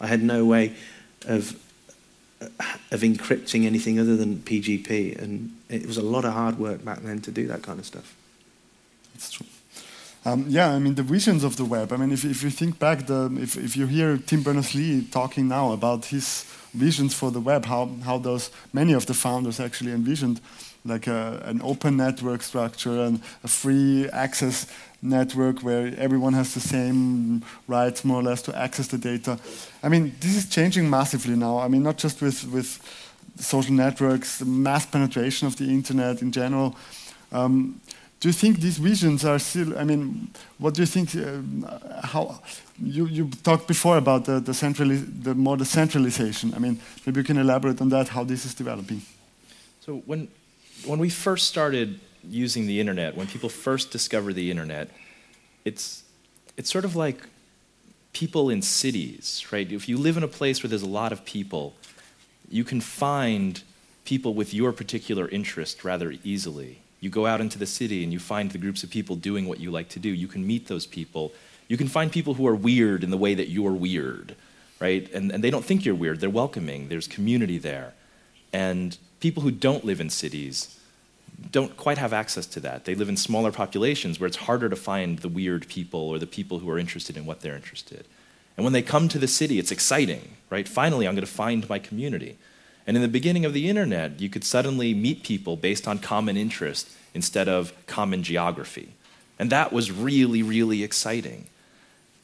I 0.00 0.08
had 0.08 0.20
no 0.20 0.44
way 0.44 0.74
of, 1.26 1.56
uh, 2.42 2.48
of 2.90 3.02
encrypting 3.02 3.66
anything 3.66 4.00
other 4.00 4.16
than 4.16 4.38
PGP. 4.38 5.16
And 5.22 5.56
it 5.68 5.86
was 5.86 5.96
a 5.96 6.02
lot 6.02 6.24
of 6.24 6.32
hard 6.32 6.58
work 6.58 6.84
back 6.84 7.02
then 7.02 7.20
to 7.20 7.30
do 7.30 7.46
that 7.46 7.62
kind 7.62 7.78
of 7.78 7.86
stuff. 7.86 8.16
It's 9.14 9.30
true. 9.30 9.46
Um, 10.24 10.46
yeah, 10.48 10.72
I 10.72 10.80
mean, 10.80 10.96
the 10.96 11.04
visions 11.04 11.44
of 11.44 11.56
the 11.56 11.64
web. 11.64 11.92
I 11.92 11.96
mean, 11.96 12.10
if, 12.10 12.24
if 12.24 12.42
you 12.42 12.50
think 12.50 12.80
back, 12.80 13.06
the, 13.06 13.30
if, 13.40 13.56
if 13.56 13.76
you 13.76 13.86
hear 13.86 14.18
Tim 14.18 14.42
Berners-Lee 14.42 15.06
talking 15.12 15.46
now 15.46 15.70
about 15.72 16.06
his 16.06 16.44
visions 16.74 17.14
for 17.14 17.30
the 17.30 17.40
web, 17.40 17.66
how, 17.66 17.90
how 18.04 18.18
those 18.18 18.50
many 18.72 18.92
of 18.92 19.06
the 19.06 19.14
founders 19.14 19.60
actually 19.60 19.92
envisioned 19.92 20.40
like 20.84 21.06
a, 21.06 21.42
an 21.44 21.60
open 21.62 21.96
network 21.96 22.42
structure 22.42 23.00
and 23.00 23.20
a 23.44 23.48
free 23.48 24.08
access 24.10 24.66
network 25.02 25.60
where 25.60 25.94
everyone 25.96 26.34
has 26.34 26.54
the 26.54 26.60
same 26.60 27.42
rights 27.68 28.04
more 28.04 28.20
or 28.20 28.22
less 28.22 28.42
to 28.42 28.56
access 28.56 28.88
the 28.88 28.98
data. 28.98 29.38
I 29.82 29.88
mean, 29.88 30.14
this 30.20 30.36
is 30.36 30.48
changing 30.48 30.88
massively 30.88 31.36
now. 31.36 31.58
I 31.58 31.68
mean, 31.68 31.82
not 31.82 31.96
just 31.96 32.20
with, 32.20 32.44
with 32.48 32.80
social 33.36 33.74
networks, 33.74 34.38
the 34.38 34.44
mass 34.44 34.86
penetration 34.86 35.46
of 35.46 35.56
the 35.56 35.64
internet 35.64 36.22
in 36.22 36.32
general. 36.32 36.76
Um, 37.32 37.80
do 38.20 38.28
you 38.28 38.34
think 38.34 38.60
these 38.60 38.76
visions 38.76 39.24
are 39.24 39.38
still, 39.38 39.78
I 39.78 39.84
mean, 39.84 40.28
what 40.58 40.74
do 40.74 40.82
you 40.82 40.86
think, 40.86 41.16
uh, 41.16 42.06
how, 42.06 42.40
you, 42.82 43.06
you 43.06 43.30
talked 43.42 43.66
before 43.66 43.96
about 43.96 44.26
the, 44.26 44.40
the, 44.40 44.52
centrali 44.52 45.04
the 45.22 45.34
more 45.34 45.56
the 45.56 45.64
centralization. 45.64 46.52
I 46.54 46.58
mean, 46.58 46.80
maybe 47.06 47.20
you 47.20 47.24
can 47.24 47.38
elaborate 47.38 47.80
on 47.80 47.88
that, 47.90 48.08
how 48.08 48.24
this 48.24 48.44
is 48.44 48.54
developing. 48.54 49.02
So 49.80 50.02
when, 50.06 50.28
when 50.84 50.98
we 50.98 51.10
first 51.10 51.48
started 51.48 52.00
using 52.28 52.66
the 52.66 52.80
internet, 52.80 53.16
when 53.16 53.26
people 53.26 53.48
first 53.48 53.90
discovered 53.90 54.34
the 54.34 54.50
internet, 54.50 54.90
it's, 55.64 56.04
it's 56.56 56.70
sort 56.70 56.84
of 56.84 56.96
like 56.96 57.22
people 58.12 58.50
in 58.50 58.62
cities, 58.62 59.46
right? 59.50 59.70
If 59.70 59.88
you 59.88 59.96
live 59.96 60.16
in 60.16 60.22
a 60.22 60.28
place 60.28 60.62
where 60.62 60.68
there's 60.68 60.82
a 60.82 60.88
lot 60.88 61.12
of 61.12 61.24
people, 61.24 61.74
you 62.48 62.64
can 62.64 62.80
find 62.80 63.62
people 64.04 64.34
with 64.34 64.52
your 64.52 64.72
particular 64.72 65.28
interest 65.28 65.84
rather 65.84 66.14
easily. 66.24 66.80
You 67.00 67.10
go 67.10 67.26
out 67.26 67.40
into 67.40 67.58
the 67.58 67.66
city 67.66 68.02
and 68.02 68.12
you 68.12 68.18
find 68.18 68.50
the 68.50 68.58
groups 68.58 68.82
of 68.82 68.90
people 68.90 69.16
doing 69.16 69.46
what 69.46 69.60
you 69.60 69.70
like 69.70 69.88
to 69.90 69.98
do. 69.98 70.08
You 70.08 70.28
can 70.28 70.46
meet 70.46 70.66
those 70.66 70.86
people. 70.86 71.32
You 71.68 71.76
can 71.76 71.88
find 71.88 72.10
people 72.10 72.34
who 72.34 72.46
are 72.46 72.54
weird 72.54 73.04
in 73.04 73.10
the 73.10 73.16
way 73.16 73.34
that 73.34 73.48
you're 73.48 73.72
weird, 73.72 74.34
right? 74.80 75.10
And, 75.12 75.30
and 75.30 75.42
they 75.42 75.50
don't 75.50 75.64
think 75.64 75.84
you're 75.84 75.94
weird. 75.94 76.20
They're 76.20 76.28
welcoming. 76.28 76.88
There's 76.88 77.06
community 77.06 77.58
there. 77.58 77.94
And 78.52 78.98
people 79.20 79.42
who 79.42 79.50
don't 79.50 79.84
live 79.84 80.00
in 80.00 80.10
cities 80.10 80.76
don't 81.50 81.76
quite 81.76 81.98
have 81.98 82.12
access 82.12 82.46
to 82.46 82.60
that. 82.60 82.84
They 82.84 82.94
live 82.94 83.08
in 83.08 83.16
smaller 83.16 83.50
populations 83.52 84.20
where 84.20 84.26
it's 84.26 84.36
harder 84.36 84.68
to 84.68 84.76
find 84.76 85.20
the 85.20 85.28
weird 85.28 85.68
people 85.68 86.00
or 86.00 86.18
the 86.18 86.26
people 86.26 86.58
who 86.58 86.68
are 86.70 86.78
interested 86.78 87.16
in 87.16 87.24
what 87.24 87.40
they're 87.40 87.56
interested. 87.56 88.04
And 88.56 88.64
when 88.64 88.72
they 88.72 88.82
come 88.82 89.08
to 89.08 89.18
the 89.18 89.28
city, 89.28 89.58
it's 89.58 89.70
exciting, 89.70 90.36
right? 90.50 90.68
Finally, 90.68 91.08
I'm 91.08 91.14
going 91.14 91.24
to 91.24 91.32
find 91.32 91.68
my 91.68 91.78
community. 91.78 92.36
And 92.86 92.96
in 92.96 93.02
the 93.02 93.08
beginning 93.08 93.44
of 93.44 93.54
the 93.54 93.68
internet, 93.68 94.20
you 94.20 94.28
could 94.28 94.44
suddenly 94.44 94.92
meet 94.92 95.22
people 95.22 95.56
based 95.56 95.88
on 95.88 95.98
common 95.98 96.36
interest 96.36 96.90
instead 97.14 97.48
of 97.48 97.72
common 97.86 98.22
geography. 98.22 98.90
And 99.38 99.50
that 99.50 99.72
was 99.72 99.90
really, 99.90 100.42
really 100.42 100.82
exciting. 100.82 101.46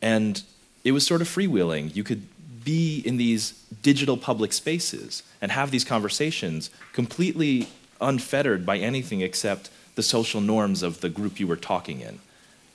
And 0.03 0.43
it 0.85 0.93
was 0.93 1.07
sort 1.07 1.23
of 1.23 1.29
freewheeling. 1.29 1.95
You 1.97 2.05
could 2.05 2.27
be 2.67 3.01
in 3.07 3.17
these 3.17 3.53
digital 3.83 4.17
public 4.17 4.53
spaces 4.53 5.23
and 5.41 5.53
have 5.53 5.71
these 5.71 5.85
conversations 5.85 6.69
completely 6.93 7.69
unfettered 8.01 8.67
by 8.67 8.77
anything 8.77 9.21
except 9.21 9.71
the 9.95 10.03
social 10.03 10.41
norms 10.41 10.83
of 10.83 11.01
the 11.01 11.09
group 11.09 11.39
you 11.39 11.47
were 11.47 11.57
talking 11.57 12.01
in. 12.01 12.19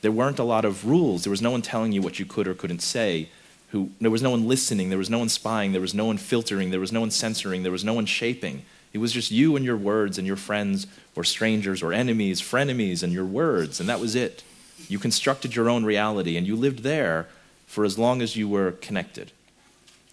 There 0.01 0.11
weren't 0.11 0.39
a 0.39 0.43
lot 0.43 0.63
of 0.63 0.87
rules. 0.87 1.23
There 1.23 1.29
was 1.29 1.41
no 1.41 1.51
one 1.51 1.61
telling 1.61 1.91
you 1.91 2.01
what 2.01 2.19
you 2.19 2.25
could 2.25 2.47
or 2.47 2.55
couldn't 2.55 2.81
say. 2.81 3.29
Who, 3.71 3.91
there 3.99 4.09
was 4.09 4.23
no 4.23 4.31
one 4.31 4.47
listening. 4.47 4.89
There 4.89 4.97
was 4.97 5.09
no 5.09 5.19
one 5.19 5.29
spying. 5.29 5.73
There 5.73 5.81
was 5.81 5.93
no 5.93 6.05
one 6.05 6.17
filtering. 6.17 6.71
There 6.71 6.79
was 6.79 6.93
no 6.93 7.01
one 7.01 7.11
censoring. 7.11 7.63
There 7.63 7.71
was 7.71 7.83
no 7.83 7.93
one 7.93 8.05
shaping. 8.05 8.63
It 8.93 8.99
was 8.99 9.11
just 9.11 9.29
you 9.29 9.57
and 9.57 9.63
your 9.65 9.77
words 9.77 10.17
and 10.17 10.25
your 10.25 10.37
friends 10.37 10.87
or 11.15 11.25
strangers 11.25 11.83
or 11.83 11.91
enemies, 11.93 12.41
frenemies, 12.41 13.03
and 13.03 13.13
your 13.13 13.25
words, 13.25 13.79
and 13.79 13.87
that 13.87 13.99
was 13.99 14.15
it. 14.15 14.43
You 14.87 14.99
constructed 14.99 15.55
your 15.55 15.69
own 15.69 15.85
reality 15.85 16.37
and 16.37 16.47
you 16.47 16.55
lived 16.55 16.79
there 16.79 17.27
for 17.67 17.85
as 17.85 17.97
long 17.97 18.21
as 18.21 18.35
you 18.35 18.47
were 18.47 18.71
connected. 18.71 19.31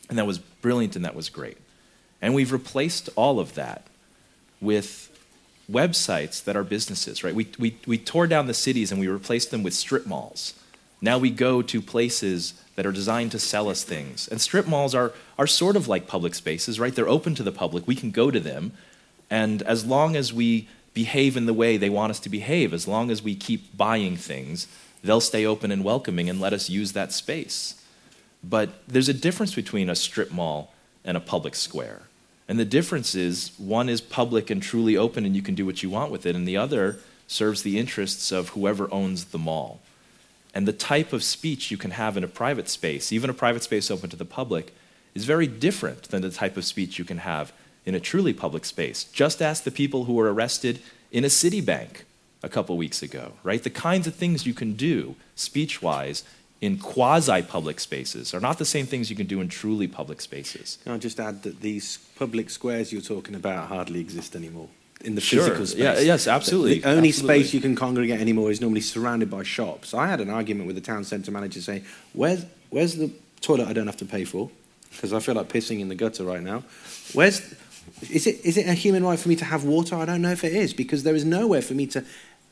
And 0.09 0.18
that 0.18 0.27
was 0.27 0.38
brilliant 0.38 0.97
and 0.97 1.05
that 1.05 1.14
was 1.14 1.29
great. 1.29 1.59
And 2.21 2.35
we've 2.35 2.53
replaced 2.53 3.09
all 3.16 3.38
of 3.40 3.55
that 3.55 3.87
with 4.61 5.09
websites 5.71 6.42
that 6.44 6.57
are 6.57 6.64
businesses, 6.64 7.23
right? 7.23 7.35
We, 7.35 7.49
we, 7.59 7.77
we 7.87 7.99
tore 7.99 8.27
down 8.27 8.47
the 8.47 8.55
cities 8.55 8.90
and 8.90 9.01
we 9.01 9.09
replaced 9.09 9.51
them 9.51 9.62
with 9.62 9.75
strip 9.75 10.07
malls. 10.07 10.55
Now 11.01 11.18
we 11.18 11.31
go 11.31 11.62
to 11.62 11.81
places 11.81 12.55
that 12.75 12.87
are 12.87 12.92
designed 12.92 13.33
to 13.33 13.38
sell 13.38 13.68
us 13.68 13.85
things. 13.85 14.29
And 14.29 14.40
strip 14.40 14.66
malls 14.66 14.94
are, 14.94 15.12
are 15.38 15.47
sort 15.47 15.77
of 15.77 15.88
like 15.88 16.07
public 16.07 16.35
spaces, 16.35 16.81
right? 16.81 16.94
They're 16.94 17.09
open 17.09 17.35
to 17.37 17.42
the 17.42 17.53
public. 17.53 17.87
We 17.87 17.94
can 17.94 18.11
go 18.11 18.31
to 18.31 18.40
them. 18.40 18.73
And 19.31 19.62
as 19.62 19.85
long 19.85 20.16
as 20.16 20.33
we 20.33 20.68
behave 20.94 21.37
in 21.37 21.47
the 21.47 21.55
way 21.55 21.77
they 21.77 21.90
want 21.90 22.11
us 22.11 22.21
to 22.21 22.29
behave, 22.29 22.73
as 22.73 22.88
long 22.88 23.11
as 23.11 23.23
we 23.23 23.35
keep 23.35 23.77
buying 23.77 24.16
things, 24.16 24.66
they'll 25.05 25.21
stay 25.21 25.44
open 25.44 25.71
and 25.71 25.85
welcoming 25.85 26.29
and 26.29 26.40
let 26.40 26.53
us 26.53 26.71
use 26.71 26.92
that 26.92 27.12
space. 27.12 27.81
But 28.42 28.70
there's 28.87 29.09
a 29.09 29.14
difference 29.14 29.55
between 29.55 29.90
a 29.90 29.96
strip 29.96 30.31
mall 30.31 30.72
and 31.05 31.16
a 31.16 31.20
public 31.20 31.55
square. 31.55 32.03
And 32.48 32.59
the 32.59 32.64
difference 32.64 33.14
is 33.14 33.53
one 33.59 33.88
is 33.88 34.01
public 34.01 34.51
and 34.51 34.62
truly 34.62 34.96
open 34.96 35.27
and 35.27 35.37
you 35.37 35.42
can 35.42 35.55
do 35.55 35.66
what 35.66 35.83
you 35.83 35.90
want 35.90 36.11
with 36.11 36.24
it, 36.24 36.35
and 36.35 36.46
the 36.46 36.57
other 36.57 36.98
serves 37.27 37.62
the 37.62 37.79
interests 37.79 38.33
of 38.33 38.51
whoever 38.51 38.92
owns 38.92 39.27
the 39.27 39.38
mall. 39.38 39.81
And 40.55 40.66
the 40.66 40.72
type 40.72 41.12
of 41.12 41.22
speech 41.22 41.70
you 41.70 41.77
can 41.77 41.90
have 41.90 42.16
in 42.16 42.24
a 42.24 42.29
private 42.29 42.68
space, 42.68 43.12
even 43.12 43.29
a 43.29 43.35
private 43.35 43.62
space 43.62 43.90
open 43.90 44.09
to 44.11 44.16
the 44.16 44.24
public, 44.24 44.74
is 45.14 45.24
very 45.24 45.46
different 45.46 46.05
than 46.05 46.22
the 46.22 46.31
type 46.31 46.57
of 46.57 46.64
speech 46.64 46.98
you 46.98 47.05
can 47.05 47.18
have 47.18 47.53
in 47.85 47.94
a 47.94 48.01
truly 48.01 48.33
public 48.33 48.64
space. 48.64 49.05
Just 49.05 49.42
ask 49.42 49.64
the 49.64 49.70
people 49.70 50.05
who 50.05 50.14
were 50.14 50.33
arrested 50.33 50.81
in 51.12 51.24
a 51.24 51.29
Citibank 51.29 52.03
a 52.42 52.48
couple 52.48 52.77
weeks 52.77 53.03
ago, 53.03 53.33
right? 53.42 53.62
The 53.62 53.70
kinds 53.70 54.07
of 54.07 54.14
things 54.14 54.46
you 54.46 54.55
can 54.55 54.72
do 54.74 55.16
speech 55.35 55.83
wise 55.83 56.24
in 56.61 56.77
quasi 56.79 57.40
public 57.42 57.79
spaces 57.81 58.35
are 58.35 58.40
not 58.40 58.59
the 58.59 58.64
same 58.64 58.85
things 58.87 59.09
you 59.11 59.16
can 59.16 59.27
do 59.27 59.40
in 59.40 59.49
truly 59.49 59.87
public 59.87 60.21
spaces. 60.21 60.79
Can 60.83 60.92
I 60.92 60.99
just 60.99 61.21
add 61.21 61.42
that 61.44 61.61
these 61.61 61.99
public 62.16 62.51
squares 62.51 62.92
you're 62.92 63.01
talking 63.03 63.35
about 63.37 63.68
hardly 63.68 64.01
exist 64.01 64.35
anymore 64.35 64.68
in 65.05 65.14
the 65.14 65.21
Sure. 65.21 65.44
physical 65.44 65.66
space? 65.66 65.81
Yeah, 65.81 66.01
yes, 66.01 66.27
absolutely, 66.27 66.81
The 66.81 66.88
only 66.90 67.11
absolutely. 67.11 67.42
space 67.44 67.55
you 67.55 67.61
can 67.61 67.77
congregate 67.77 68.21
anymore 68.21 68.51
is 68.51 68.61
normally 68.61 68.81
surrounded 68.81 69.31
by 69.31 69.44
shops. 69.44 69.94
I 69.94 70.09
had 70.09 70.21
an 70.21 70.31
argument 70.31 70.66
with 70.66 70.75
the 70.75 70.83
town 70.83 71.05
centre 71.05 71.31
manager 71.31 71.61
saying, 71.61 71.85
"Where's 72.12 72.44
where's 72.71 72.94
the 72.97 73.11
toilet 73.40 73.68
I 73.68 73.73
don't 73.73 73.87
have 73.87 73.97
to 73.99 74.05
pay 74.05 74.25
for? 74.25 74.51
Because 74.90 75.12
I 75.12 75.21
feel 75.21 75.37
like 75.37 75.49
pissing 75.49 75.79
in 75.81 75.88
the 75.88 75.94
gutter 75.94 76.25
right 76.25 76.42
now. 76.42 76.64
Where's 77.12 77.40
is 78.11 78.27
it 78.27 78.40
is 78.44 78.57
it 78.57 78.66
a 78.66 78.75
human 78.75 79.05
right 79.05 79.18
for 79.18 79.29
me 79.29 79.37
to 79.37 79.44
have 79.44 79.62
water? 79.62 79.94
I 79.94 80.05
don't 80.05 80.23
know 80.23 80.33
if 80.33 80.42
it 80.42 80.53
is 80.55 80.75
because 80.75 81.05
there 81.05 81.14
is 81.14 81.25
nowhere 81.25 81.62
for 81.62 81.75
me 81.75 81.87
to 81.87 82.03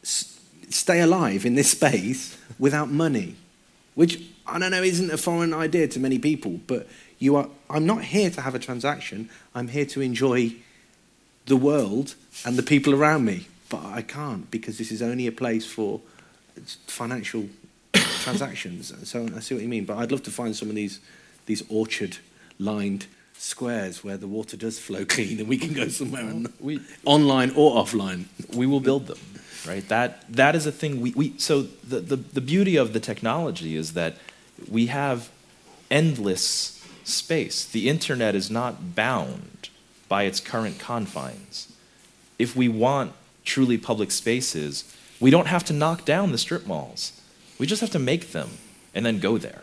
s- 0.05 0.39
stay 0.71 1.01
alive 1.01 1.45
in 1.45 1.57
this 1.57 1.73
space 1.73 2.37
without 2.57 2.89
money." 2.89 3.35
Which 3.97 4.23
I 4.47 4.61
don't 4.61 4.71
know 4.71 4.83
isn't 4.83 5.11
a 5.11 5.17
foreign 5.17 5.53
idea 5.53 5.89
to 5.89 5.99
many 5.99 6.21
people, 6.21 6.61
but 6.69 6.87
you 7.19 7.35
are. 7.35 7.49
I'm 7.69 7.85
not 7.85 8.05
here 8.05 8.31
to 8.31 8.41
have 8.43 8.55
a 8.55 8.61
transaction. 8.61 9.29
I'm 9.55 9.69
here 9.69 9.87
to 9.87 10.01
enjoy 10.01 10.55
the 11.47 11.57
world 11.57 12.15
and 12.45 12.57
the 12.57 12.63
people 12.63 12.95
around 12.95 13.25
me, 13.25 13.49
but 13.69 13.85
I 13.85 14.03
can't 14.03 14.49
because 14.51 14.79
this 14.79 14.93
is 14.93 15.03
only 15.03 15.27
a 15.27 15.33
place 15.33 15.67
for 15.67 16.01
financial 16.87 17.49
transactions. 17.95 18.93
So 19.09 19.29
I 19.35 19.41
see 19.41 19.55
what 19.55 19.63
you 19.63 19.69
mean, 19.69 19.85
but 19.85 19.97
I'd 19.97 20.13
love 20.13 20.23
to 20.25 20.31
find 20.31 20.55
some 20.55 20.69
of 20.69 20.77
these 20.77 21.01
these 21.47 21.63
orchard-lined 21.69 23.07
squares 23.39 24.03
where 24.05 24.17
the 24.17 24.27
water 24.27 24.57
does 24.57 24.79
flow 24.79 25.05
clean 25.15 25.39
and 25.41 25.49
we 25.49 25.57
can 25.57 25.73
go 25.73 25.89
somewhere 25.89 26.25
and 26.25 26.53
We, 26.61 26.81
online 27.05 27.53
or 27.57 27.77
offline. 27.83 28.25
we 28.55 28.67
will 28.67 28.81
build 28.81 29.07
them 29.07 29.19
right? 29.67 29.87
That 29.89 30.31
that 30.33 30.55
is 30.55 30.67
a 30.67 30.73
thing 30.73 31.01
we, 31.01 31.13
we 31.13 31.39
so 31.39 31.63
the, 31.63 32.01
the, 32.01 32.17
the 32.17 32.41
beauty 32.41 32.77
of 32.77 32.93
the 32.93 33.01
technology 33.01 33.77
is 33.77 33.93
that 33.95 34.17
we 34.71 34.87
have 34.87 35.31
endless 35.91 36.85
space. 37.05 37.65
The 37.65 37.89
internet 37.89 38.35
is 38.35 38.51
not 38.51 38.95
bound 38.95 39.69
by 40.09 40.25
its 40.25 40.41
current 40.41 40.79
confines. 40.79 41.73
If 42.39 42.57
we 42.57 42.69
want 42.69 43.13
truly 43.45 43.79
public 43.79 44.11
spaces 44.11 44.97
we 45.21 45.31
don't 45.31 45.47
have 45.47 45.65
to 45.65 45.73
knock 45.73 46.05
down 46.05 46.33
the 46.33 46.39
strip 46.39 46.67
malls. 46.67 47.21
We 47.59 47.67
just 47.67 47.81
have 47.81 47.91
to 47.91 47.99
make 47.99 48.33
them 48.33 48.51
and 48.95 49.05
then 49.05 49.19
go 49.19 49.39
there. 49.39 49.63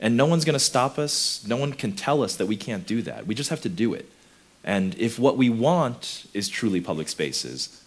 And 0.00 0.16
no 0.16 0.26
one's 0.26 0.44
going 0.44 0.54
to 0.54 0.60
stop 0.60 0.98
us. 0.98 1.44
No 1.46 1.56
one 1.56 1.72
can 1.72 1.92
tell 1.92 2.22
us 2.22 2.36
that 2.36 2.46
we 2.46 2.56
can't 2.56 2.86
do 2.86 3.02
that. 3.02 3.26
We 3.26 3.34
just 3.34 3.50
have 3.50 3.60
to 3.62 3.68
do 3.68 3.92
it. 3.94 4.10
And 4.64 4.94
if 4.96 5.18
what 5.18 5.36
we 5.36 5.50
want 5.50 6.26
is 6.32 6.48
truly 6.48 6.80
public 6.80 7.08
spaces 7.08 7.82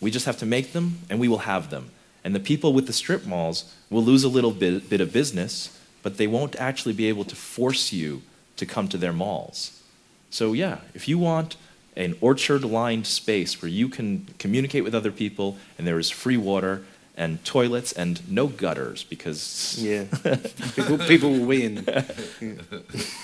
we 0.00 0.10
just 0.10 0.26
have 0.26 0.38
to 0.38 0.46
make 0.46 0.72
them 0.72 1.00
and 1.10 1.18
we 1.18 1.28
will 1.28 1.38
have 1.38 1.70
them. 1.70 1.90
And 2.24 2.34
the 2.34 2.40
people 2.40 2.72
with 2.72 2.86
the 2.86 2.92
strip 2.92 3.26
malls 3.26 3.74
will 3.90 4.02
lose 4.02 4.24
a 4.24 4.28
little 4.28 4.50
bit, 4.52 4.90
bit 4.90 5.00
of 5.00 5.12
business, 5.12 5.76
but 6.02 6.16
they 6.16 6.26
won't 6.26 6.56
actually 6.56 6.94
be 6.94 7.06
able 7.06 7.24
to 7.24 7.36
force 7.36 7.92
you 7.92 8.22
to 8.56 8.66
come 8.66 8.88
to 8.88 8.98
their 8.98 9.12
malls. 9.12 9.82
So, 10.30 10.52
yeah, 10.52 10.78
if 10.94 11.08
you 11.08 11.18
want 11.18 11.56
an 11.96 12.16
orchard 12.20 12.64
lined 12.64 13.06
space 13.06 13.60
where 13.60 13.70
you 13.70 13.88
can 13.88 14.26
communicate 14.38 14.84
with 14.84 14.94
other 14.94 15.10
people 15.10 15.56
and 15.76 15.86
there 15.86 15.98
is 15.98 16.10
free 16.10 16.36
water 16.36 16.84
and 17.18 17.44
toilets 17.44 17.92
and 17.92 18.26
no 18.30 18.46
gutters 18.46 19.04
because 19.04 19.76
Yeah, 19.78 20.04
people, 20.74 20.98
people 20.98 21.30
will 21.32 21.44
win 21.44 21.84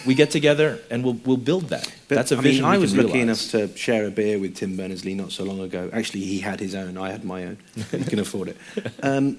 we 0.07 0.15
get 0.15 0.31
together 0.31 0.81
and 0.91 1.05
we'll, 1.05 1.19
we'll 1.25 1.37
build 1.37 1.69
that. 1.69 1.91
But, 2.09 2.17
That's 2.17 2.33
a 2.33 2.37
I 2.37 2.41
vision 2.41 2.65
mean, 2.65 2.73
I 2.73 2.79
was 2.79 2.97
lucky 2.97 3.21
enough 3.21 3.51
to 3.51 3.75
share 3.77 4.07
a 4.07 4.11
beer 4.11 4.39
with 4.39 4.57
Tim 4.57 4.77
Berners-Lee 4.77 5.15
not 5.15 5.33
so 5.33 5.45
long 5.45 5.61
ago. 5.61 5.91
Actually, 5.93 6.21
he 6.21 6.41
had 6.41 6.61
his 6.61 6.75
own. 6.75 6.99
I 6.99 7.11
had 7.11 7.25
my 7.25 7.45
own. 7.45 7.59
he 7.91 8.05
can 8.05 8.19
afford 8.19 8.49
it. 8.49 8.57
Um, 9.03 9.39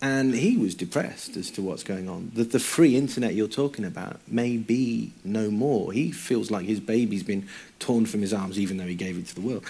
and 0.00 0.34
he 0.34 0.56
was 0.56 0.74
depressed 0.74 1.36
as 1.36 1.50
to 1.52 1.62
what's 1.62 1.82
going 1.82 2.08
on. 2.08 2.30
The, 2.34 2.44
the 2.44 2.58
free 2.58 2.96
internet 2.96 3.34
you're 3.34 3.48
talking 3.48 3.84
about 3.84 4.20
may 4.28 4.56
be 4.56 5.12
no 5.24 5.50
more. 5.50 5.92
He 5.92 6.12
feels 6.12 6.50
like 6.50 6.66
his 6.66 6.80
baby's 6.80 7.22
been 7.22 7.48
torn 7.78 8.06
from 8.06 8.20
his 8.20 8.34
arms, 8.34 8.58
even 8.58 8.76
though 8.76 8.86
he 8.86 8.94
gave 8.94 9.16
it 9.16 9.26
to 9.28 9.34
the 9.34 9.40
world. 9.40 9.64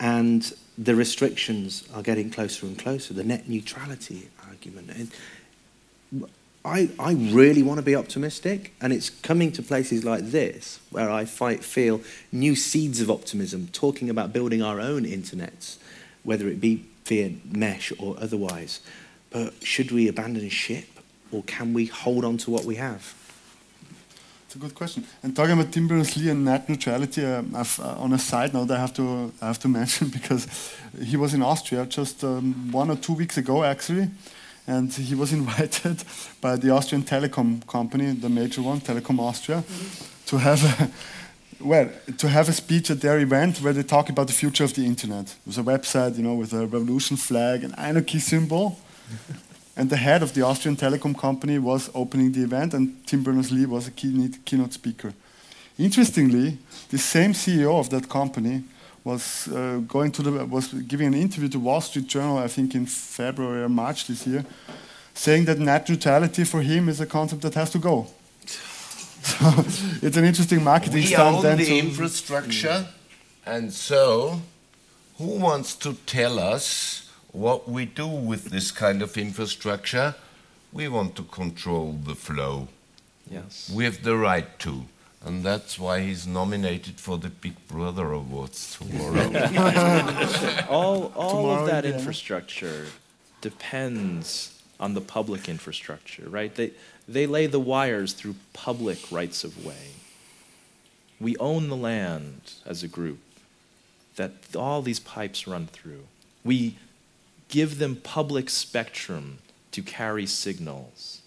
And 0.00 0.52
the 0.78 0.94
restrictions 0.94 1.84
are 1.94 2.02
getting 2.02 2.30
closer 2.30 2.66
and 2.66 2.78
closer. 2.78 3.14
The 3.14 3.24
net 3.24 3.48
neutrality 3.48 4.28
argument. 4.48 4.90
And 4.90 6.28
I, 6.64 6.90
I 6.98 7.12
really 7.12 7.62
want 7.62 7.78
to 7.78 7.84
be 7.84 7.94
optimistic, 7.94 8.72
and 8.80 8.92
it's 8.92 9.08
coming 9.08 9.52
to 9.52 9.62
places 9.62 10.04
like 10.04 10.30
this 10.30 10.80
where 10.90 11.10
I 11.10 11.24
fight, 11.24 11.62
feel 11.62 12.00
new 12.32 12.56
seeds 12.56 13.00
of 13.00 13.10
optimism, 13.10 13.68
talking 13.72 14.10
about 14.10 14.32
building 14.32 14.62
our 14.62 14.80
own 14.80 15.04
internets, 15.04 15.76
whether 16.24 16.48
it 16.48 16.60
be 16.60 16.84
via 17.04 17.34
mesh 17.44 17.92
or 17.98 18.16
otherwise. 18.18 18.80
But 19.30 19.54
should 19.64 19.92
we 19.92 20.08
abandon 20.08 20.48
ship, 20.48 20.88
or 21.30 21.42
can 21.44 21.72
we 21.72 21.86
hold 21.86 22.24
on 22.24 22.36
to 22.38 22.50
what 22.50 22.64
we 22.64 22.74
have? 22.76 23.14
A 24.56 24.58
good 24.58 24.74
question. 24.74 25.04
And 25.22 25.36
talking 25.36 25.52
about 25.52 25.70
Tim 25.70 25.86
Berners-Lee 25.86 26.30
and 26.30 26.42
net 26.42 26.66
neutrality, 26.66 27.22
uh, 27.26 27.42
uh, 27.54 27.64
on 27.98 28.14
a 28.14 28.18
side 28.18 28.54
note, 28.54 28.70
I 28.70 28.78
have 28.78 28.94
to 28.94 29.30
I 29.42 29.48
have 29.48 29.58
to 29.58 29.68
mention 29.80 30.08
because 30.08 30.46
he 31.04 31.18
was 31.18 31.34
in 31.34 31.42
Austria 31.42 31.84
just 31.84 32.24
um, 32.24 32.72
one 32.72 32.90
or 32.90 32.96
two 32.96 33.12
weeks 33.12 33.36
ago, 33.36 33.64
actually, 33.64 34.08
and 34.66 34.90
he 34.90 35.14
was 35.14 35.32
invited 35.40 36.02
by 36.40 36.56
the 36.56 36.70
Austrian 36.70 37.04
telecom 37.04 37.66
company, 37.66 38.12
the 38.12 38.30
major 38.30 38.62
one, 38.62 38.80
Telekom 38.80 39.18
Austria, 39.18 39.62
to 40.26 40.38
have 40.38 40.64
a, 40.64 40.90
well 41.60 41.90
to 42.16 42.26
have 42.28 42.48
a 42.48 42.52
speech 42.52 42.90
at 42.90 43.02
their 43.02 43.18
event 43.18 43.60
where 43.60 43.74
they 43.74 43.82
talk 43.82 44.08
about 44.08 44.26
the 44.26 44.32
future 44.32 44.64
of 44.64 44.72
the 44.72 44.86
internet. 44.86 45.26
It 45.26 45.46
was 45.46 45.58
a 45.58 45.64
website, 45.64 46.16
you 46.16 46.22
know, 46.22 46.34
with 46.34 46.54
a 46.54 46.66
revolution 46.66 47.18
flag, 47.18 47.62
an 47.62 47.74
anarchy 47.76 48.20
symbol. 48.20 48.78
And 49.76 49.90
the 49.90 49.96
head 49.96 50.22
of 50.22 50.32
the 50.32 50.42
Austrian 50.42 50.76
telecom 50.76 51.16
company 51.16 51.58
was 51.58 51.90
opening 51.94 52.32
the 52.32 52.42
event, 52.42 52.72
and 52.72 53.06
Tim 53.06 53.22
Berners-Lee 53.22 53.66
was 53.66 53.86
a 53.86 53.90
keynote, 53.90 54.44
keynote 54.44 54.72
speaker. 54.72 55.12
Interestingly, 55.78 56.56
the 56.88 56.98
same 56.98 57.34
CEO 57.34 57.78
of 57.78 57.90
that 57.90 58.08
company 58.08 58.64
was 59.04 59.48
uh, 59.48 59.80
going 59.86 60.10
to 60.10 60.22
the 60.22 60.44
was 60.46 60.72
giving 60.72 61.06
an 61.06 61.14
interview 61.14 61.48
to 61.48 61.60
Wall 61.60 61.80
Street 61.80 62.08
Journal, 62.08 62.38
I 62.38 62.48
think 62.48 62.74
in 62.74 62.86
February 62.86 63.62
or 63.62 63.68
March 63.68 64.06
this 64.06 64.26
year, 64.26 64.44
saying 65.14 65.44
that 65.44 65.58
net 65.58 65.88
neutrality 65.88 66.44
for 66.44 66.62
him 66.62 66.88
is 66.88 67.00
a 67.00 67.06
concept 67.06 67.42
that 67.42 67.54
has 67.54 67.70
to 67.70 67.78
go. 67.78 68.06
So 69.22 69.36
it's 70.06 70.16
an 70.16 70.24
interesting 70.24 70.64
marketing 70.64 70.94
We 70.94 71.06
stunt 71.06 71.44
own 71.44 71.56
the 71.58 71.78
infrastructure, 71.78 72.86
and 73.44 73.72
so 73.72 74.40
who 75.18 75.38
wants 75.38 75.76
to 75.76 75.94
tell 76.06 76.38
us 76.38 77.05
what 77.36 77.68
we 77.68 77.84
do 77.84 78.06
with 78.06 78.46
this 78.46 78.70
kind 78.70 79.02
of 79.02 79.16
infrastructure? 79.18 80.14
We 80.72 80.88
want 80.88 81.16
to 81.16 81.22
control 81.22 81.92
the 81.92 82.14
flow. 82.14 82.68
Yes. 83.30 83.70
We 83.72 83.84
have 83.84 84.02
the 84.02 84.16
right 84.16 84.58
to. 84.60 84.86
And 85.24 85.44
that's 85.44 85.78
why 85.78 86.00
he's 86.00 86.26
nominated 86.26 86.98
for 87.00 87.18
the 87.18 87.28
Big 87.28 87.54
Brother 87.68 88.12
Awards 88.12 88.78
tomorrow. 88.78 89.26
all 90.68 91.12
all 91.16 91.30
Tomorrow, 91.30 91.62
of 91.62 91.66
that 91.66 91.84
yeah. 91.84 91.94
infrastructure 91.94 92.86
depends 93.40 94.62
on 94.78 94.94
the 94.94 95.00
public 95.00 95.48
infrastructure, 95.48 96.28
right? 96.28 96.54
They 96.54 96.70
they 97.08 97.26
lay 97.26 97.46
the 97.46 97.60
wires 97.60 98.12
through 98.12 98.36
public 98.52 99.10
rights 99.10 99.44
of 99.44 99.64
way. 99.64 99.94
We 101.20 101.36
own 101.38 101.68
the 101.68 101.76
land 101.76 102.40
as 102.64 102.82
a 102.82 102.88
group 102.88 103.18
that 104.16 104.32
all 104.54 104.80
these 104.82 105.00
pipes 105.00 105.46
run 105.46 105.66
through. 105.66 106.04
We 106.44 106.76
give 107.48 107.78
them 107.78 107.96
public 107.96 108.50
spectrum 108.50 109.38
to 109.72 109.82
carry 109.82 110.26
signals. 110.26 111.22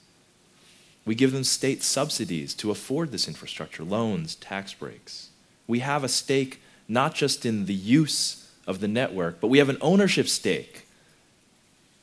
We 1.05 1.15
give 1.15 1.32
them 1.32 1.43
state 1.43 1.82
subsidies 1.82 2.53
to 2.55 2.71
afford 2.71 3.12
this 3.12 3.27
infrastructure, 3.27 3.84
loans, 3.84 4.36
tax 4.36 4.73
breaks. 4.73 5.29
We 5.67 5.79
have 5.79 6.03
a 6.03 6.10
stake 6.10 6.62
not 6.88 7.15
just 7.15 7.45
in 7.45 7.65
the 7.65 7.73
use 7.73 8.51
of 8.67 8.79
the 8.79 8.88
network, 8.88 9.39
but 9.39 9.47
we 9.47 9.60
have 9.60 9.69
an 9.69 9.77
ownership 9.82 10.27
stake 10.27 10.86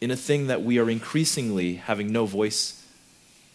in 0.01 0.11
a 0.11 0.17
thing 0.17 0.47
that 0.47 0.63
we 0.63 0.79
are 0.79 0.91
increasingly 0.91 1.75
having 1.75 2.13
no 2.13 2.27
voice 2.27 2.85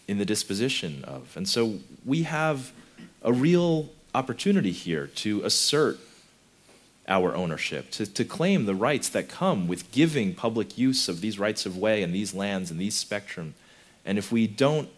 in 0.08 0.18
the 0.18 0.24
disposition 0.24 1.04
of. 1.04 1.36
And 1.36 1.48
so 1.48 1.78
we 2.04 2.24
have 2.24 2.72
a 3.22 3.32
real 3.32 3.90
opportunity 4.14 4.72
here 4.72 5.06
to 5.06 5.42
assert 5.44 5.98
our 7.08 7.34
ownership, 7.34 7.90
to, 7.90 8.06
to 8.06 8.24
claim 8.24 8.64
the 8.64 8.74
rights 8.74 9.08
that 9.08 9.28
come 9.28 9.66
with 9.66 9.90
giving 9.90 10.34
public 10.34 10.78
use 10.78 11.08
of 11.08 11.20
these 11.20 11.38
rights 11.38 11.66
of 11.66 11.76
way 11.76 12.02
and 12.02 12.14
these 12.14 12.32
lands 12.32 12.70
and 12.70 12.80
these 12.80 12.94
spectrum. 12.94 13.54
And 14.04 14.18
if 14.18 14.30
we 14.30 14.46
don't 14.46 14.88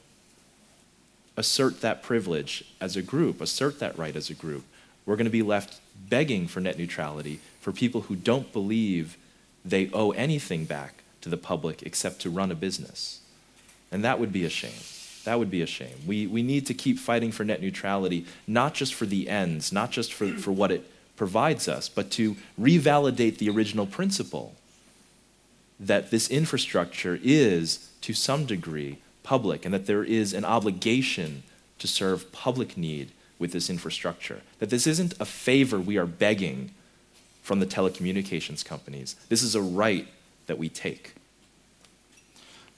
assert 1.37 1.81
that 1.81 2.03
privilege 2.03 2.65
as 2.81 2.97
a 2.97 3.03
group, 3.03 3.41
assert 3.41 3.79
that 3.81 3.99
right 3.99 4.15
as 4.15 4.31
a 4.31 4.35
group, 4.35 4.65
we're 5.07 5.17
going 5.17 5.25
to 5.27 5.31
be 5.31 5.43
left 5.43 5.81
begging 6.09 6.47
for 6.47 6.61
net 6.61 6.79
neutrality 6.79 7.41
for 7.61 7.73
people 7.73 8.03
who 8.03 8.17
don't 8.17 8.53
believe 8.53 9.17
they 9.65 9.91
owe 9.93 10.11
anything 10.13 10.65
back 10.65 11.03
to 11.23 11.29
the 11.29 11.37
public 11.37 11.83
except 11.83 12.21
to 12.21 12.31
run 12.31 12.51
a 12.51 12.55
business. 12.55 13.21
And 13.91 14.05
that 14.05 14.21
would 14.21 14.33
be 14.33 14.45
a 14.45 14.51
shame. 14.51 14.83
That 15.25 15.39
would 15.39 15.51
be 15.51 15.63
a 15.63 15.67
shame. 15.67 15.97
We, 16.07 16.27
we 16.27 16.43
need 16.43 16.67
to 16.67 16.75
keep 16.75 16.99
fighting 16.99 17.33
for 17.33 17.45
net 17.45 17.63
neutrality, 17.63 18.27
not 18.47 18.75
just 18.75 18.93
for 18.93 19.07
the 19.07 19.29
ends, 19.29 19.73
not 19.73 19.91
just 19.91 20.13
for, 20.13 20.29
for 20.29 20.53
what 20.53 20.71
it 20.71 20.91
provides 21.17 21.69
us, 21.69 21.89
but 21.89 22.11
to 22.13 22.37
revalidate 22.61 23.39
the 23.39 23.49
original 23.49 23.87
principle 23.87 24.55
that 25.79 26.11
this 26.11 26.29
infrastructure 26.31 27.19
is, 27.23 27.91
to 28.01 28.15
some 28.15 28.47
degree, 28.47 28.99
public 29.23 29.65
and 29.65 29.75
that 29.75 29.87
there 29.87 30.05
is 30.05 30.33
an 30.33 30.45
obligation 30.45 31.43
to 31.79 31.89
serve 31.89 32.31
public 32.33 32.77
need 32.77 33.11
with 33.39 33.53
this 33.53 33.69
infrastructure. 33.69 34.43
That 34.59 34.71
this 34.71 34.87
isn't 34.87 35.15
a 35.19 35.25
favor 35.25 35.81
we 35.81 35.97
are 35.97 36.07
begging 36.07 36.71
from 37.43 37.61
the 37.61 37.67
telecommunications 37.67 38.65
companies. 38.65 39.17
This 39.29 39.43
is 39.43 39.55
a 39.55 39.63
right 39.63 40.07
that 40.47 40.59
we 40.59 40.69
take. 40.69 41.15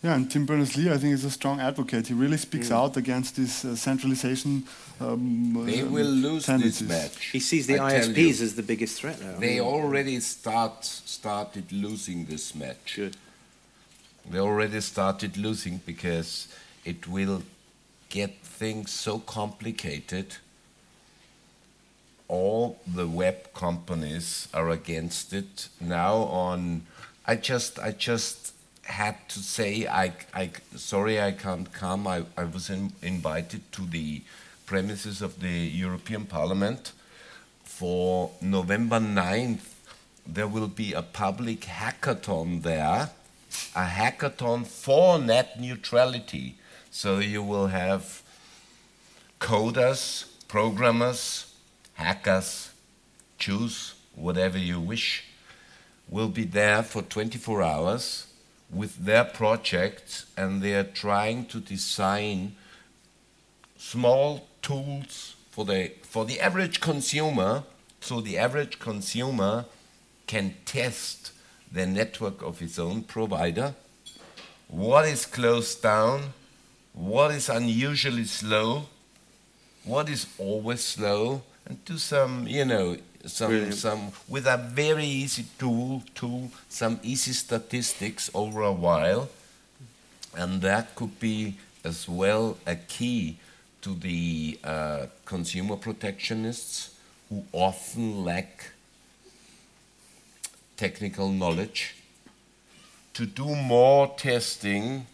Yeah, 0.07 0.15
and 0.15 0.31
Tim 0.31 0.47
Berners-Lee, 0.47 0.93
I 0.93 0.99
think, 0.99 1.15
is 1.15 1.25
a 1.25 1.33
strong 1.33 1.59
advocate. 1.59 2.07
He 2.07 2.15
really 2.15 2.37
speaks 2.37 2.69
mm. 2.69 2.77
out 2.77 2.97
against 2.97 3.35
this 3.35 3.65
uh, 3.65 3.75
centralization. 3.75 4.63
Um, 5.01 5.65
they 5.67 5.81
uh, 5.81 5.87
will 5.87 6.07
lose 6.07 6.47
tendencies. 6.47 6.87
this 6.87 6.89
match. 6.89 7.25
He 7.33 7.41
sees 7.41 7.67
the 7.67 7.81
I 7.81 7.95
ISPs 7.95 8.41
as 8.41 8.55
the 8.55 8.63
biggest 8.63 9.01
threat 9.01 9.21
now. 9.21 9.37
They 9.41 9.59
already 9.59 10.21
start 10.21 10.85
started 10.85 11.73
losing 11.73 12.27
this 12.27 12.55
match. 12.55 12.93
Good. 12.95 13.17
They 14.31 14.39
already 14.39 14.81
started 14.81 15.37
losing 15.37 15.81
because 15.85 16.47
it 16.85 17.09
will 17.09 17.43
get 18.09 18.39
things 18.45 18.93
so 18.93 19.19
complicated. 19.19 20.37
All 22.29 22.79
the 22.87 23.09
web 23.09 23.53
companies 23.55 24.47
are 24.55 24.71
against 24.71 25.33
it 25.33 25.69
now. 25.81 26.15
On, 26.15 26.87
I 27.27 27.35
just, 27.35 27.81
I 27.81 27.91
just 27.91 28.53
had 28.87 29.29
to 29.31 29.41
say, 29.41 29.87
I, 29.87 30.13
I 30.35 30.51
sorry 30.77 31.21
I 31.21 31.33
can't 31.33 31.73
come. 31.73 32.07
I, 32.07 32.25
I 32.37 32.45
was 32.45 32.71
in, 32.71 32.93
invited 33.03 33.71
to 33.73 33.83
the 33.83 34.23
premises 34.65 35.23
of 35.23 35.41
the 35.41 35.49
European 35.49 36.25
Parliament 36.27 36.93
for 37.65 38.31
November 38.41 38.99
9th. 38.99 39.73
There 40.27 40.49
will 40.49 40.69
be 40.69 40.93
a 40.93 41.03
public 41.03 41.61
hackathon 41.61 42.63
there 42.63 43.11
a 43.75 43.85
hackathon 43.85 44.67
for 44.67 45.19
net 45.19 45.61
neutrality. 45.61 46.57
So 46.91 47.19
you 47.19 47.43
will 47.43 47.69
have 47.69 48.23
coders, 49.41 50.27
programmers, 50.49 51.53
hackers, 51.95 52.71
choose 53.39 53.95
whatever 54.15 54.59
you 54.59 54.81
wish, 54.81 55.25
will 56.09 56.29
be 56.29 56.45
there 56.45 56.83
for 56.83 57.03
24 57.03 57.63
hours 57.63 58.27
with 58.71 59.05
their 59.05 59.25
projects 59.25 60.27
and 60.37 60.63
they 60.63 60.75
are 60.75 60.85
trying 60.85 61.47
to 61.47 61.61
design 61.61 62.57
small 63.77 64.47
tools 64.63 65.37
for 65.51 65.65
the, 65.65 65.93
for 66.03 66.25
the 66.25 66.41
average 66.41 66.81
consumer 66.81 67.63
so 68.01 68.21
the 68.21 68.39
average 68.39 68.79
consumer 68.79 69.65
can 70.29 70.55
test 70.65 71.33
the 71.73 71.87
network 71.87 72.41
of 72.43 72.63
its 72.63 72.79
own 72.79 73.03
provider, 73.03 73.75
what 74.69 75.05
is 75.07 75.27
closed 75.27 75.83
down, 75.83 76.33
what 76.93 77.33
is 77.33 77.49
unusually 77.49 78.25
slow, 78.25 78.87
what 79.85 80.09
is 80.09 80.27
always 80.39 80.85
slow, 80.85 81.43
and 81.67 81.85
do 81.85 81.99
some, 81.99 82.47
you 82.47 82.65
know, 82.65 82.97
some, 83.27 83.49
Brilliant. 83.51 83.75
some 83.75 84.13
with 84.29 84.47
a 84.47 84.57
very 84.57 85.05
easy 85.05 85.47
tool, 85.59 86.03
tool, 86.15 86.51
some 86.69 87.01
easy 87.03 87.33
statistics 87.33 88.31
over 88.35 88.63
a 88.63 88.73
while, 88.73 89.29
and 90.37 90.61
that 90.63 90.95
could 90.95 91.19
be 91.21 91.57
as 91.85 92.09
well 92.09 92.57
a 92.67 92.77
key 92.77 93.39
to 93.83 93.95
the 93.95 94.59
uh, 94.65 95.07
consumer 95.25 95.77
protectionists 95.77 96.91
who 97.29 97.45
often 97.53 98.25
lack 98.25 98.73
technical 100.77 101.31
knowledge 101.31 101.95
to 103.15 103.27
do 103.27 103.55
more 103.55 104.15
testing 104.17 105.07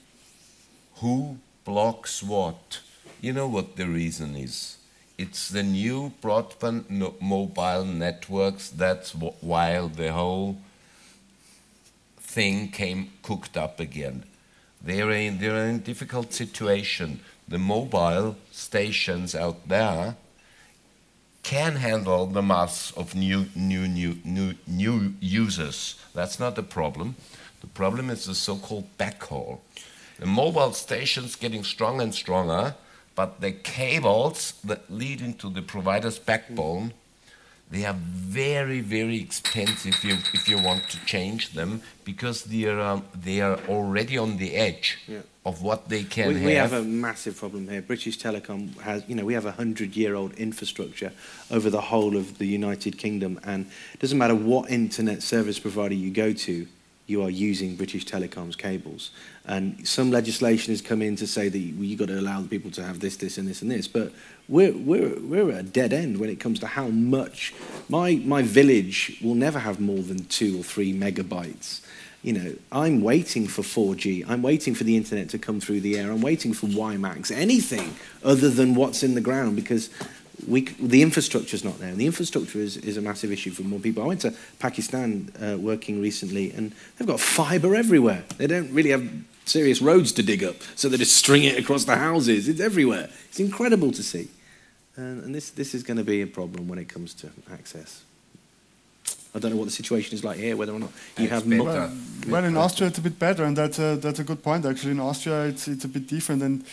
who 0.96 1.37
blocks 1.64 2.22
what. 2.22 2.81
You 3.20 3.33
know 3.33 3.46
what 3.46 3.77
the 3.77 3.87
reason 3.87 4.37
is. 4.37 4.77
It's 5.18 5.48
the 5.48 5.62
new 5.62 6.12
broadband 6.22 6.90
no 6.90 7.14
mobile 7.20 7.85
networks. 7.85 8.68
That's 8.70 9.14
why 9.14 9.79
the 9.87 10.12
whole 10.12 10.59
thing 12.16 12.68
came 12.68 13.11
cooked 13.22 13.57
up 13.57 13.79
again. 13.79 14.25
They're 14.81 15.11
in, 15.11 15.38
they're 15.38 15.68
in 15.68 15.77
a 15.77 15.79
difficult 15.79 16.33
situation. 16.33 17.20
The 17.46 17.59
mobile 17.59 18.37
stations 18.51 19.35
out 19.35 19.68
there 19.68 20.16
can 21.42 21.77
handle 21.77 22.27
the 22.27 22.42
mass 22.42 22.92
of 22.92 23.14
new, 23.14 23.46
new, 23.55 23.87
new, 23.87 24.16
new, 24.25 24.55
new 24.66 25.14
users. 25.20 25.96
That's 26.14 26.40
not 26.40 26.57
the 26.57 26.62
problem. 26.62 27.16
The 27.61 27.66
problem 27.68 28.11
is 28.11 28.25
the 28.25 28.35
so-called 28.35 28.87
backhaul. 28.98 29.61
The 30.18 30.27
mobile 30.27 30.72
stations 30.72 31.37
getting 31.37 31.64
stronger 31.64 32.03
and 32.03 32.14
stronger, 32.14 32.75
but 33.14 33.40
the 33.40 33.53
cables 33.53 34.55
that 34.64 34.90
lead 34.90 35.20
into 35.20 35.48
the 35.51 35.62
provider's 35.62 36.18
backbone, 36.18 36.92
they 37.70 37.85
are 37.85 37.96
very, 37.98 38.81
very 38.81 39.20
expensive 39.20 39.94
if 39.94 40.05
you, 40.05 40.16
if 40.35 40.48
you 40.48 40.61
want 40.61 40.88
to 40.90 41.05
change 41.05 41.53
them 41.55 41.83
because 42.05 42.44
they 42.44 42.64
are, 42.64 42.81
um, 42.81 43.05
they 43.14 43.40
are 43.40 43.59
already 43.68 44.18
on 44.18 44.37
the 44.37 44.55
edge. 44.55 44.98
Yeah 45.07 45.20
of 45.44 45.62
what 45.62 45.88
they 45.88 46.05
can 46.05 46.29
we, 46.29 46.35
have. 46.35 46.44
We 46.44 46.53
have 46.55 46.72
a 46.72 46.83
massive 46.83 47.37
problem 47.37 47.68
here. 47.68 47.83
British 47.83 48.18
Telecom 48.18 48.79
has, 48.81 49.03
you 49.09 49.14
know, 49.14 49.25
we 49.25 49.35
have 49.35 49.46
a 49.46 49.53
hundred-year-old 49.53 50.35
infrastructure 50.35 51.12
over 51.51 51.68
the 51.68 51.81
whole 51.81 52.16
of 52.16 52.38
the 52.38 52.46
United 52.46 52.96
Kingdom, 52.96 53.40
and 53.44 53.66
it 53.92 54.01
doesn't 54.01 54.18
matter 54.18 54.37
what 54.37 54.70
internet 54.70 55.22
service 55.22 55.59
provider 55.59 55.94
you 55.94 56.11
go 56.11 56.33
to, 56.33 56.66
you 57.07 57.23
are 57.23 57.31
using 57.31 57.77
British 57.77 58.07
Telecom's 58.07 58.57
cables. 58.57 59.11
And 59.45 59.87
some 59.87 60.11
legislation 60.11 60.73
has 60.73 60.81
come 60.81 61.03
in 61.03 61.17
to 61.17 61.27
say 61.27 61.49
that 61.49 61.59
you've 61.59 61.99
got 61.99 62.09
to 62.09 62.19
allow 62.19 62.41
the 62.41 62.49
people 62.49 62.71
to 62.73 62.83
have 62.83 63.01
this, 63.01 63.17
this, 63.17 63.38
and 63.38 63.49
this, 63.49 63.61
and 63.62 63.71
this. 63.71 63.88
But 63.88 64.12
we're, 64.49 64.73
we're, 64.73 65.19
we're 65.21 65.51
at 65.51 65.61
a 65.61 65.62
dead 65.62 65.93
end 65.93 66.19
when 66.19 66.31
it 66.31 66.41
comes 66.41 66.61
to 66.61 66.67
how 66.67 66.88
much. 66.88 67.53
My, 67.88 68.15
my 68.25 68.43
village 68.43 69.19
will 69.23 69.35
never 69.35 69.59
have 69.59 69.81
more 69.81 70.03
than 70.03 70.25
two 70.27 70.61
or 70.61 70.62
three 70.62 70.95
megabytes 70.95 71.81
you 72.23 72.33
know, 72.33 72.55
I'm 72.71 73.03
waiting 73.03 73.49
for 73.49 73.62
4G. 73.62 74.25
I'm 74.29 74.43
waiting 74.43 74.75
for 74.75 74.85
the 74.85 74.97
internet 74.97 75.29
to 75.31 75.38
come 75.38 75.59
through 75.61 75.81
the 75.81 75.99
air. 75.99 76.12
I'm 76.12 76.21
waiting 76.21 76.53
for 76.53 76.69
WiMAX, 76.69 77.33
anything 77.33 77.97
other 78.23 78.49
than 78.49 78.77
what's 78.77 79.03
in 79.03 79.15
the 79.15 79.21
ground 79.21 79.57
because 79.57 79.91
we, 80.46 80.62
the 80.62 81.02
infrastructure 81.02 81.55
is 81.55 81.64
not 81.64 81.78
there. 81.78 81.88
And 81.88 81.98
the 81.98 82.07
infrastructure 82.07 82.59
is, 82.59 82.76
is 82.76 82.96
a 82.96 83.00
massive 83.00 83.33
issue 83.33 83.50
for 83.50 83.62
more 83.62 83.81
people. 83.81 84.02
I 84.02 84.07
went 84.07 84.20
to 84.22 84.35
Pakistan 84.59 85.33
uh, 85.40 85.57
working 85.59 86.00
recently 86.00 86.52
and 86.52 86.72
they've 86.98 87.09
got 87.09 87.20
fiber 87.20 87.74
everywhere. 87.74 88.24
They 88.38 88.46
don't 88.46 88.72
really 88.72 88.90
have 88.90 89.09
serious 89.44 89.83
roads 89.83 90.12
to 90.12 90.22
dig 90.22 90.44
up, 90.44 90.57
so 90.76 90.88
they 90.88 90.96
just 90.96 91.16
string 91.16 91.44
it 91.44 91.59
across 91.59 91.85
the 91.85 91.96
houses. 91.96 92.48
It's 92.48 92.61
everywhere. 92.61 93.11
It's 93.28 93.40
incredible 93.40 93.90
to 93.92 94.02
see. 94.02 94.28
And, 94.96 95.24
and 95.24 95.35
this, 95.35 95.50
this 95.50 95.74
is 95.74 95.83
going 95.83 95.96
to 95.96 96.05
be 96.05 96.22
a 96.22 96.26
problem 96.26 96.68
when 96.68 96.78
it 96.78 96.88
comes 96.88 97.14
to 97.14 97.31
access. 97.52 98.02
I 99.35 99.38
don't 99.38 99.50
know 99.50 99.57
what 99.57 99.64
the 99.64 99.70
situation 99.70 100.14
is 100.14 100.22
like 100.22 100.38
here, 100.38 100.57
whether 100.57 100.72
or 100.72 100.78
not 100.78 100.90
you 101.16 101.24
it's 101.24 101.33
have 101.33 101.46
more. 101.46 101.64
Well, 101.64 101.96
well, 102.28 102.44
in 102.44 102.57
Austria 102.57 102.88
it's 102.88 102.98
a 102.98 103.02
bit 103.02 103.18
better, 103.18 103.44
and 103.44 103.57
that's 103.57 103.78
a, 103.78 103.96
that's 103.96 104.18
a 104.18 104.24
good 104.24 104.42
point. 104.42 104.66
Actually, 104.66 104.92
in 104.92 105.00
Austria 105.00 105.46
it's 105.46 105.68
it's 105.68 105.87
a 105.87 105.88
bit 105.88 106.07
different, 106.07 106.42
and 106.42 106.64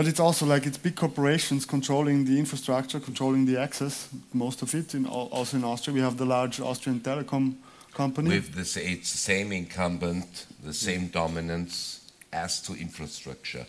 but 0.00 0.08
it's 0.08 0.18
also 0.18 0.46
like 0.46 0.64
it's 0.64 0.78
big 0.78 0.96
corporations 0.96 1.66
controlling 1.66 2.24
the 2.24 2.38
infrastructure, 2.38 2.98
controlling 2.98 3.44
the 3.44 3.60
access, 3.60 4.08
most 4.32 4.62
of 4.62 4.74
it. 4.74 4.94
In, 4.94 5.04
also 5.04 5.58
in 5.58 5.62
Austria, 5.62 5.92
we 5.92 6.00
have 6.00 6.16
the 6.16 6.24
large 6.24 6.58
Austrian 6.58 7.00
telecom 7.00 7.56
company. 7.92 8.30
With 8.30 8.54
the 8.54 8.62
it's 8.62 9.12
the 9.12 9.18
same 9.18 9.52
incumbent, 9.52 10.46
the 10.64 10.72
same 10.72 11.08
dominance 11.08 12.10
as 12.32 12.62
to 12.62 12.72
infrastructure, 12.72 13.66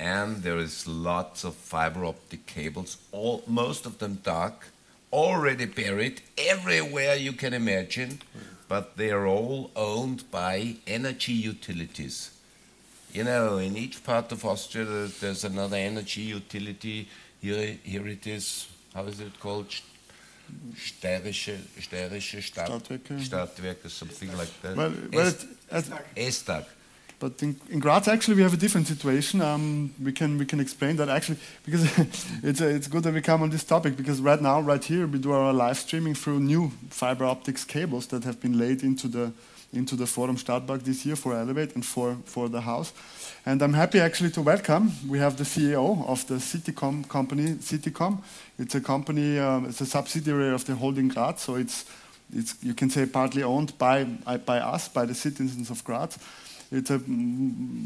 and 0.00 0.42
there 0.42 0.58
is 0.58 0.88
lots 0.88 1.44
of 1.44 1.54
fiber 1.54 2.06
optic 2.06 2.44
cables, 2.46 2.96
all 3.12 3.44
most 3.46 3.86
of 3.86 3.98
them 3.98 4.18
dark 4.24 4.66
already 5.12 5.66
buried 5.66 6.22
everywhere 6.38 7.14
you 7.14 7.32
can 7.32 7.54
imagine, 7.54 8.20
but 8.66 8.96
they 8.96 9.12
are 9.12 9.28
all 9.28 9.70
owned 9.76 10.28
by 10.32 10.74
energy 10.88 11.34
utilities. 11.34 12.32
You 13.12 13.24
know, 13.24 13.58
in 13.58 13.76
each 13.76 14.02
part 14.02 14.32
of 14.32 14.44
Austria, 14.44 14.86
there's 15.20 15.44
another 15.44 15.76
energy 15.76 16.22
utility. 16.22 17.08
Here, 17.40 17.76
here 17.82 18.06
it 18.08 18.26
is. 18.26 18.68
How 18.94 19.04
is 19.04 19.20
it 19.20 19.38
called? 19.38 19.66
Steirische, 20.76 21.58
Steirische 21.80 22.42
Stadt, 22.42 22.68
Stadtwerke. 22.68 23.18
Stadtwerke, 23.20 23.88
something 23.90 24.36
like 24.36 24.62
that. 24.62 24.76
Well, 24.76 24.92
well 25.12 25.26
Est, 25.26 25.46
Estag. 26.16 26.64
But 27.18 27.40
in, 27.42 27.56
in 27.70 27.78
Graz, 27.78 28.08
actually, 28.08 28.36
we 28.36 28.42
have 28.42 28.52
a 28.52 28.56
different 28.56 28.88
situation. 28.88 29.40
Um, 29.40 29.94
we 30.02 30.12
can 30.12 30.38
we 30.38 30.44
can 30.44 30.58
explain 30.58 30.96
that 30.96 31.08
actually 31.08 31.38
because 31.64 31.84
it's 32.42 32.60
uh, 32.60 32.66
it's 32.66 32.88
good 32.88 33.04
that 33.04 33.14
we 33.14 33.20
come 33.20 33.42
on 33.42 33.50
this 33.50 33.64
topic 33.64 33.96
because 33.96 34.20
right 34.20 34.40
now, 34.40 34.60
right 34.60 34.82
here, 34.82 35.06
we 35.06 35.18
do 35.18 35.32
our 35.32 35.52
live 35.52 35.78
streaming 35.78 36.14
through 36.14 36.40
new 36.40 36.72
fiber 36.90 37.24
optics 37.24 37.64
cables 37.64 38.06
that 38.08 38.24
have 38.24 38.40
been 38.40 38.58
laid 38.58 38.82
into 38.82 39.06
the 39.08 39.32
into 39.72 39.96
the 39.96 40.06
Forum 40.06 40.36
Stadtpark 40.36 40.82
this 40.82 41.06
year 41.06 41.16
for 41.16 41.34
Elevate 41.34 41.74
and 41.74 41.84
for 41.84 42.16
for 42.24 42.48
the 42.48 42.60
house. 42.60 42.92
And 43.44 43.62
I'm 43.62 43.74
happy 43.74 44.00
actually 44.00 44.30
to 44.32 44.42
welcome. 44.42 44.92
We 45.08 45.18
have 45.18 45.36
the 45.36 45.44
CEO 45.44 46.06
of 46.06 46.26
the 46.26 46.34
Citycom 46.34 47.08
company, 47.08 47.54
Citycom. 47.54 48.22
It's 48.58 48.74
a 48.74 48.80
company. 48.80 49.38
Um, 49.38 49.66
it's 49.66 49.80
a 49.80 49.86
subsidiary 49.86 50.54
of 50.54 50.64
the 50.64 50.74
Holding 50.74 51.08
Graz, 51.08 51.40
so 51.40 51.56
it's 51.56 51.84
it's 52.34 52.54
you 52.62 52.74
can 52.74 52.90
say 52.90 53.06
partly 53.06 53.42
owned 53.42 53.76
by 53.78 54.04
by 54.46 54.58
us, 54.58 54.88
by 54.88 55.06
the 55.06 55.14
citizens 55.14 55.70
of 55.70 55.82
Graz. 55.84 56.18
It's 56.70 56.90
a 56.90 57.00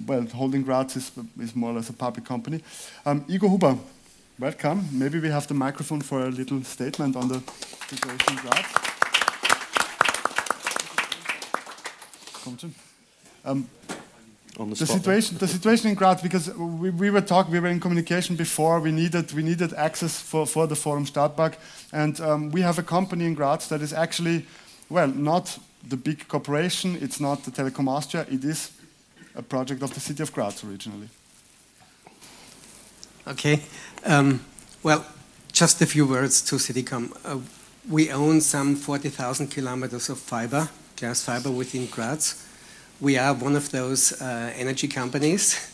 well, 0.07 0.27
Holding 0.27 0.63
Graz 0.63 0.97
is, 0.97 1.11
is 1.41 1.57
more 1.57 1.71
or 1.71 1.75
less 1.75 1.89
a 1.89 1.93
public 1.93 2.25
company. 2.25 2.63
Um, 3.05 3.25
Igor 3.29 3.51
Huber, 3.51 3.77
welcome. 4.39 4.89
Maybe 4.93 5.19
we 5.19 5.29
have 5.29 5.47
the 5.47 5.55
microphone 5.55 6.03
for 6.03 6.21
a 6.21 6.31
little 6.31 6.63
statement 6.63 7.17
on 7.17 7.29
the 7.29 7.43
situation 7.89 8.33
in 8.33 8.37
Graz. 8.37 8.96
Um, 13.45 13.69
on 14.59 14.71
the, 14.71 14.77
the 14.77 14.87
situation, 14.87 15.37
the 15.39 15.49
situation 15.49 15.91
in 15.91 15.95
Graz, 15.95 16.23
because 16.23 16.49
we, 16.55 16.91
we 16.91 17.11
were 17.11 17.21
talking, 17.21 17.53
we 17.53 17.61
were 17.61 17.69
in 17.69 17.81
communication 17.81 18.37
before. 18.37 18.81
We 18.81 18.91
needed, 18.91 19.33
we 19.33 19.43
needed 19.43 19.75
access 19.75 20.19
for, 20.19 20.47
for 20.47 20.67
the 20.67 20.77
Forum 20.77 21.05
Stadtpark, 21.05 21.55
and 21.93 22.19
um, 22.21 22.51
we 22.51 22.63
have 22.63 22.79
a 22.79 22.83
company 22.83 23.27
in 23.27 23.35
Graz 23.35 23.69
that 23.69 23.83
is 23.83 23.93
actually, 23.93 24.47
well, 24.89 25.09
not 25.09 25.59
the 25.87 25.97
big 25.97 26.27
corporation. 26.29 26.97
It's 27.01 27.21
not 27.21 27.45
the 27.45 27.51
Telekom 27.51 27.89
Austria. 27.89 28.27
It 28.31 28.45
is 28.45 28.71
a 29.35 29.43
project 29.43 29.83
of 29.83 29.93
the 29.93 30.01
city 30.01 30.23
of 30.23 30.33
Graz 30.33 30.65
originally. 30.65 31.09
Okay, 33.29 33.61
um, 34.05 34.41
well, 34.83 35.05
just 35.53 35.83
a 35.83 35.87
few 35.87 36.07
words 36.07 36.43
to 36.43 36.57
Citycom. 36.57 37.13
Uh, 37.25 37.41
we 37.89 38.11
own 38.11 38.41
some 38.41 38.75
40,000 38.75 39.49
kilometers 39.49 40.09
of 40.09 40.19
fiber, 40.19 40.69
glass 40.97 41.23
fiber 41.23 41.51
within 41.51 41.87
Graz 41.87 42.47
we 43.01 43.19
are 43.19 43.35
one 43.35 43.57
of 43.57 43.71
those 43.71 44.21
uh, 44.21 44.53
energy 44.57 44.89
companies, 44.89 45.71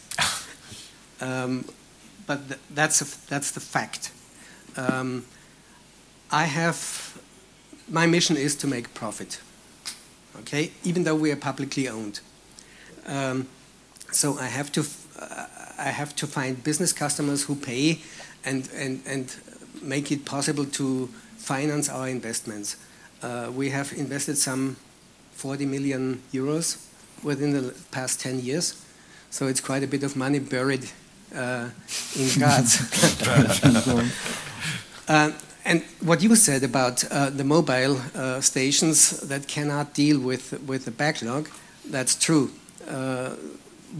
um, 1.20 1.64
but 2.26 2.48
th 2.48 2.58
that's 2.74 3.00
a, 3.02 3.28
that's 3.28 3.50
the 3.52 3.60
fact. 3.60 4.12
Um, 4.76 5.24
I 6.30 6.44
have 6.46 6.78
my 7.88 8.06
mission 8.06 8.36
is 8.36 8.56
to 8.56 8.66
make 8.66 8.88
profit. 8.94 9.40
Okay, 10.40 10.70
even 10.82 11.04
though 11.04 11.20
we 11.20 11.30
are 11.30 11.40
publicly 11.40 11.88
owned, 11.88 12.20
um, 13.06 13.46
so 14.10 14.38
I 14.38 14.48
have 14.48 14.70
to 14.72 14.80
uh, 14.80 15.46
I 15.78 15.92
have 15.92 16.14
to 16.16 16.26
find 16.26 16.64
business 16.64 16.92
customers 16.92 17.44
who 17.46 17.54
pay 17.54 17.98
and 18.44 18.68
and 18.74 19.02
and 19.06 19.36
make 19.82 20.10
it 20.10 20.24
possible 20.24 20.64
to 20.64 21.08
finance 21.36 21.92
our 21.92 22.08
investments. 22.08 22.76
Uh, 23.22 23.50
we 23.54 23.70
have 23.70 23.92
invested 23.92 24.36
some 24.36 24.76
40 25.32 25.66
million 25.66 26.22
euros 26.32 26.78
within 27.22 27.52
the 27.52 27.74
past 27.90 28.20
10 28.20 28.40
years. 28.40 28.74
So 29.30 29.46
it's 29.46 29.60
quite 29.60 29.82
a 29.82 29.86
bit 29.86 30.02
of 30.02 30.16
money 30.16 30.38
buried 30.38 30.90
uh, 31.34 31.70
in 32.18 32.28
Graz. 32.38 32.78
uh, 35.08 35.32
and 35.64 35.82
what 36.00 36.22
you 36.22 36.34
said 36.36 36.62
about 36.64 37.04
uh, 37.04 37.30
the 37.30 37.44
mobile 37.44 37.98
uh, 38.14 38.40
stations 38.40 39.20
that 39.28 39.48
cannot 39.48 39.94
deal 39.94 40.20
with, 40.20 40.60
with 40.66 40.84
the 40.84 40.90
backlog, 40.90 41.48
that's 41.88 42.14
true. 42.14 42.50
Uh, 42.88 43.36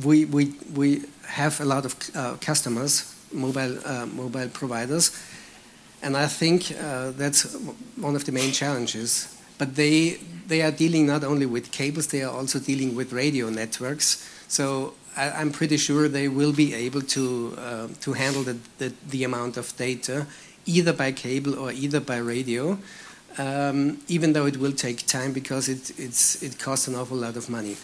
we, 0.05 0.24
we, 0.26 0.55
we 0.74 1.05
have 1.26 1.61
a 1.61 1.64
lot 1.64 1.85
of 1.85 1.95
uh, 2.14 2.37
customers, 2.41 3.14
mobile, 3.33 3.78
mobile 4.14 4.49
providers, 4.49 5.12
and 6.03 6.16
I 6.16 6.26
think 6.26 6.68
that's 7.16 7.55
one 7.97 8.16
of 8.16 8.24
the 8.24 8.33
main 8.33 8.53
challenges. 8.53 9.28
But 9.59 9.76
they, 9.76 10.18
they 10.53 10.61
are 10.61 10.70
dealing 10.70 11.07
not 11.07 11.24
only 11.24 11.46
with 11.46 11.72
cables, 11.72 12.09
they 12.09 12.22
are 12.22 12.30
also 12.30 12.59
dealing 12.59 12.94
with 12.94 13.11
radio 13.11 13.48
networks. 13.48 14.07
So 14.48 14.92
I, 15.16 15.40
am 15.40 15.50
pretty 15.50 15.78
sure 15.78 16.09
they 16.09 16.28
will 16.28 16.53
be 16.53 16.74
able 16.74 17.00
to, 17.16 17.55
uh, 17.57 17.88
to 18.03 18.12
handle 18.12 18.42
the, 18.42 18.59
the, 18.76 18.92
the, 19.09 19.24
amount 19.24 19.57
of 19.57 19.74
data 19.78 20.26
either 20.66 20.92
by 20.92 21.11
cable 21.12 21.59
or 21.59 21.72
either 21.72 22.00
by 22.00 22.18
radio, 22.18 22.78
um, 23.38 23.98
even 24.09 24.34
though 24.34 24.44
it 24.44 24.59
will 24.59 24.72
take 24.72 25.07
time 25.07 25.32
because 25.32 25.70
it, 25.70 25.98
it's, 25.98 26.42
it 26.42 26.59
costs 26.59 26.86
an 26.86 26.96
awful 26.96 27.16
lot 27.16 27.36
of 27.36 27.48
money. 27.48 27.76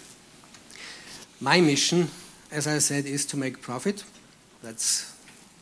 My 1.40 1.62
mission, 1.62 2.08
as 2.52 2.66
I 2.66 2.80
said, 2.80 3.06
is 3.06 3.24
to 3.26 3.38
make 3.38 3.62
profit. 3.62 4.04
That's, 4.62 5.16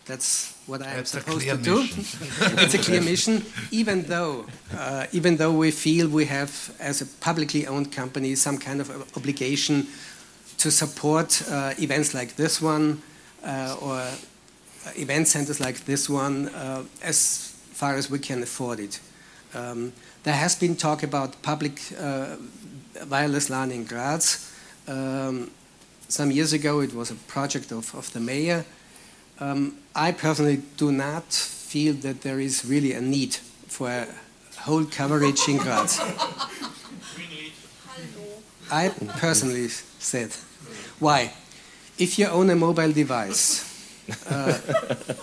that's 0.07 0.55
what 0.67 0.83
I 0.83 0.95
am 0.95 1.05
supposed 1.05 1.49
to 1.49 1.57
do. 1.57 1.81
it's 1.91 2.75
a 2.75 2.79
clear 2.79 3.03
mission, 3.03 3.45
even 3.73 4.03
though, 4.03 4.47
uh, 4.77 5.07
even 5.13 5.37
though 5.37 5.53
we 5.53 5.73
feel 5.73 6.09
we 6.09 6.27
have, 6.27 6.75
as 6.79 7.03
a 7.03 7.07
publicly 7.07 7.67
owned 7.67 7.91
company, 7.93 8.37
some 8.37 8.57
kind 8.57 8.81
of 8.81 8.91
obligation 9.17 9.89
to 10.59 10.71
support 10.71 11.43
uh, 11.51 11.75
events 11.79 12.15
like 12.15 12.37
this 12.37 12.63
one 12.63 13.03
uh, 13.45 13.77
or 13.81 14.03
event 14.97 15.29
centers 15.29 15.61
like 15.61 15.85
this 15.85 16.09
one 16.09 16.49
uh, 16.49 16.85
as 17.03 17.55
far 17.73 17.97
as 17.97 18.09
we 18.09 18.19
can 18.19 18.43
afford 18.43 18.81
it. 18.81 19.01
Um, 19.55 19.93
there 20.23 20.35
has 20.35 20.55
been 20.55 20.77
talk 20.77 21.03
about 21.03 21.43
public 21.43 21.81
uh, 22.01 22.37
wireless 23.09 23.51
LAN 23.51 23.71
in 23.71 23.85
Graz. 23.85 24.53
Um, 24.87 25.51
some 26.09 26.31
years 26.31 26.53
ago, 26.53 26.81
it 26.81 26.95
was 26.95 27.11
a 27.11 27.15
project 27.15 27.73
of, 27.73 27.95
of 27.95 28.13
the 28.13 28.21
mayor. 28.21 28.65
Um, 29.41 29.77
I 29.99 30.13
personally 30.13 30.61
do 30.77 30.93
not 30.93 31.33
feel 31.33 31.95
that 31.95 32.21
there 32.21 32.39
is 32.39 32.67
really 32.67 32.93
a 32.93 33.01
need 33.01 33.35
for 33.67 33.89
a 33.89 34.07
whole 34.59 34.85
coverage 34.85 35.49
in 35.49 35.57
Graz. 35.57 35.99
I 38.71 38.91
personally 39.17 39.69
said, 39.69 40.37
why? 40.99 41.33
If 41.97 42.19
you 42.19 42.27
own 42.27 42.51
a 42.51 42.57
mobile 42.57 42.93
device, 42.93 43.65
uh, 44.29 44.59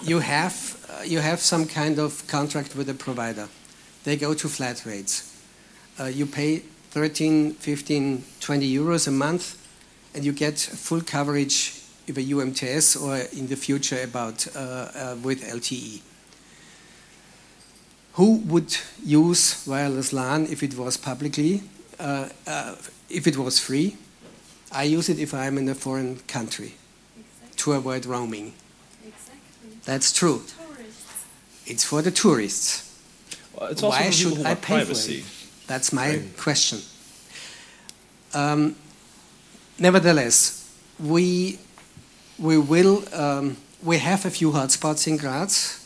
you 0.01 0.17
have 0.19 0.79
uh, 0.89 1.03
you 1.03 1.19
have 1.19 1.39
some 1.39 1.67
kind 1.67 1.99
of 1.99 2.25
contract 2.27 2.75
with 2.75 2.89
a 2.89 2.95
provider. 2.95 3.49
They 4.05 4.17
go 4.17 4.33
to 4.33 4.49
flat 4.49 4.83
rates. 4.87 5.39
Uh, 5.99 6.05
you 6.05 6.25
pay 6.25 6.63
13, 6.89 7.53
15, 7.53 8.23
20 8.39 8.75
euros 8.75 9.07
a 9.07 9.11
month, 9.11 9.55
and 10.15 10.25
you 10.25 10.33
get 10.33 10.57
full 10.57 11.01
coverage 11.01 11.82
über 12.07 12.21
UMTS 12.21 12.97
or 12.97 13.17
in 13.31 13.47
the 13.47 13.55
future 13.55 14.01
about 14.03 14.47
uh, 14.55 14.59
uh, 14.59 15.15
with 15.23 15.43
LTE. 15.43 16.01
Who 18.13 18.37
would 18.45 18.77
use 19.03 19.65
wireless 19.65 20.13
LAN 20.13 20.45
if 20.45 20.61
it 20.61 20.77
was 20.77 20.97
publicly, 20.97 21.63
uh, 21.99 22.29
if 23.09 23.25
it 23.25 23.37
was 23.37 23.59
free? 23.59 23.95
I 24.71 24.83
use 24.83 25.09
it 25.09 25.19
if 25.19 25.33
I'm 25.33 25.57
in 25.57 25.69
a 25.69 25.75
foreign 25.75 26.17
country 26.27 26.73
exactly. 27.17 27.57
to 27.57 27.73
avoid 27.73 28.05
roaming. 28.05 28.53
Exactly. 29.05 29.77
That's 29.85 30.11
true. 30.11 30.41
Tourists. 30.47 31.25
It's 31.65 31.83
for 31.83 32.01
the 32.01 32.11
tourists. 32.11 32.89
Well, 33.55 33.73
Why 33.75 34.09
should 34.09 34.45
I 34.45 34.55
pay 34.55 34.75
privacy. 34.75 35.21
for 35.21 35.27
it? 35.27 35.67
That's 35.67 35.93
my 35.93 36.09
right. 36.09 36.37
question. 36.37 36.79
Um, 38.33 38.75
nevertheless, 39.79 40.71
we 40.99 41.59
we 42.43 42.57
will, 42.57 43.03
um, 43.15 43.55
we 43.81 43.97
have 43.99 44.25
a 44.25 44.29
few 44.29 44.51
hotspots 44.51 45.07
in 45.07 45.15
Graz, 45.15 45.79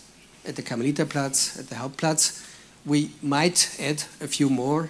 at 0.44 0.56
the 0.56 0.64
Karmeliterplatz, 0.64 1.60
at 1.60 1.70
the 1.70 1.76
Hauptplatz. 1.76 2.44
We 2.84 3.12
might 3.22 3.78
add 3.80 4.04
a 4.20 4.28
few 4.28 4.50
more, 4.50 4.90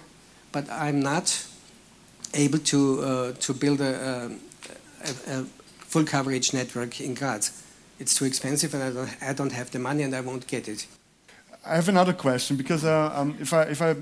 but 0.53 0.69
I'm 0.71 1.01
not 1.01 1.45
able 2.33 2.59
to, 2.59 3.01
uh, 3.01 3.33
to 3.41 3.53
build 3.53 3.81
a, 3.81 4.31
a, 5.03 5.39
a, 5.39 5.45
full 5.79 6.05
coverage 6.05 6.53
network 6.53 7.01
in 7.01 7.13
Graz. 7.13 7.63
It's 7.99 8.13
too 8.13 8.25
expensive 8.25 8.73
and 8.73 8.83
I 8.83 8.91
don't, 8.91 9.23
I 9.23 9.33
don't 9.33 9.51
have 9.51 9.71
the 9.71 9.79
money 9.79 10.03
and 10.03 10.15
I 10.15 10.21
won't 10.21 10.47
get 10.47 10.67
it. 10.67 10.85
I 11.65 11.75
have 11.75 11.89
another 11.89 12.13
question 12.13 12.55
because 12.55 12.85
uh, 12.85 13.11
um, 13.13 13.35
if 13.41 13.53
I, 13.53 13.63
if 13.63 13.81
I, 13.81 13.95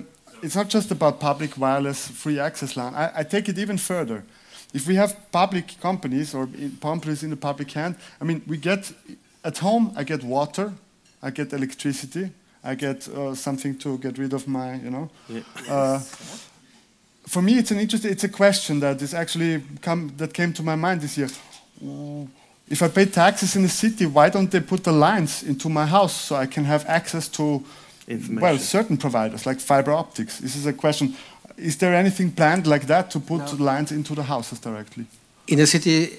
it's 0.43 0.55
not 0.55 0.69
just 0.69 0.91
about 0.91 1.19
public 1.19 1.57
wireless 1.57 2.07
free 2.07 2.39
access 2.39 2.75
LAN. 2.75 2.93
I, 2.93 3.11
I 3.17 3.23
take 3.23 3.49
it 3.49 3.57
even 3.57 3.77
further. 3.77 4.23
If 4.75 4.87
we 4.87 4.95
have 4.95 5.15
public 5.31 5.79
companies 5.79 6.33
or 6.33 6.49
companies 6.81 7.23
in 7.23 7.29
the 7.29 7.37
public 7.37 7.71
hand, 7.71 7.95
I 8.19 8.25
mean, 8.25 8.41
we 8.45 8.57
get 8.57 8.91
at 9.41 9.57
home, 9.59 9.93
I 9.95 10.03
get 10.03 10.21
water, 10.21 10.73
I 11.23 11.29
get 11.31 11.53
electricity, 11.53 12.29
I 12.61 12.75
get 12.75 13.07
uh, 13.07 13.35
something 13.35 13.77
to 13.77 13.97
get 13.99 14.17
rid 14.17 14.33
of 14.33 14.47
my, 14.47 14.75
you 14.75 14.89
know. 14.89 15.09
Yeah. 15.29 15.43
Uh, 15.69 15.99
for 17.25 17.41
me, 17.41 17.57
it's 17.57 17.71
an 17.71 17.79
interesting, 17.79 18.11
it's 18.11 18.25
a 18.25 18.29
question 18.29 18.81
that 18.81 19.01
is 19.01 19.13
actually 19.13 19.63
come, 19.81 20.11
that 20.17 20.33
came 20.33 20.51
to 20.51 20.63
my 20.63 20.75
mind 20.75 20.99
this 20.99 21.17
year. 21.17 21.29
If 22.67 22.81
I 22.81 22.89
pay 22.89 23.05
taxes 23.05 23.55
in 23.55 23.63
the 23.63 23.69
city, 23.69 24.05
why 24.05 24.29
don't 24.29 24.51
they 24.51 24.59
put 24.59 24.83
the 24.83 24.91
lines 24.91 25.43
into 25.43 25.69
my 25.69 25.85
house 25.85 26.13
so 26.13 26.35
I 26.35 26.47
can 26.47 26.65
have 26.65 26.85
access 26.87 27.29
to, 27.29 27.63
well, 28.41 28.57
certain 28.57 28.97
providers 28.97 29.45
like 29.45 29.61
fiber 29.61 29.93
optics? 29.93 30.39
This 30.39 30.57
is 30.57 30.65
a 30.65 30.73
question. 30.73 31.15
Is 31.57 31.77
there 31.77 31.93
anything 31.93 32.31
planned 32.31 32.67
like 32.67 32.87
that 32.87 33.09
to 33.11 33.19
put 33.19 33.57
no. 33.57 33.65
lines 33.65 33.91
into 33.91 34.15
the 34.15 34.23
houses 34.23 34.59
directly? 34.59 35.05
In 35.47 35.59
a 35.59 35.65
city, 35.65 36.17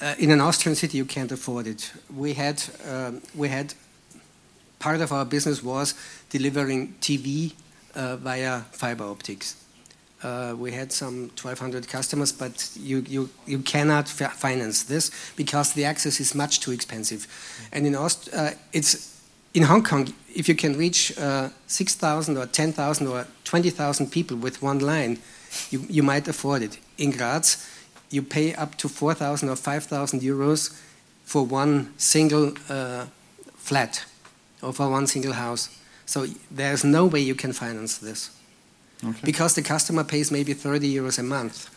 uh, 0.00 0.14
in 0.18 0.30
an 0.30 0.40
Austrian 0.40 0.76
city, 0.76 0.98
you 0.98 1.04
can't 1.04 1.32
afford 1.32 1.66
it. 1.66 1.92
We 2.14 2.34
had, 2.34 2.62
um, 2.88 3.22
we 3.34 3.48
had 3.48 3.74
part 4.78 5.00
of 5.00 5.12
our 5.12 5.24
business 5.24 5.62
was 5.62 5.94
delivering 6.30 6.94
TV 7.00 7.52
uh, 7.94 8.16
via 8.16 8.60
fiber 8.72 9.04
optics. 9.04 9.56
Uh, 10.22 10.54
we 10.56 10.72
had 10.72 10.92
some 10.92 11.30
1,200 11.40 11.88
customers, 11.88 12.32
but 12.32 12.70
you, 12.76 13.04
you, 13.06 13.28
you 13.46 13.58
cannot 13.60 14.08
finance 14.08 14.84
this 14.84 15.10
because 15.36 15.72
the 15.74 15.84
access 15.84 16.20
is 16.20 16.34
much 16.34 16.60
too 16.60 16.72
expensive. 16.72 17.26
And 17.72 17.86
in 17.86 17.94
Aust 17.94 18.30
uh, 18.32 18.50
it's 18.72 19.15
in 19.56 19.62
Hong 19.62 19.82
Kong, 19.82 20.12
if 20.34 20.50
you 20.50 20.54
can 20.54 20.76
reach 20.76 21.16
uh, 21.18 21.48
6,000 21.66 22.36
or 22.36 22.44
10,000 22.44 23.06
or 23.06 23.26
20,000 23.44 24.12
people 24.12 24.36
with 24.36 24.60
one 24.60 24.80
line, 24.80 25.18
you, 25.70 25.82
you 25.88 26.02
might 26.02 26.28
afford 26.28 26.62
it. 26.62 26.78
In 26.98 27.10
Graz, 27.10 27.66
you 28.10 28.22
pay 28.22 28.54
up 28.54 28.76
to 28.76 28.88
4,000 28.88 29.48
or 29.48 29.56
5,000 29.56 30.20
euros 30.20 30.78
for 31.24 31.46
one 31.46 31.94
single 31.96 32.52
uh, 32.68 33.06
flat 33.54 34.04
or 34.62 34.74
for 34.74 34.90
one 34.90 35.06
single 35.06 35.32
house. 35.32 35.70
So 36.04 36.26
there's 36.50 36.84
no 36.84 37.06
way 37.06 37.20
you 37.20 37.34
can 37.34 37.54
finance 37.54 37.96
this. 37.96 38.38
Okay. 39.02 39.20
Because 39.24 39.54
the 39.54 39.62
customer 39.62 40.04
pays 40.04 40.30
maybe 40.30 40.52
30 40.52 40.94
euros 40.94 41.18
a 41.18 41.22
month, 41.22 41.70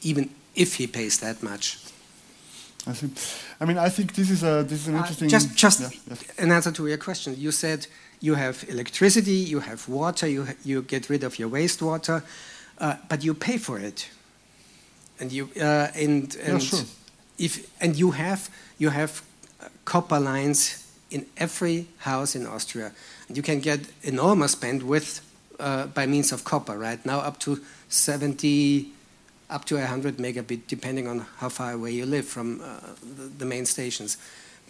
even 0.00 0.30
if 0.54 0.76
he 0.76 0.86
pays 0.86 1.20
that 1.20 1.42
much. 1.42 1.76
I 2.86 2.92
see. 2.92 3.10
I 3.60 3.64
mean, 3.66 3.78
I 3.78 3.88
think 3.88 4.14
this 4.14 4.30
is 4.30 4.42
a 4.42 4.62
this 4.62 4.82
is 4.82 4.88
an 4.88 4.94
uh, 4.94 4.98
interesting. 4.98 5.26
Uh, 5.26 5.30
just 5.30 5.54
just 5.56 5.80
yeah, 5.80 5.88
yes. 6.08 6.24
an 6.38 6.50
answer 6.50 6.72
to 6.72 6.86
your 6.86 6.98
question. 6.98 7.34
You 7.36 7.52
said 7.52 7.86
you 8.20 8.34
have 8.34 8.64
electricity, 8.68 9.32
you 9.32 9.60
have 9.60 9.88
water, 9.88 10.26
you 10.26 10.46
you 10.64 10.82
get 10.82 11.10
rid 11.10 11.24
of 11.24 11.38
your 11.38 11.50
wastewater, 11.50 12.22
uh, 12.78 12.96
but 13.08 13.22
you 13.22 13.34
pay 13.34 13.58
for 13.58 13.78
it, 13.78 14.08
and 15.18 15.32
you 15.32 15.48
uh, 15.56 15.88
and 15.94 16.36
and 16.36 16.52
yeah, 16.52 16.58
sure. 16.58 16.80
if 17.38 17.70
and 17.80 17.96
you 17.96 18.12
have 18.12 18.48
you 18.78 18.90
have 18.90 19.22
uh, 19.60 19.68
copper 19.84 20.20
lines 20.20 20.86
in 21.10 21.26
every 21.36 21.86
house 21.98 22.34
in 22.34 22.46
Austria, 22.46 22.92
and 23.28 23.36
you 23.36 23.42
can 23.42 23.60
get 23.60 23.80
enormous 24.02 24.54
bandwidth 24.54 25.20
uh, 25.58 25.86
by 25.86 26.06
means 26.06 26.32
of 26.32 26.44
copper. 26.44 26.78
Right 26.78 27.04
now, 27.04 27.18
up 27.18 27.38
to 27.40 27.60
seventy 27.88 28.92
up 29.50 29.64
to 29.66 29.76
100 29.76 30.16
megabit, 30.16 30.60
depending 30.68 31.08
on 31.08 31.26
how 31.38 31.48
far 31.48 31.72
away 31.72 31.92
you 31.92 32.06
live 32.06 32.26
from 32.26 32.60
uh, 32.60 32.80
the, 33.02 33.24
the, 33.38 33.44
main 33.44 33.66
stations. 33.66 34.16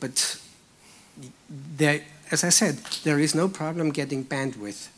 But 0.00 0.40
there, 1.76 2.02
as 2.30 2.44
I 2.44 2.48
said, 2.48 2.76
there 3.04 3.18
is 3.18 3.34
no 3.34 3.48
problem 3.48 3.90
getting 3.90 4.24
bandwidth. 4.24 4.88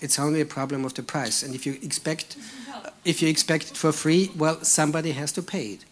It's 0.00 0.18
only 0.18 0.40
a 0.40 0.46
problem 0.46 0.84
of 0.84 0.94
the 0.94 1.02
price. 1.02 1.42
And 1.42 1.54
if 1.54 1.66
you 1.66 1.76
expect, 1.82 2.36
uh, 2.72 2.90
if 3.04 3.20
you 3.20 3.28
expect 3.28 3.72
it 3.72 3.76
for 3.76 3.92
free, 3.92 4.30
well, 4.36 4.62
somebody 4.62 5.12
has 5.12 5.32
to 5.32 5.42
pay 5.42 5.66
it. 5.72 5.84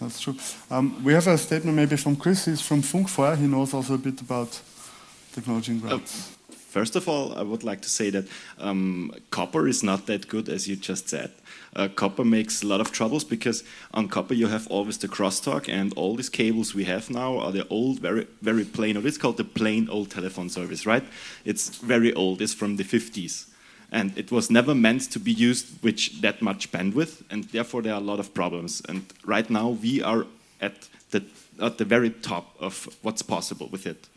That's 0.00 0.20
true. 0.20 0.36
Um, 0.70 1.04
we 1.04 1.12
have 1.12 1.26
a 1.26 1.36
statement 1.38 1.76
maybe 1.76 1.96
from 1.96 2.16
Chris. 2.16 2.46
He's 2.46 2.62
from 2.62 2.82
Funkfeuer. 2.82 3.36
He 3.36 3.46
knows 3.46 3.74
also 3.74 3.94
a 3.94 3.98
bit 3.98 4.20
about 4.20 4.60
technology 5.32 5.72
and 5.72 5.84
Uh, 5.84 5.98
first 6.70 6.96
of 6.96 7.08
all, 7.08 7.36
I 7.36 7.42
would 7.42 7.64
like 7.64 7.82
to 7.82 7.90
say 7.90 8.10
that 8.10 8.26
um, 8.58 9.12
copper 9.30 9.68
is 9.68 9.82
not 9.82 10.06
that 10.06 10.28
good, 10.28 10.48
as 10.48 10.68
you 10.68 10.76
just 10.76 11.08
said. 11.08 11.32
Uh, 11.76 11.88
copper 11.88 12.24
makes 12.24 12.62
a 12.62 12.66
lot 12.66 12.80
of 12.80 12.90
troubles 12.90 13.24
because 13.24 13.62
on 13.94 14.08
copper 14.08 14.34
you 14.34 14.48
have 14.48 14.66
always 14.68 14.98
the 14.98 15.08
crosstalk 15.08 15.68
and 15.68 15.92
all 15.94 16.16
these 16.16 16.28
cables 16.28 16.74
we 16.74 16.84
have 16.84 17.10
now 17.10 17.38
are 17.38 17.52
the 17.52 17.66
old, 17.68 18.00
very, 18.00 18.26
very 18.42 18.64
plain, 18.64 18.96
or 18.96 19.06
it's 19.06 19.18
called 19.18 19.36
the 19.36 19.44
plain 19.44 19.88
old 19.88 20.10
telephone 20.10 20.48
service, 20.48 20.86
right? 20.86 21.04
It's 21.44 21.68
very 21.78 22.12
old, 22.14 22.40
it's 22.42 22.54
from 22.54 22.76
the 22.76 22.84
50s. 22.84 23.46
And 23.92 24.16
it 24.16 24.30
was 24.30 24.50
never 24.50 24.74
meant 24.74 25.10
to 25.10 25.18
be 25.18 25.32
used 25.32 25.82
with 25.82 26.20
that 26.22 26.40
much 26.40 26.70
bandwidth, 26.70 27.22
and 27.30 27.44
therefore 27.44 27.82
there 27.82 27.94
are 27.94 28.00
a 28.00 28.04
lot 28.04 28.20
of 28.20 28.32
problems. 28.34 28.82
And 28.88 29.04
right 29.24 29.50
now 29.50 29.68
we 29.70 30.02
are 30.02 30.26
at 30.60 30.88
the, 31.10 31.24
at 31.60 31.78
the 31.78 31.84
very 31.84 32.10
top 32.10 32.54
of 32.60 32.88
what's 33.02 33.22
possible 33.22 33.68
with 33.70 33.86
it. 33.86 34.08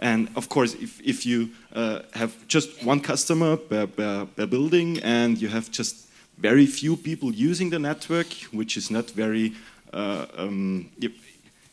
And 0.00 0.30
of 0.34 0.48
course, 0.48 0.74
if, 0.74 0.98
if 1.02 1.26
you 1.26 1.50
uh, 1.74 2.00
have 2.14 2.34
just 2.48 2.82
one 2.82 3.00
customer 3.00 3.56
per, 3.56 3.86
per, 3.86 4.26
per, 4.34 4.46
building 4.46 4.98
and 5.00 5.40
you 5.40 5.48
have 5.48 5.70
just 5.70 6.08
very 6.38 6.64
few 6.64 6.96
people 6.96 7.32
using 7.32 7.68
the 7.68 7.78
network, 7.78 8.32
which 8.50 8.76
is 8.76 8.90
not 8.90 9.10
very. 9.10 9.52
Uh, 9.92 10.26
um, 10.36 10.90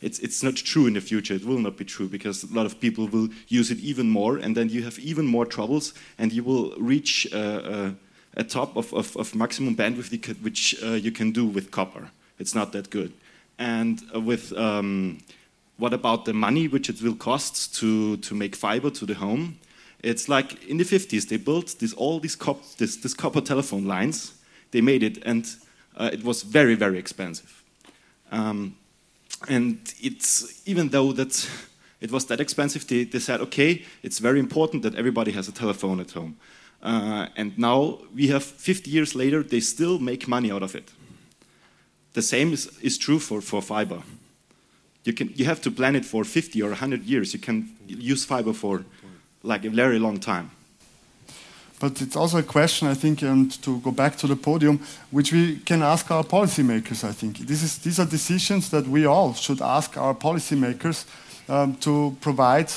it's, 0.00 0.20
it's 0.20 0.42
not 0.42 0.54
true 0.54 0.86
in 0.86 0.92
the 0.92 1.00
future. 1.00 1.34
It 1.34 1.44
will 1.44 1.58
not 1.58 1.76
be 1.76 1.84
true 1.84 2.06
because 2.06 2.44
a 2.44 2.54
lot 2.54 2.66
of 2.66 2.78
people 2.78 3.08
will 3.08 3.28
use 3.48 3.70
it 3.70 3.78
even 3.78 4.08
more, 4.10 4.36
and 4.36 4.56
then 4.56 4.68
you 4.68 4.84
have 4.84 4.98
even 4.98 5.26
more 5.26 5.44
troubles, 5.44 5.92
and 6.18 6.32
you 6.32 6.44
will 6.44 6.72
reach 6.78 7.26
uh, 7.32 7.36
uh, 7.36 7.90
a 8.36 8.44
top 8.44 8.76
of, 8.76 8.92
of, 8.94 9.16
of, 9.16 9.34
maximum 9.34 9.74
bandwidth 9.74 10.40
which 10.42 10.76
uh, 10.84 10.90
you 10.90 11.10
can 11.10 11.32
do 11.32 11.46
with 11.46 11.72
copper. 11.72 12.10
It's 12.38 12.54
not 12.54 12.72
that 12.72 12.90
good. 12.90 13.12
And 13.58 14.00
uh, 14.14 14.20
with 14.20 14.52
um, 14.52 15.18
what 15.78 15.94
about 15.94 16.24
the 16.24 16.34
money 16.34 16.68
which 16.68 16.90
it 16.90 17.00
will 17.00 17.14
cost 17.14 17.74
to, 17.76 18.16
to 18.18 18.34
make 18.34 18.54
fiber 18.54 18.90
to 18.90 19.06
the 19.06 19.14
home? 19.14 19.58
It's 20.02 20.28
like 20.28 20.64
in 20.64 20.76
the 20.76 20.84
50s, 20.84 21.28
they 21.28 21.38
built 21.38 21.76
this, 21.78 21.92
all 21.94 22.20
these 22.20 22.36
cop, 22.36 22.62
this, 22.76 22.96
this 22.96 23.14
copper 23.14 23.40
telephone 23.40 23.86
lines 23.86 24.34
they 24.70 24.80
made 24.80 25.02
it, 25.02 25.22
and 25.24 25.46
uh, 25.96 26.10
it 26.12 26.22
was 26.24 26.42
very, 26.42 26.74
very 26.74 26.98
expensive. 26.98 27.62
Um, 28.30 28.76
and 29.48 29.78
it's 30.00 30.62
even 30.66 30.88
though 30.88 31.12
that 31.12 31.48
it 32.00 32.10
was 32.10 32.26
that 32.26 32.40
expensive, 32.40 32.86
they, 32.86 33.04
they, 33.04 33.18
said, 33.18 33.40
okay, 33.40 33.84
it's 34.02 34.18
very 34.18 34.38
important 34.38 34.82
that 34.82 34.94
everybody 34.94 35.32
has 35.32 35.48
a 35.48 35.52
telephone 35.52 36.00
at 36.00 36.10
home. 36.10 36.36
Uh, 36.82 37.26
and 37.36 37.58
now 37.58 37.98
we 38.14 38.28
have 38.28 38.44
50 38.44 38.90
years 38.90 39.14
later, 39.14 39.42
they 39.42 39.60
still 39.60 39.98
make 39.98 40.28
money 40.28 40.52
out 40.52 40.62
of 40.62 40.74
it. 40.74 40.92
The 42.12 42.22
same 42.22 42.52
is, 42.52 42.78
is 42.80 42.98
true 42.98 43.18
for, 43.18 43.40
for 43.40 43.62
fiber. 43.62 44.02
You, 45.04 45.12
can, 45.12 45.32
you 45.34 45.44
have 45.44 45.60
to 45.62 45.70
plan 45.70 45.96
it 45.96 46.04
for 46.04 46.24
50 46.24 46.62
or 46.62 46.68
100 46.68 47.04
years. 47.04 47.32
You 47.32 47.40
can 47.40 47.68
use 47.86 48.24
fiber 48.24 48.52
for 48.52 48.84
like 49.42 49.64
a 49.64 49.70
very 49.70 49.98
long 49.98 50.20
time. 50.20 50.50
But 51.80 52.02
it's 52.02 52.16
also 52.16 52.38
a 52.38 52.42
question, 52.42 52.88
I 52.88 52.94
think, 52.94 53.22
and 53.22 53.52
to 53.62 53.78
go 53.80 53.92
back 53.92 54.16
to 54.16 54.26
the 54.26 54.34
podium, 54.34 54.80
which 55.10 55.32
we 55.32 55.58
can 55.58 55.82
ask 55.82 56.10
our 56.10 56.24
policymakers, 56.24 57.04
I 57.04 57.12
think. 57.12 57.38
This 57.38 57.62
is, 57.62 57.78
these 57.78 58.00
are 58.00 58.06
decisions 58.06 58.70
that 58.70 58.88
we 58.88 59.06
all 59.06 59.32
should 59.34 59.62
ask 59.62 59.96
our 59.96 60.14
policymakers 60.14 61.04
um, 61.48 61.76
to 61.76 62.16
provide 62.20 62.72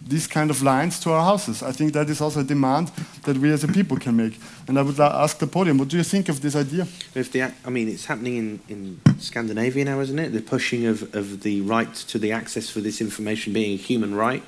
these 0.00 0.26
kind 0.26 0.50
of 0.50 0.62
lines 0.62 0.98
to 1.00 1.12
our 1.12 1.24
houses. 1.24 1.62
I 1.62 1.72
think 1.72 1.92
that 1.92 2.08
is 2.08 2.20
also 2.20 2.40
a 2.40 2.44
demand 2.44 2.88
that 3.24 3.36
we 3.36 3.50
as 3.52 3.64
a 3.64 3.68
people 3.68 3.98
can 3.98 4.16
make. 4.16 4.40
And 4.66 4.78
I 4.78 4.82
would 4.82 4.98
ask 4.98 5.38
the 5.38 5.46
podium, 5.46 5.78
what 5.78 5.88
do 5.88 5.96
you 5.96 6.02
think 6.02 6.28
of 6.28 6.40
this 6.40 6.56
idea? 6.56 6.86
If 7.14 7.32
the, 7.32 7.42
I 7.42 7.70
mean, 7.70 7.88
it's 7.88 8.06
happening 8.06 8.36
in, 8.36 8.60
in 8.68 9.00
Scandinavia 9.18 9.84
now, 9.84 10.00
isn't 10.00 10.18
it? 10.18 10.30
The 10.32 10.40
pushing 10.40 10.86
of, 10.86 11.14
of 11.14 11.42
the 11.42 11.60
right 11.62 11.92
to 11.94 12.18
the 12.18 12.32
access 12.32 12.70
for 12.70 12.80
this 12.80 13.00
information 13.00 13.52
being 13.52 13.74
a 13.74 13.76
human 13.76 14.14
right. 14.14 14.42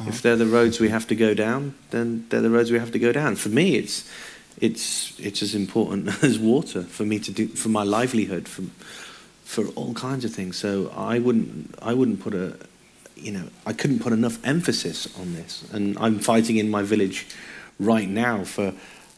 Uh-huh. 0.00 0.08
If 0.08 0.22
they're 0.22 0.36
the 0.36 0.46
roads 0.46 0.80
we 0.80 0.88
have 0.88 1.06
to 1.08 1.14
go 1.14 1.34
down, 1.34 1.74
then 1.90 2.26
they're 2.28 2.40
the 2.40 2.50
roads 2.50 2.70
we 2.70 2.78
have 2.78 2.92
to 2.92 2.98
go 2.98 3.12
down. 3.12 3.36
For 3.36 3.50
me, 3.50 3.76
it's 3.76 4.10
it's 4.60 5.18
it's 5.20 5.42
as 5.42 5.54
important 5.54 6.08
as 6.24 6.38
water 6.38 6.82
for 6.82 7.04
me 7.04 7.18
to 7.20 7.30
do 7.30 7.46
for 7.48 7.68
my 7.68 7.84
livelihood, 7.84 8.48
for 8.48 8.62
for 9.44 9.66
all 9.76 9.94
kinds 9.94 10.24
of 10.24 10.32
things. 10.32 10.56
So 10.56 10.90
I 10.96 11.20
wouldn't 11.20 11.76
I 11.80 11.94
wouldn't 11.94 12.20
put 12.20 12.34
a 12.34 12.56
you 13.16 13.32
know 13.32 13.48
I 13.66 13.72
couldn't 13.72 14.00
put 14.00 14.12
enough 14.12 14.44
emphasis 14.44 15.08
on 15.18 15.34
this, 15.34 15.64
and 15.72 15.96
I'm 15.98 16.18
fighting 16.18 16.56
in 16.56 16.70
my 16.70 16.82
village 16.82 17.26
right 17.78 18.08
now 18.08 18.44
for 18.44 18.72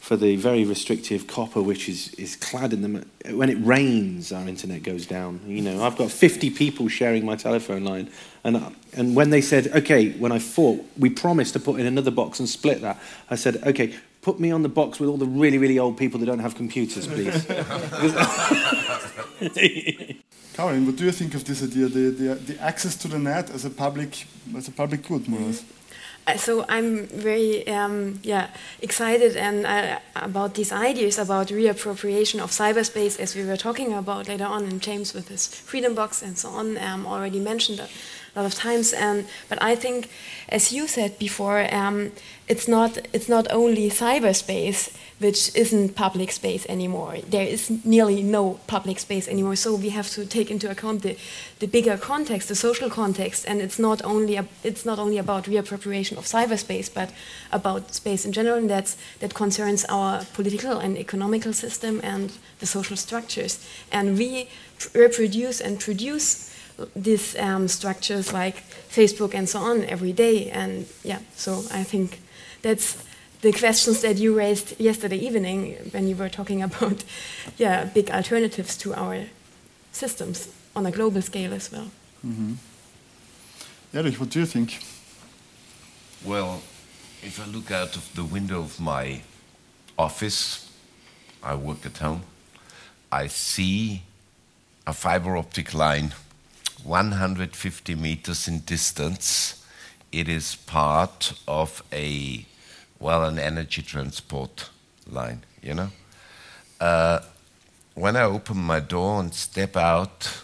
for 0.07 0.15
the 0.15 0.37
very 0.37 0.63
restrictive 0.63 1.27
copper 1.27 1.61
which 1.61 1.89
is, 1.89 2.13
is 2.13 2.37
clad 2.37 2.71
in 2.71 2.81
them. 2.81 3.03
When 3.29 3.49
it 3.49 3.55
rains, 3.55 4.31
our 4.31 4.47
internet 4.47 4.81
goes 4.81 5.05
down. 5.05 5.41
You 5.45 5.61
know, 5.61 5.83
I've 5.83 5.97
got 5.97 6.11
50 6.11 6.49
people 6.51 6.87
sharing 6.87 7.25
my 7.25 7.35
telephone 7.35 7.83
line. 7.83 8.09
And, 8.45 8.73
and 8.93 9.17
when 9.17 9.31
they 9.31 9.41
said, 9.41 9.67
okay, 9.67 10.13
when 10.13 10.31
I 10.31 10.39
fought, 10.39 10.85
we 10.97 11.09
promised 11.09 11.51
to 11.53 11.59
put 11.59 11.81
in 11.81 11.85
another 11.85 12.11
box 12.11 12.39
and 12.39 12.47
split 12.47 12.81
that, 12.83 12.97
I 13.29 13.35
said, 13.35 13.57
okay, 13.67 13.97
put 14.21 14.39
me 14.39 14.49
on 14.49 14.63
the 14.63 14.69
box 14.69 14.97
with 14.97 15.09
all 15.09 15.17
the 15.17 15.25
really, 15.25 15.57
really 15.57 15.77
old 15.77 15.97
people 15.97 16.21
that 16.21 16.25
don't 16.25 16.39
have 16.39 16.55
computers, 16.55 17.05
please. 17.05 17.45
Caroline, 20.57 20.87
what 20.87 20.95
do 20.95 21.05
you 21.05 21.11
think 21.11 21.35
of 21.35 21.45
this 21.45 21.61
idea, 21.61 21.87
the, 21.87 22.09
the, 22.09 22.33
the 22.33 22.59
access 22.59 22.95
to 22.95 23.07
the 23.07 23.19
net 23.19 23.51
as 23.51 23.63
a 23.63 23.69
public, 23.69 24.25
as 24.55 24.67
a 24.67 24.71
public 24.71 25.07
good, 25.07 25.27
more 25.27 25.39
or 25.39 25.43
less? 25.43 25.63
so 26.35 26.65
I'm 26.67 27.07
very 27.07 27.65
um, 27.69 28.19
yeah 28.21 28.49
excited 28.81 29.37
and 29.37 29.65
uh, 29.65 29.99
about 30.15 30.55
these 30.55 30.73
ideas 30.73 31.17
about 31.17 31.47
reappropriation 31.47 32.41
of 32.41 32.51
cyberspace 32.51 33.17
as 33.17 33.33
we 33.33 33.45
were 33.45 33.55
talking 33.55 33.93
about 33.93 34.27
later 34.27 34.43
on 34.43 34.63
and 34.65 34.81
James 34.81 35.13
with 35.13 35.29
his 35.29 35.47
freedom 35.47 35.95
box 35.95 36.21
and 36.21 36.37
so 36.37 36.49
on 36.49 36.77
um, 36.79 37.07
already 37.07 37.39
mentioned 37.39 37.77
that 37.79 37.89
lot 38.37 38.45
of 38.45 38.55
times 38.55 38.93
and 38.93 39.25
but 39.49 39.61
I 39.61 39.75
think 39.75 40.09
as 40.49 40.71
you 40.71 40.87
said 40.87 41.17
before 41.19 41.67
um, 41.73 42.11
it's 42.47 42.67
not 42.67 42.97
it's 43.13 43.29
not 43.29 43.51
only 43.51 43.89
cyberspace 43.89 44.95
which 45.19 45.55
isn't 45.55 45.95
public 45.95 46.31
space 46.31 46.65
anymore. 46.69 47.17
There 47.27 47.45
is 47.45 47.71
nearly 47.83 48.21
no 48.21 48.59
public 48.67 48.99
space 48.99 49.27
anymore. 49.27 49.55
So 49.55 49.75
we 49.75 49.89
have 49.89 50.09
to 50.11 50.25
take 50.25 50.51
into 50.51 50.69
account 50.69 51.01
the, 51.01 51.17
the 51.59 51.65
bigger 51.65 51.97
context, 51.97 52.49
the 52.49 52.55
social 52.55 52.89
context, 52.89 53.45
and 53.47 53.59
it's 53.59 53.79
not 53.79 54.03
only 54.05 54.35
a, 54.35 54.45
it's 54.63 54.85
not 54.85 54.99
only 54.99 55.17
about 55.17 55.45
reappropriation 55.45 56.17
of 56.17 56.25
cyberspace, 56.25 56.93
but 56.93 57.11
about 57.51 57.95
space 57.95 58.25
in 58.25 58.31
general. 58.31 58.57
And 58.57 58.69
that's 58.69 58.95
that 59.19 59.33
concerns 59.33 59.85
our 59.85 60.23
political 60.33 60.77
and 60.77 60.97
economical 60.97 61.53
system 61.53 61.99
and 62.03 62.31
the 62.59 62.67
social 62.67 62.95
structures. 62.95 63.65
And 63.91 64.17
we 64.17 64.49
reproduce 64.93 65.59
and 65.59 65.79
produce 65.79 66.53
these 66.95 67.35
um, 67.37 67.67
structures 67.67 68.33
like 68.33 68.63
Facebook 68.89 69.33
and 69.33 69.49
so 69.49 69.59
on 69.59 69.83
every 69.85 70.13
day. 70.13 70.49
And 70.49 70.87
yeah, 71.03 71.19
so 71.35 71.63
I 71.71 71.83
think 71.83 72.19
that's 72.61 73.03
the 73.41 73.51
questions 73.51 74.01
that 74.01 74.17
you 74.17 74.37
raised 74.37 74.79
yesterday 74.79 75.17
evening 75.17 75.75
when 75.91 76.07
you 76.07 76.15
were 76.15 76.29
talking 76.29 76.61
about 76.69 77.03
yeah, 77.57 77.85
big 77.85 78.11
alternatives 78.11 78.77
to 78.77 78.93
our 78.93 79.25
systems 79.91 80.49
on 80.75 80.85
a 80.85 80.91
global 80.91 81.21
scale 81.21 81.53
as 81.53 81.71
well. 81.71 81.89
Mm 82.23 82.35
-hmm. 82.35 82.57
Erich, 83.93 84.17
what 84.17 84.33
do 84.33 84.39
you 84.39 84.47
think? 84.47 84.77
Well, 86.25 86.61
if 87.21 87.39
I 87.39 87.51
look 87.51 87.71
out 87.71 87.95
of 87.95 88.03
the 88.13 88.23
window 88.31 88.61
of 88.61 88.79
my 88.79 89.21
office, 89.95 90.59
I 91.43 91.55
work 91.55 91.85
at 91.85 91.97
home, 91.97 92.21
I 93.23 93.29
see 93.29 94.01
a 94.85 94.93
fiber 94.93 95.37
optic 95.37 95.73
line 95.73 96.13
150 96.87 97.95
meters 97.95 98.47
in 98.47 98.59
distance. 98.59 99.65
It 100.11 100.29
is 100.29 100.55
part 100.55 101.33
of 101.47 101.83
a, 101.91 102.45
well, 102.99 103.25
an 103.25 103.37
energy 103.37 103.81
transport 103.81 104.69
line, 105.05 105.43
you 105.61 105.73
know? 105.73 105.89
Uh, 106.79 107.19
when 107.93 108.15
I 108.15 108.23
open 108.23 108.57
my 108.57 108.79
door 108.79 109.19
and 109.19 109.33
step 109.33 109.75
out, 109.75 110.43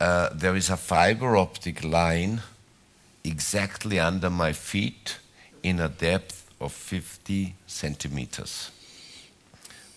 uh, 0.00 0.30
there 0.32 0.56
is 0.56 0.70
a 0.70 0.76
fiber 0.76 1.36
optic 1.36 1.84
line 1.84 2.40
exactly 3.22 4.00
under 4.00 4.30
my 4.30 4.52
feet 4.52 5.18
in 5.62 5.78
a 5.78 5.88
depth 5.88 6.50
of 6.60 6.72
50 6.72 7.54
centimeters. 7.66 8.70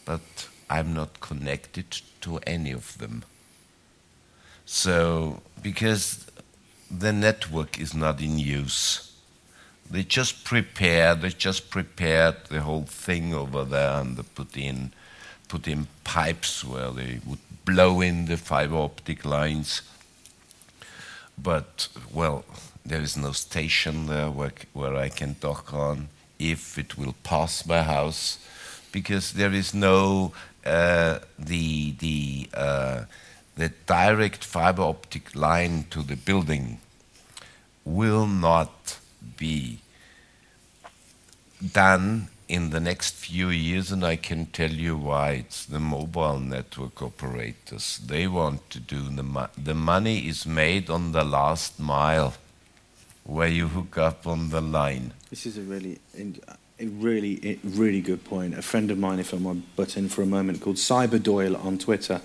But 0.05 0.49
I'm 0.69 0.93
not 0.93 1.19
connected 1.19 2.01
to 2.21 2.37
any 2.45 2.71
of 2.71 2.97
them. 2.97 3.23
So, 4.73 5.41
because 5.61 6.25
the 6.89 7.11
network 7.11 7.77
is 7.77 7.93
not 7.93 8.21
in 8.21 8.39
use, 8.39 9.11
they 9.89 10.03
just 10.03 10.45
prepare, 10.45 11.13
they 11.13 11.27
just 11.27 11.69
prepared 11.69 12.45
the 12.47 12.61
whole 12.61 12.83
thing 12.83 13.33
over 13.33 13.65
there 13.65 13.99
and 13.99 14.15
they 14.15 14.23
put 14.23 14.55
in, 14.55 14.93
put 15.49 15.67
in 15.67 15.87
pipes 16.05 16.63
where 16.63 16.89
they 16.89 17.19
would 17.25 17.41
blow 17.65 17.99
in 17.99 18.27
the 18.27 18.37
fiber 18.37 18.77
optic 18.77 19.25
lines. 19.25 19.81
But, 21.37 21.89
well, 22.09 22.45
there 22.85 23.01
is 23.01 23.17
no 23.17 23.33
station 23.33 24.05
there 24.05 24.29
where, 24.29 24.53
where 24.71 24.95
I 24.95 25.09
can 25.09 25.35
dock 25.41 25.73
on 25.73 26.07
if 26.39 26.77
it 26.77 26.97
will 26.97 27.15
pass 27.23 27.65
my 27.65 27.83
house 27.83 28.39
because 28.93 29.33
there 29.33 29.51
is 29.51 29.73
no 29.73 30.31
uh, 30.65 31.19
the 31.37 31.91
the 31.99 32.49
uh, 32.53 33.03
the 33.55 33.69
direct 33.85 34.43
fiber 34.43 34.83
optic 34.83 35.35
line 35.35 35.85
to 35.89 36.01
the 36.01 36.15
building 36.15 36.79
will 37.83 38.27
not 38.27 38.99
be 39.37 39.79
done 41.73 42.27
in 42.47 42.71
the 42.71 42.79
next 42.79 43.15
few 43.15 43.49
years, 43.49 43.91
and 43.91 44.03
I 44.03 44.17
can 44.17 44.47
tell 44.47 44.71
you 44.71 44.97
why. 44.97 45.31
It's 45.31 45.65
the 45.65 45.79
mobile 45.79 46.39
network 46.39 47.01
operators. 47.01 47.99
They 48.05 48.27
want 48.27 48.69
to 48.71 48.79
do 48.79 49.03
the 49.03 49.23
mo- 49.23 49.47
the 49.57 49.73
money 49.73 50.27
is 50.27 50.45
made 50.45 50.89
on 50.89 51.13
the 51.13 51.23
last 51.23 51.79
mile, 51.79 52.33
where 53.23 53.47
you 53.47 53.69
hook 53.69 53.97
up 53.97 54.27
on 54.27 54.49
the 54.49 54.59
line. 54.59 55.13
This 55.29 55.45
is 55.45 55.57
a 55.57 55.61
really, 55.61 55.99
a 56.17 56.85
really, 56.87 57.59
really 57.63 58.01
good 58.01 58.25
point. 58.25 58.57
A 58.57 58.61
friend 58.61 58.91
of 58.91 58.97
mine, 58.97 59.19
if 59.19 59.33
I 59.33 59.37
might 59.37 59.75
butt 59.77 59.95
in 59.95 60.09
for 60.09 60.21
a 60.21 60.25
moment, 60.25 60.59
called 60.59 60.75
Cyber 60.75 61.23
Doyle 61.23 61.55
on 61.55 61.77
Twitter. 61.77 62.21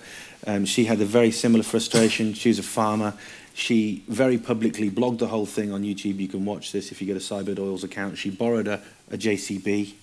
Um, 0.47 0.63
she 0.63 0.85
had 0.85 1.01
a 1.01 1.05
very 1.05 1.31
similar 1.31 1.63
frustration. 1.63 2.33
She's 2.33 2.57
a 2.57 2.63
farmer. 2.63 3.13
She 3.53 4.03
very 4.07 4.37
publicly 4.37 4.89
blogged 4.89 5.19
the 5.19 5.27
whole 5.27 5.45
thing 5.45 5.73
on 5.73 5.83
YouTube. 5.83 6.19
You 6.19 6.29
can 6.29 6.45
watch 6.45 6.71
this 6.71 6.89
if 6.91 7.01
you 7.01 7.07
go 7.07 7.13
to 7.13 7.19
Cyber 7.19 7.53
Doyle's 7.53 7.83
account. 7.83 8.17
She 8.17 8.29
borrowed 8.29 8.67
a, 8.67 8.81
a 9.11 9.17
JCB. 9.17 9.93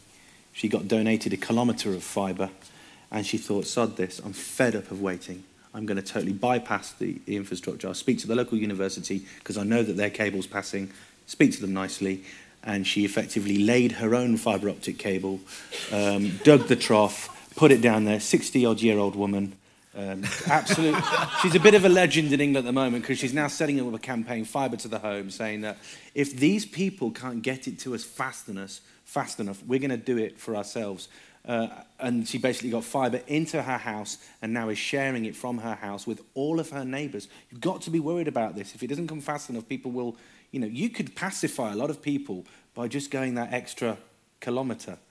She 0.53 0.69
got 0.69 0.87
donated 0.87 1.33
a 1.33 1.39
kilometre 1.39 1.95
of 1.95 2.03
fibre. 2.03 2.51
And 3.11 3.25
she 3.25 3.39
thought, 3.39 3.67
sod 3.67 3.97
this, 3.97 4.19
I'm 4.19 4.35
fed 4.35 4.77
up 4.77 4.91
of 4.91 5.01
waiting. 5.01 5.45
I'm 5.73 5.87
going 5.87 5.97
to 5.97 6.03
totally 6.03 6.33
bypass 6.33 6.93
the, 6.93 7.21
the 7.25 7.37
infrastructure. 7.37 7.89
I'll 7.89 7.95
speak 7.95 8.19
to 8.19 8.27
the 8.27 8.35
local 8.35 8.59
university 8.59 9.25
because 9.39 9.57
I 9.57 9.63
know 9.63 9.83
that 9.83 9.97
their 9.97 10.11
cable's 10.11 10.47
passing, 10.47 10.91
speak 11.27 11.53
to 11.53 11.61
them 11.61 11.73
nicely. 11.73 12.23
And 12.63 12.87
she 12.87 13.05
effectively 13.05 13.59
laid 13.59 13.93
her 13.93 14.15
own 14.15 14.37
fibre 14.37 14.69
optic 14.69 14.99
cable, 14.99 15.41
um, 15.93 16.39
dug 16.45 16.67
the 16.67 16.77
trough, 16.77 17.55
put 17.57 17.73
it 17.73 17.81
down 17.81 18.05
there, 18.05 18.21
60 18.21 18.67
odd 18.67 18.81
year 18.83 18.99
old 18.99 19.17
woman. 19.17 19.57
Um, 19.97 20.25
absolute. 20.47 20.97
she's 21.43 21.55
a 21.55 21.61
bit 21.61 21.75
of 21.75 21.85
a 21.85 21.89
legend 21.89 22.33
in 22.33 22.41
England 22.41 22.67
at 22.67 22.69
the 22.69 22.73
moment 22.73 23.05
because 23.05 23.19
she's 23.19 23.35
now 23.35 23.47
setting 23.47 23.81
up 23.81 23.95
a 23.95 23.99
campaign, 23.99 24.45
Fibre 24.45 24.77
to 24.79 24.89
the 24.89 24.99
Home, 24.99 25.31
saying 25.31 25.61
that 25.61 25.79
if 26.15 26.37
these 26.37 26.67
people 26.67 27.11
can't 27.11 27.43
get 27.43 27.69
it 27.69 27.79
to 27.81 27.95
us 27.95 28.03
fast 28.03 28.49
enough, 28.49 28.81
fast 29.05 29.39
enough, 29.39 29.63
we're 29.67 29.79
going 29.79 29.91
to 29.91 29.97
do 29.97 30.19
it 30.19 30.41
for 30.41 30.57
ourselves. 30.57 31.09
Uh, 31.47 31.69
and 32.01 32.27
she 32.27 32.39
basically 32.39 32.71
got 32.71 32.83
fibre 32.83 33.21
into 33.27 33.61
her 33.61 33.77
house 33.77 34.17
and 34.41 34.55
now 34.55 34.71
is 34.71 34.79
sharing 34.79 35.27
it 35.27 35.37
from 35.37 35.59
her 35.59 35.75
house 35.75 36.07
with 36.07 36.23
all 36.33 36.59
of 36.59 36.71
her 36.71 36.85
neighbours. 36.85 37.29
You've 37.51 37.61
got 37.61 37.83
to 37.83 37.91
be 37.91 38.01
worried 38.01 38.29
about 38.29 38.57
this. 38.57 38.75
If 38.75 38.83
it 38.83 38.87
doesn't 38.87 39.09
come 39.09 39.21
fast 39.21 39.51
enough, 39.51 39.69
people 39.69 39.91
will, 39.91 40.17
you 40.53 40.61
know, 40.61 40.67
you 40.67 40.89
could 40.89 41.15
pacify 41.15 41.73
a 41.73 41.77
lot 41.77 41.91
of 41.91 42.01
people 42.01 42.47
by 42.75 42.89
just 42.89 43.11
going 43.11 43.35
that 43.35 43.53
extra 43.53 43.99
kilometre. 44.41 44.99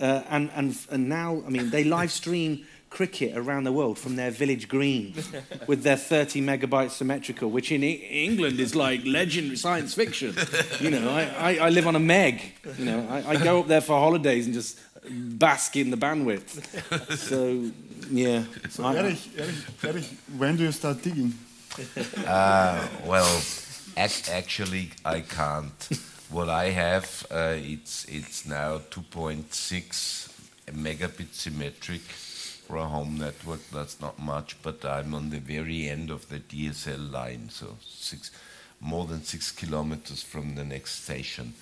Uh, 0.00 0.22
and, 0.30 0.48
and, 0.54 0.78
and 0.92 1.08
now, 1.08 1.42
I 1.44 1.50
mean, 1.50 1.70
they 1.70 1.82
live 1.82 2.12
stream 2.12 2.64
cricket 2.96 3.36
around 3.36 3.64
the 3.64 3.72
world 3.72 3.98
from 3.98 4.16
their 4.16 4.30
village 4.30 4.68
green 4.68 5.12
with 5.66 5.82
their 5.82 5.98
30 5.98 6.40
megabyte 6.40 6.90
symmetrical, 6.90 7.50
which 7.50 7.70
in 7.70 7.84
e- 7.84 8.24
England 8.26 8.58
is 8.58 8.74
like 8.74 9.04
legend 9.04 9.58
science 9.58 9.92
fiction. 9.92 10.34
You 10.80 10.90
know, 10.90 11.10
I, 11.10 11.22
I, 11.48 11.66
I 11.66 11.68
live 11.68 11.86
on 11.86 11.94
a 11.94 12.00
meg. 12.00 12.40
You 12.78 12.86
know, 12.86 13.06
I, 13.10 13.32
I, 13.32 13.36
go 13.36 13.60
up 13.60 13.66
there 13.66 13.82
for 13.82 13.98
holidays 14.00 14.46
and 14.46 14.54
just 14.54 14.80
bask 15.38 15.76
in 15.76 15.90
the 15.90 15.98
bandwidth. 15.98 16.50
So, 17.28 17.70
yeah. 18.10 18.44
So, 18.70 18.84
I, 18.84 18.96
Erich, 18.96 19.24
Erich, 19.36 19.84
Erich, 19.84 20.08
when 20.38 20.56
do 20.56 20.62
you 20.62 20.72
start 20.72 21.02
digging? 21.02 21.34
Uh, 22.26 22.88
well, 23.04 23.30
ac- 23.96 24.32
actually, 24.32 24.90
I 25.04 25.20
can't. 25.20 25.80
What 26.30 26.48
I 26.48 26.70
have, 26.70 27.26
uh, 27.30 27.72
it's 27.74 28.06
it's 28.06 28.46
now 28.46 28.80
2.6 28.90 30.32
megabit 30.72 31.32
symmetric 31.32 32.02
for 32.66 32.76
a 32.76 32.86
home 32.86 33.18
network. 33.18 33.60
That's 33.70 34.00
not 34.00 34.18
much, 34.18 34.56
but 34.62 34.84
I'm 34.84 35.14
on 35.14 35.30
the 35.30 35.38
very 35.38 35.88
end 35.88 36.10
of 36.10 36.28
the 36.28 36.40
DSL 36.40 37.12
line, 37.12 37.48
so 37.50 37.76
six, 37.80 38.30
more 38.80 39.06
than 39.06 39.22
six 39.22 39.52
kilometers 39.52 40.22
from 40.22 40.56
the 40.56 40.64
next 40.64 41.04
station. 41.04 41.54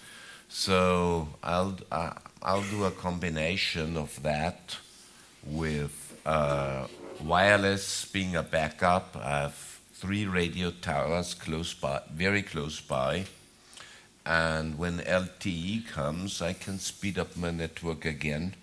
So 0.48 1.28
I'll 1.42 1.76
uh, 1.90 2.12
I'll 2.42 2.62
do 2.62 2.84
a 2.84 2.90
combination 2.90 3.96
of 3.96 4.22
that 4.22 4.76
with 5.46 6.20
uh, 6.24 6.86
wireless 7.22 8.04
being 8.06 8.36
a 8.36 8.42
backup. 8.42 9.16
I 9.16 9.40
have 9.42 9.80
three 9.92 10.26
radio 10.26 10.70
towers 10.70 11.34
close 11.34 11.74
by, 11.74 12.02
very 12.12 12.42
close 12.42 12.80
by. 12.80 13.24
And 14.26 14.78
when 14.78 15.00
LTE 15.00 15.88
comes, 15.88 16.40
I 16.40 16.54
can 16.54 16.78
speed 16.78 17.18
up 17.18 17.36
my 17.36 17.50
network 17.50 18.04
again, 18.06 18.54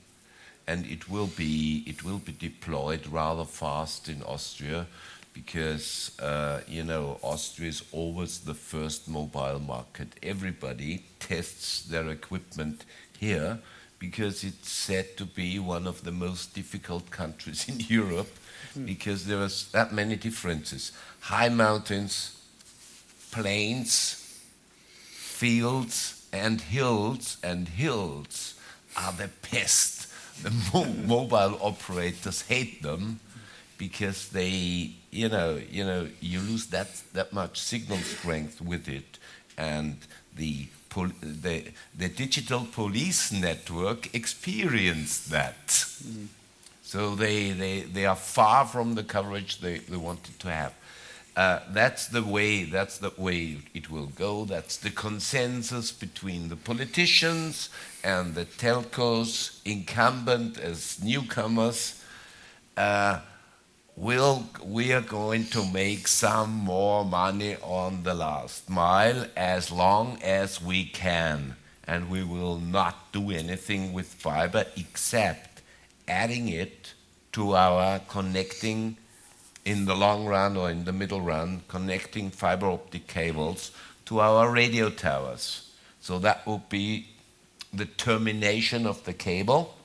and 0.67 0.85
it 0.85 1.09
will 1.09 1.27
be 1.27 1.83
it 1.87 2.03
will 2.03 2.19
be 2.19 2.31
deployed 2.31 3.07
rather 3.07 3.45
fast 3.45 4.07
in 4.07 4.23
Austria, 4.23 4.87
because 5.33 6.17
uh, 6.19 6.61
you 6.67 6.83
know 6.83 7.17
Austria 7.21 7.69
is 7.69 7.83
always 7.91 8.39
the 8.39 8.53
first 8.53 9.07
mobile 9.07 9.59
market. 9.59 10.07
Everybody 10.23 11.03
tests 11.19 11.83
their 11.83 12.09
equipment 12.09 12.85
here 13.17 13.59
because 13.99 14.43
it's 14.43 14.69
said 14.69 15.15
to 15.17 15.25
be 15.25 15.59
one 15.59 15.85
of 15.85 16.03
the 16.03 16.11
most 16.11 16.55
difficult 16.55 17.11
countries 17.11 17.67
in 17.69 17.79
Europe, 17.79 18.35
mm. 18.77 18.85
because 18.85 19.25
there 19.25 19.39
are 19.39 19.49
that 19.71 19.93
many 19.93 20.15
differences: 20.15 20.91
high 21.21 21.49
mountains, 21.49 22.37
plains 23.31 24.21
fields 25.41 26.27
and 26.31 26.61
hills 26.61 27.37
and 27.43 27.67
hills 27.67 28.53
are 28.95 29.11
the 29.13 29.27
pest. 29.41 30.00
The 30.43 30.51
mo 30.73 30.85
mobile 30.85 31.57
operators 31.61 32.41
hate 32.43 32.81
them 32.81 33.19
because 33.77 34.29
they, 34.29 34.91
you 35.11 35.29
know, 35.29 35.59
you 35.69 35.83
know, 35.83 36.07
you 36.19 36.39
lose 36.39 36.67
that 36.67 36.89
that 37.13 37.33
much 37.33 37.59
signal 37.59 37.99
strength 37.99 38.61
with 38.61 38.87
it, 38.87 39.17
and 39.57 39.97
the 40.35 40.67
the 41.21 41.71
the 41.97 42.09
digital 42.09 42.67
police 42.71 43.31
network 43.31 44.13
experienced 44.13 45.29
that. 45.31 45.67
Mm. 45.67 46.27
So 46.91 47.15
they, 47.15 47.51
they, 47.51 47.79
they 47.83 48.05
are 48.05 48.17
far 48.17 48.65
from 48.65 48.95
the 48.95 49.03
coverage 49.03 49.61
they, 49.61 49.77
they 49.77 49.95
wanted 49.95 50.37
to 50.39 50.51
have. 50.51 50.73
Uh, 51.37 51.61
that's 51.69 52.07
the 52.07 52.21
way 52.21 52.65
that's 52.65 52.97
the 52.97 53.13
way 53.17 53.59
it 53.73 53.89
will 53.89 54.07
go 54.07 54.43
that's 54.43 54.75
the 54.75 54.89
consensus 54.89 55.89
between 55.89 56.49
the 56.49 56.57
politicians 56.57 57.69
and 58.03 58.35
the 58.35 58.45
telcos 58.45 59.59
incumbent 59.65 60.57
as 60.57 61.01
newcomers 61.03 62.03
uh, 62.77 63.19
we'll, 63.95 64.47
we 64.63 64.93
are 64.93 65.01
going 65.01 65.45
to 65.45 65.65
make 65.71 66.07
some 66.07 66.51
more 66.51 67.05
money 67.05 67.55
on 67.61 68.03
the 68.03 68.13
last 68.13 68.69
mile 68.69 69.25
as 69.35 69.71
long 69.71 70.17
as 70.23 70.61
we 70.61 70.85
can 70.85 71.55
and 71.85 72.09
we 72.09 72.23
will 72.23 72.57
not 72.57 73.11
do 73.11 73.31
anything 73.31 73.93
with 73.93 74.07
fiber 74.07 74.65
except 74.77 75.61
adding 76.07 76.47
it 76.47 76.93
to 77.31 77.55
our 77.55 77.99
connecting 77.99 78.97
in 79.65 79.85
the 79.85 79.95
long 79.95 80.25
run 80.25 80.57
or 80.57 80.69
in 80.69 80.85
the 80.85 80.91
middle 80.91 81.21
run, 81.21 81.61
connecting 81.67 82.29
fiber 82.31 82.67
optic 82.67 83.07
cables 83.07 83.71
to 84.05 84.19
our 84.19 84.49
radio 84.51 84.89
towers. 84.89 85.71
So 85.99 86.17
that 86.19 86.45
would 86.47 86.67
be 86.69 87.07
the 87.73 87.85
termination 87.85 88.85
of 88.85 89.03
the 89.05 89.13
cable, 89.13 89.75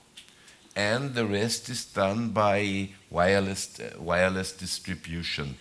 and 0.74 1.14
the 1.14 1.24
rest 1.24 1.68
is 1.68 1.84
done 1.84 2.30
by 2.30 2.90
wireless, 3.10 3.80
uh, 3.80 3.94
wireless 3.98 4.52
distribution. 4.52 5.56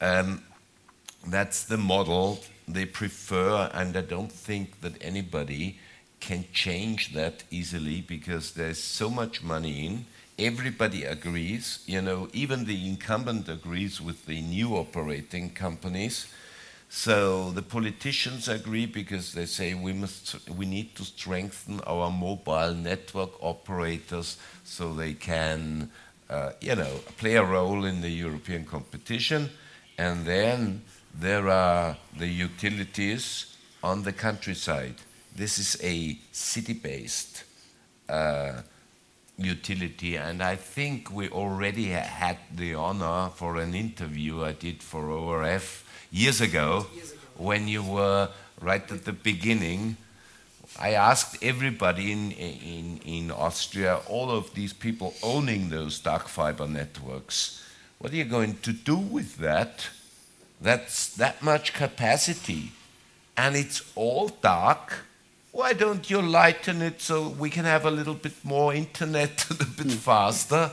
Um, 0.00 0.42
that's 1.26 1.64
the 1.64 1.78
model 1.78 2.40
they 2.66 2.84
prefer, 2.84 3.70
and 3.72 3.96
I 3.96 4.02
don't 4.02 4.32
think 4.32 4.80
that 4.80 4.94
anybody 5.00 5.78
can 6.20 6.44
change 6.52 7.14
that 7.14 7.44
easily 7.50 8.00
because 8.00 8.52
there's 8.52 8.82
so 8.82 9.10
much 9.10 9.42
money 9.42 9.86
in. 9.86 10.06
Everybody 10.38 11.04
agrees, 11.04 11.82
you 11.86 12.00
know, 12.00 12.28
even 12.32 12.64
the 12.64 12.88
incumbent 12.88 13.48
agrees 13.48 14.00
with 14.00 14.26
the 14.26 14.40
new 14.40 14.76
operating 14.76 15.50
companies. 15.50 16.26
So 16.94 17.50
the 17.52 17.62
politicians 17.62 18.48
agree 18.48 18.84
because 18.84 19.32
they 19.32 19.46
say 19.46 19.72
we 19.72 19.94
must 19.94 20.36
we 20.50 20.66
need 20.66 20.94
to 20.96 21.04
strengthen 21.04 21.80
our 21.86 22.10
mobile 22.10 22.74
network 22.74 23.30
operators 23.42 24.36
so 24.62 24.92
they 24.92 25.14
can 25.14 25.90
uh, 26.28 26.52
you 26.60 26.76
know 26.76 27.00
play 27.16 27.36
a 27.36 27.44
role 27.44 27.86
in 27.86 28.02
the 28.02 28.10
European 28.10 28.66
competition 28.66 29.48
and 29.96 30.26
then 30.26 30.82
there 31.14 31.48
are 31.48 31.96
the 32.18 32.28
utilities 32.28 33.56
on 33.82 34.02
the 34.02 34.12
countryside. 34.12 34.96
This 35.34 35.58
is 35.58 35.78
a 35.82 36.18
city-based 36.30 37.44
uh, 38.10 38.60
utility, 39.38 40.16
and 40.16 40.42
I 40.42 40.56
think 40.56 41.10
we 41.10 41.30
already 41.30 41.86
had 41.86 42.36
the 42.54 42.74
honor 42.74 43.30
for 43.34 43.56
an 43.56 43.74
interview 43.74 44.44
I 44.44 44.52
did 44.52 44.82
for 44.82 45.10
ORF 45.10 45.88
years 46.12 46.40
ago, 46.40 46.86
when 47.36 47.66
you 47.66 47.82
were 47.82 48.28
right 48.60 48.90
at 48.92 49.04
the 49.04 49.12
beginning. 49.12 49.96
I 50.78 50.92
asked 50.92 51.42
everybody 51.42 52.12
in, 52.12 52.32
in, 52.32 53.00
in 53.04 53.30
Austria, 53.30 54.00
all 54.08 54.30
of 54.30 54.54
these 54.54 54.72
people 54.72 55.14
owning 55.22 55.68
those 55.68 55.98
dark 55.98 56.28
fiber 56.28 56.66
networks, 56.66 57.62
what 57.98 58.12
are 58.12 58.16
you 58.16 58.24
going 58.24 58.58
to 58.62 58.72
do 58.72 58.96
with 58.96 59.36
that? 59.38 59.88
That's 60.60 61.14
that 61.16 61.42
much 61.42 61.72
capacity. 61.72 62.72
And 63.36 63.56
it's 63.56 63.82
all 63.94 64.28
dark. 64.28 65.06
Why 65.50 65.72
don't 65.72 66.08
you 66.08 66.22
lighten 66.22 66.80
it 66.80 67.00
so 67.02 67.28
we 67.28 67.50
can 67.50 67.64
have 67.64 67.84
a 67.84 67.90
little 67.90 68.14
bit 68.14 68.44
more 68.44 68.72
internet 68.72 69.46
a 69.50 69.54
bit 69.54 69.92
faster? 69.92 70.70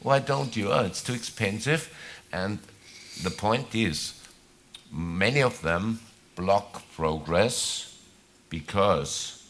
Why 0.00 0.18
don't 0.18 0.56
you? 0.56 0.72
Oh, 0.72 0.84
it's 0.84 1.02
too 1.02 1.14
expensive. 1.14 1.94
And 2.32 2.58
the 3.22 3.30
point 3.30 3.74
is, 3.74 4.15
many 4.96 5.42
of 5.42 5.60
them 5.60 6.00
block 6.34 6.82
progress 6.94 7.98
because 8.48 9.46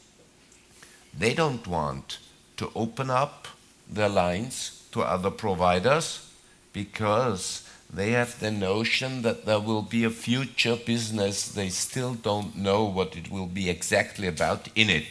they 1.16 1.32
don't 1.34 1.66
want 1.66 2.18
to 2.57 2.70
open 2.74 3.11
up 3.11 3.47
their 3.88 4.09
lines 4.09 4.84
to 4.90 5.03
other 5.03 5.30
providers 5.30 6.32
because 6.72 7.68
they 7.92 8.11
have 8.11 8.40
the 8.40 8.51
notion 8.51 9.22
that 9.22 9.47
there 9.47 9.61
will 9.61 9.82
be 9.82 10.03
a 10.05 10.11
future 10.11 10.76
business. 10.76 11.49
They 11.49 11.68
still 11.68 12.14
don't 12.14 12.57
know 12.57 12.84
what 12.84 13.16
it 13.16 13.30
will 13.30 13.47
be 13.47 13.70
exactly 13.70 14.26
about 14.26 14.68
in 14.74 14.90
it. 14.90 15.07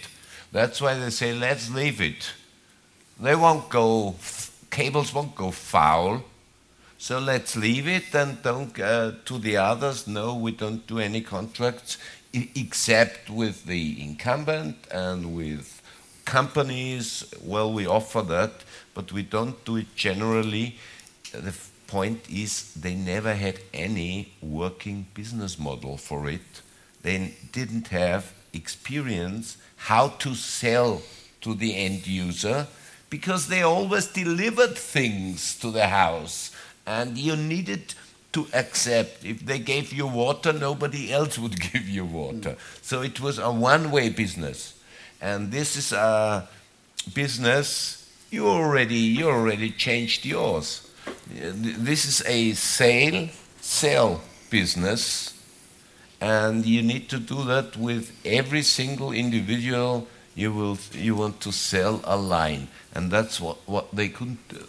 That's 0.51 0.81
why 0.81 0.95
they 0.95 1.09
say, 1.09 1.33
let's 1.33 1.69
leave 1.69 2.01
it. 2.01 2.33
They 3.19 3.36
won't 3.36 3.69
go, 3.69 4.15
cables 4.69 5.13
won't 5.13 5.36
go 5.36 5.51
foul. 5.51 6.23
So 7.06 7.20
let's 7.20 7.56
leave 7.56 7.88
it 7.88 8.16
and 8.16 8.41
don't 8.41 8.80
uh, 8.80 9.12
to 9.26 9.38
the 9.38 9.58
others. 9.58 10.08
No, 10.08 10.34
we 10.34 10.51
don't 10.53 10.88
do 10.88 10.97
any 10.97 11.22
contracts 11.22 11.99
except 12.34 13.30
with 13.30 13.66
the 13.66 14.01
incumbent 14.03 14.76
and 14.89 15.36
with 15.36 15.84
companies. 16.26 17.24
Well, 17.43 17.72
we 17.72 17.86
offer 17.86 18.24
that, 18.24 18.53
but 18.95 19.12
we 19.12 19.22
don't 19.22 19.64
do 19.66 19.76
it 19.76 19.95
generally. 19.95 20.78
The 21.32 21.53
point 21.86 22.28
is 22.28 22.74
they 22.74 22.95
never 22.95 23.36
had 23.36 23.60
any 23.72 24.34
working 24.41 25.06
business 25.14 25.60
model 25.60 25.97
for 25.97 26.28
it. 26.28 26.62
They 27.03 27.36
didn't 27.51 27.89
have 27.89 28.34
experience 28.51 29.58
how 29.76 30.08
to 30.08 30.34
sell 30.34 31.03
to 31.41 31.53
the 31.53 31.76
end 31.76 32.08
user 32.08 32.66
because 33.12 33.47
they 33.47 33.62
always 33.62 34.08
delivered 34.08 34.76
things 34.76 35.56
to 35.60 35.70
the 35.70 35.86
house 35.86 36.49
and 36.86 37.17
you 37.17 37.36
needed 37.36 37.93
to 38.33 38.47
accept. 38.53 39.23
If 39.23 39.45
they 39.45 39.59
gave 39.59 39.93
you 39.93 40.07
water 40.07 40.51
nobody 40.53 41.11
else 41.11 41.39
would 41.39 41.59
give 41.71 41.88
you 41.88 42.05
water. 42.05 42.51
Mm. 42.51 42.57
so 42.81 43.01
it 43.01 43.19
was 43.19 43.39
a 43.39 43.51
one 43.51 43.91
way 43.91 44.09
business. 44.09 44.73
And 45.21 45.51
this 45.51 45.75
is 45.75 45.93
a 45.93 46.47
business 47.13 48.01
you 48.29 48.47
already 48.47 48.97
you 48.97 49.29
already 49.29 49.71
changed 49.71 50.25
yours. 50.25 50.89
This 51.27 52.05
is 52.05 52.23
a 52.27 52.53
sale 52.53 53.29
sell 53.61 54.21
business. 54.49 55.31
And 56.21 56.65
you 56.65 56.81
need 56.81 57.09
to 57.09 57.19
do 57.19 57.43
that 57.45 57.77
with 57.77 58.11
every 58.25 58.63
single 58.63 59.11
individual 59.11 60.07
you 60.33 60.51
will 60.51 60.77
you 60.91 61.15
want 61.15 61.39
to 61.41 61.51
sell 61.51 62.01
a 62.03 62.17
line. 62.17 62.67
And 62.93 63.11
that's 63.11 63.39
what, 63.39 63.57
what 63.65 63.88
they 63.93 64.09
couldn't 64.09 64.47
do 64.49 64.65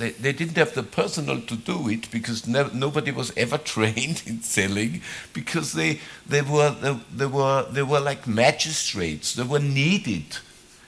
they, 0.00 0.10
they 0.10 0.32
didn't 0.32 0.56
have 0.56 0.74
the 0.74 0.82
personnel 0.82 1.40
to 1.40 1.56
do 1.56 1.88
it 1.88 2.10
because 2.10 2.46
ne- 2.46 2.74
nobody 2.74 3.10
was 3.10 3.32
ever 3.36 3.58
trained 3.74 4.22
in 4.26 4.42
selling 4.42 5.02
because 5.32 5.72
they, 5.72 6.00
they, 6.26 6.42
were, 6.42 6.70
they, 6.70 6.98
they, 7.14 7.26
were, 7.26 7.66
they 7.70 7.82
were 7.82 8.00
like 8.00 8.26
magistrates 8.26 9.34
they 9.34 9.42
were 9.42 9.58
needed 9.60 10.38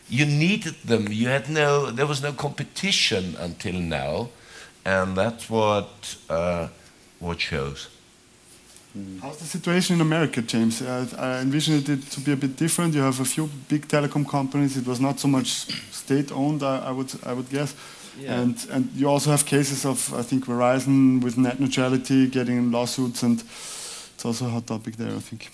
you 0.08 0.26
needed 0.26 0.74
them 0.84 1.06
you 1.10 1.28
had 1.28 1.48
no 1.48 1.90
there 1.90 2.06
was 2.06 2.22
no 2.22 2.32
competition 2.32 3.36
until 3.38 3.74
now 3.74 4.28
and 4.84 5.16
that's 5.16 5.48
what 5.48 6.16
uh, 6.28 6.68
what 7.22 7.40
shows. 7.40 7.88
How's 9.22 9.38
the 9.38 9.46
situation 9.46 9.94
in 9.94 10.00
America, 10.02 10.42
James? 10.42 10.82
Uh, 10.82 11.06
I 11.18 11.40
envisioned 11.40 11.88
it 11.88 12.02
to 12.10 12.20
be 12.20 12.32
a 12.32 12.36
bit 12.36 12.56
different. 12.56 12.94
You 12.94 13.00
have 13.00 13.20
a 13.20 13.24
few 13.24 13.48
big 13.68 13.88
telecom 13.88 14.28
companies. 14.28 14.76
It 14.76 14.86
was 14.86 15.00
not 15.00 15.18
so 15.18 15.28
much 15.28 15.48
state-owned, 15.90 16.62
I, 16.62 16.88
I, 16.88 16.90
would 16.90 17.10
I 17.24 17.32
would 17.32 17.48
guess. 17.48 17.74
Yeah. 18.18 18.40
And 18.40 18.66
and 18.70 18.90
you 18.94 19.08
also 19.08 19.30
have 19.30 19.44
cases 19.44 19.84
of 19.84 20.12
I 20.14 20.22
think 20.22 20.46
Verizon 20.46 21.22
with 21.22 21.36
net 21.36 21.58
neutrality 21.58 22.28
getting 22.28 22.70
lawsuits, 22.70 23.22
and 23.22 23.40
it's 24.14 24.24
also 24.24 24.46
a 24.46 24.50
hot 24.50 24.66
topic 24.66 24.96
there. 24.96 25.14
I 25.16 25.20
think. 25.20 25.50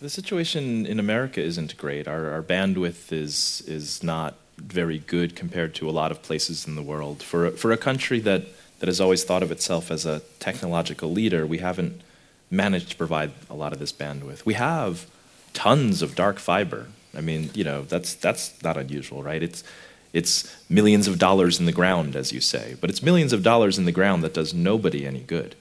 The 0.00 0.10
situation 0.10 0.84
in 0.86 0.98
America 0.98 1.40
isn't 1.40 1.76
great. 1.76 2.08
Our, 2.08 2.30
our 2.32 2.42
bandwidth 2.42 3.12
is 3.12 3.62
is 3.66 4.02
not 4.02 4.34
very 4.58 4.98
good 4.98 5.36
compared 5.36 5.74
to 5.74 5.88
a 5.88 5.92
lot 5.92 6.10
of 6.10 6.22
places 6.22 6.66
in 6.66 6.74
the 6.74 6.82
world. 6.82 7.22
For 7.22 7.50
for 7.50 7.72
a 7.72 7.76
country 7.76 8.20
that 8.20 8.42
that 8.78 8.88
has 8.88 9.00
always 9.00 9.24
thought 9.24 9.42
of 9.42 9.52
itself 9.52 9.90
as 9.90 10.04
a 10.04 10.20
technological 10.40 11.12
leader, 11.12 11.46
we 11.46 11.58
haven't 11.58 12.02
managed 12.50 12.90
to 12.90 12.96
provide 12.96 13.30
a 13.48 13.54
lot 13.54 13.72
of 13.72 13.78
this 13.78 13.92
bandwidth. 13.92 14.44
We 14.44 14.54
have 14.54 15.06
tons 15.54 16.02
of 16.02 16.14
dark 16.14 16.38
fiber. 16.38 16.88
I 17.16 17.20
mean, 17.20 17.50
you 17.54 17.64
know, 17.64 17.82
that's 17.82 18.14
that's 18.14 18.62
not 18.62 18.76
unusual, 18.76 19.22
right? 19.22 19.42
It's 19.42 19.62
it's 20.12 20.54
millions 20.68 21.08
of 21.08 21.18
dollars 21.18 21.58
in 21.58 21.66
the 21.66 21.72
ground, 21.72 22.16
as 22.16 22.32
you 22.32 22.40
say, 22.40 22.76
but 22.80 22.90
it's 22.90 23.02
millions 23.02 23.32
of 23.32 23.42
dollars 23.42 23.78
in 23.78 23.84
the 23.84 23.92
ground 23.92 24.22
that 24.22 24.34
does 24.34 24.52
nobody 24.52 25.06
any 25.06 25.20
good. 25.20 25.54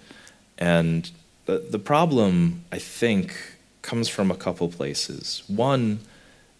And 0.57 1.09
the 1.45 1.59
the 1.59 1.79
problem, 1.79 2.65
I 2.71 2.79
think, 2.79 3.33
comes 3.81 4.09
from 4.09 4.31
a 4.31 4.35
couple 4.35 4.69
places. 4.69 5.43
One 5.47 5.99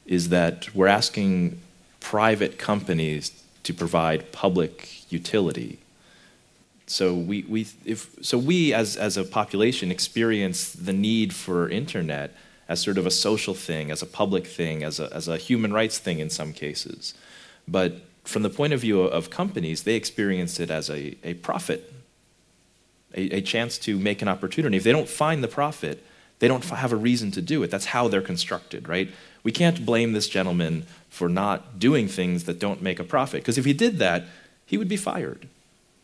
is 0.06 0.30
that 0.30 0.74
we're 0.76 0.88
asking 0.88 1.60
private 2.00 2.58
companies 2.58 3.32
to 3.64 3.74
provide 3.74 4.32
public 4.32 5.12
utility 5.12 5.80
so 6.92 7.14
we, 7.14 7.44
we, 7.48 7.68
if, 7.86 8.14
so 8.22 8.38
we 8.38 8.74
as, 8.74 8.98
as 8.98 9.16
a 9.16 9.24
population 9.24 9.92
experience 9.92 10.74
the 10.74 10.92
need 10.92 11.34
for 11.34 11.70
internet 11.70 12.36
as 12.68 12.82
sort 12.82 12.98
of 12.98 13.06
a 13.06 13.12
social 13.12 13.54
thing, 13.54 13.92
as 13.92 14.02
a 14.02 14.06
public 14.06 14.46
thing, 14.46 14.84
as 14.84 15.00
a, 15.00 15.12
as 15.14 15.30
a 15.30 15.38
human 15.38 15.72
rights 15.72 15.98
thing 15.98 16.20
in 16.20 16.30
some 16.30 16.52
cases. 16.52 17.14
But 17.68 18.01
from 18.24 18.43
the 18.43 18.49
point 18.49 18.74
of 18.74 18.82
view 18.82 19.01
of 19.01 19.30
companies, 19.30 19.84
they 19.84 19.95
experience 19.95 20.59
it 20.59 20.70
as 20.70 20.89
a, 20.89 21.18
a 21.24 21.36
profit, 21.36 21.91
a, 23.16 23.38
a 23.38 23.41
chance 23.41 23.78
to 23.80 23.97
make 23.97 24.22
an 24.22 24.28
opportunity. 24.28 24.78
If 24.78 24.84
they 24.84 24.91
don't 24.91 25.09
find 25.09 25.43
the 25.43 25.47
profit, 25.47 26.03
they 26.39 26.47
don't 26.47 26.64
have 26.66 26.91
a 26.91 26.95
reason 26.95 27.32
to 27.32 27.41
do 27.41 27.64
it. 27.64 27.72
That's 27.72 27.86
how 27.86 28.07
they're 28.07 28.22
constructed, 28.22 28.88
right? 28.88 29.09
We 29.43 29.51
can't 29.51 29.86
blame 29.86 30.14
this 30.14 30.28
gentleman 30.28 30.86
for 31.09 31.30
not 31.30 31.80
doing 31.80 32.07
things 32.07 32.45
that 32.45 32.59
don't 32.59 32.82
make 32.82 32.99
a 32.99 33.03
profit, 33.03 33.41
because 33.41 33.57
if 33.57 33.66
he 33.66 33.74
did 33.74 33.99
that, 33.99 34.26
he 34.66 34.78
would 34.78 34.88
be 34.88 34.97
fired. 34.97 35.47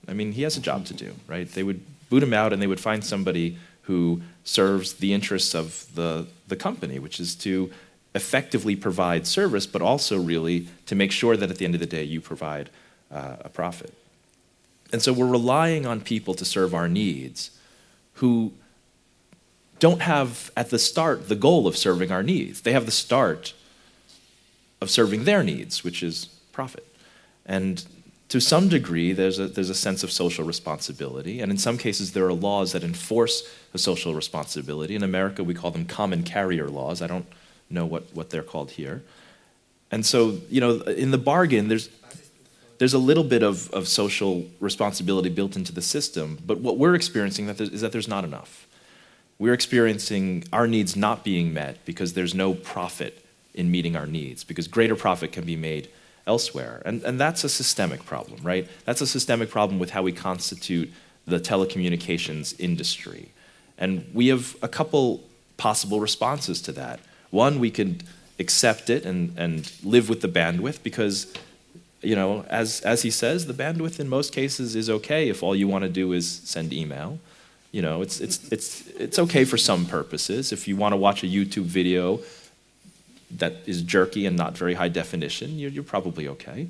I 0.08 0.14
mean, 0.14 0.34
he 0.34 0.44
has 0.44 0.58
a 0.58 0.62
job 0.62 0.86
to 0.86 0.94
do, 0.94 1.14
right? 1.28 1.50
They 1.50 1.64
would 1.64 1.82
boot 2.10 2.24
him 2.24 2.34
out 2.34 2.54
and 2.54 2.62
they 2.62 2.68
would 2.68 2.80
find 2.80 3.04
somebody 3.04 3.58
who 3.84 4.22
serves 4.44 4.96
the 4.96 5.14
interests 5.14 5.56
of 5.56 5.88
the, 5.96 6.28
the 6.48 6.56
company, 6.56 7.00
which 7.00 7.20
is 7.20 7.36
to 7.36 7.72
effectively 8.18 8.76
provide 8.76 9.26
service, 9.26 9.66
but 9.66 9.82
also 9.82 10.16
really 10.20 10.68
to 10.88 10.96
make 10.96 11.12
sure 11.12 11.38
that 11.38 11.50
at 11.50 11.58
the 11.58 11.66
end 11.66 11.76
of 11.76 11.80
the 11.80 11.86
day 12.00 12.04
you 12.04 12.20
provide 12.20 12.70
uh, 13.10 13.38
a 13.42 13.50
profit. 13.50 13.94
And 14.92 15.02
so 15.02 15.14
we're 15.14 15.28
relying 15.40 15.86
on 15.86 16.02
people 16.02 16.34
to 16.34 16.46
serve 16.46 16.74
our 16.74 16.90
needs 16.90 17.52
who 18.16 18.52
don't 19.80 20.02
have 20.02 20.52
at 20.58 20.70
the 20.70 20.80
start 20.80 21.30
the 21.30 21.36
goal 21.36 21.68
of 21.68 21.78
serving 21.78 22.12
our 22.12 22.24
needs. 22.24 22.62
They 22.62 22.74
have 22.74 22.86
the 22.86 22.92
start 22.92 23.54
of 24.82 24.90
serving 24.90 25.24
their 25.24 25.44
needs, 25.44 25.84
which 25.84 26.02
is 26.04 26.26
profit. 26.52 26.86
And 27.46 27.86
to 28.30 28.40
some 28.40 28.68
degree, 28.68 29.14
there's 29.14 29.40
a, 29.40 29.48
there's 29.48 29.70
a 29.70 29.76
sense 29.76 30.04
of 30.04 30.12
social 30.12 30.46
responsibility. 30.46 31.40
And 31.40 31.52
in 31.52 31.58
some 31.58 31.78
cases, 31.78 32.12
there 32.12 32.26
are 32.26 32.34
laws 32.34 32.72
that 32.74 32.84
enforce 32.84 33.44
the 33.72 33.78
social 33.80 34.14
responsibility. 34.14 34.96
In 34.96 35.04
America, 35.04 35.44
we 35.44 35.54
call 35.54 35.72
them 35.72 35.86
common 35.86 36.24
carrier 36.24 36.68
laws. 36.68 37.02
I 37.02 37.08
don't 37.08 37.28
know 37.70 37.86
what, 37.86 38.04
what 38.14 38.30
they're 38.30 38.44
called 38.44 38.72
here. 38.72 39.04
And 39.92 40.06
so, 40.06 40.38
you 40.50 40.60
know, 40.60 40.82
in 40.82 41.12
the 41.12 41.18
bargain, 41.18 41.68
there's, 41.68 41.90
there's 42.78 42.94
a 42.94 43.00
little 43.00 43.24
bit 43.24 43.44
of, 43.44 43.70
of 43.72 43.88
social 43.88 44.46
responsibility 44.60 45.30
built 45.30 45.56
into 45.56 45.72
the 45.72 45.82
system. 45.82 46.38
But 46.46 46.60
what 46.60 46.78
we're 46.78 46.96
experiencing 46.96 47.48
that 47.48 47.60
is 47.60 47.82
that 47.82 47.92
there's 47.92 48.08
not 48.08 48.24
enough. 48.24 48.68
We're 49.40 49.54
experiencing 49.54 50.44
our 50.52 50.68
needs 50.68 50.96
not 50.96 51.24
being 51.24 51.54
met 51.54 51.86
because 51.86 52.14
there's 52.14 52.34
no 52.34 52.54
profit 52.54 53.24
in 53.54 53.72
meeting 53.72 53.96
our 53.96 54.06
needs, 54.06 54.44
because 54.44 54.68
greater 54.68 54.96
profit 54.96 55.32
can 55.32 55.44
be 55.44 55.56
made 55.56 55.90
elsewhere. 56.28 56.82
And, 56.86 57.02
and 57.04 57.20
that's 57.20 57.44
a 57.44 57.50
systemic 57.50 58.06
problem, 58.06 58.44
right? 58.44 58.68
That's 58.86 59.02
a 59.02 59.08
systemic 59.08 59.50
problem 59.50 59.80
with 59.80 59.92
how 59.92 60.04
we 60.04 60.12
constitute 60.12 60.92
the 61.26 61.40
telecommunications 61.40 62.60
industry. 62.60 63.32
And 63.78 64.06
we 64.14 64.28
have 64.28 64.56
a 64.62 64.68
couple 64.68 65.24
possible 65.58 66.00
responses 66.00 66.62
to 66.64 66.72
that. 66.74 67.00
One, 67.30 67.60
we 67.60 67.72
could 67.72 68.04
accept 68.40 68.90
it 68.90 69.06
and, 69.06 69.38
and 69.38 69.72
live 69.84 70.10
with 70.10 70.22
the 70.22 70.28
bandwidth 70.28 70.84
because, 70.84 71.34
you 72.02 72.16
know, 72.16 72.46
as, 72.50 72.82
as 72.82 73.02
he 73.02 73.12
says, 73.12 73.48
the 73.48 73.54
bandwidth 73.54 74.00
in 74.00 74.08
most 74.08 74.34
cases 74.34 74.76
is 74.76 74.90
okay 74.90 75.30
if 75.30 75.44
all 75.44 75.56
you 75.56 75.68
want 75.68 75.84
to 75.84 75.90
do 75.90 76.14
is 76.14 76.30
send 76.30 76.74
email. 76.74 77.20
You 77.72 77.82
know, 77.82 78.02
it's, 78.02 78.20
it's, 78.22 78.48
it's, 78.52 78.88
it's 78.92 79.20
okay 79.20 79.44
for 79.44 79.58
some 79.58 79.86
purposes. 79.86 80.52
If 80.52 80.68
you 80.68 80.76
want 80.76 80.94
to 80.94 80.98
watch 80.98 81.24
a 81.24 81.28
YouTube 81.28 81.66
video 81.66 82.20
that 83.32 83.56
is 83.66 83.82
jerky 83.82 84.26
and 84.26 84.38
not 84.38 84.58
very 84.58 84.76
high 84.76 84.88
definition, 84.88 85.60
you're, 85.60 85.72
you're 85.72 85.84
probably 85.84 86.28
okay. 86.30 86.68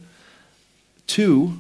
Two, 1.06 1.60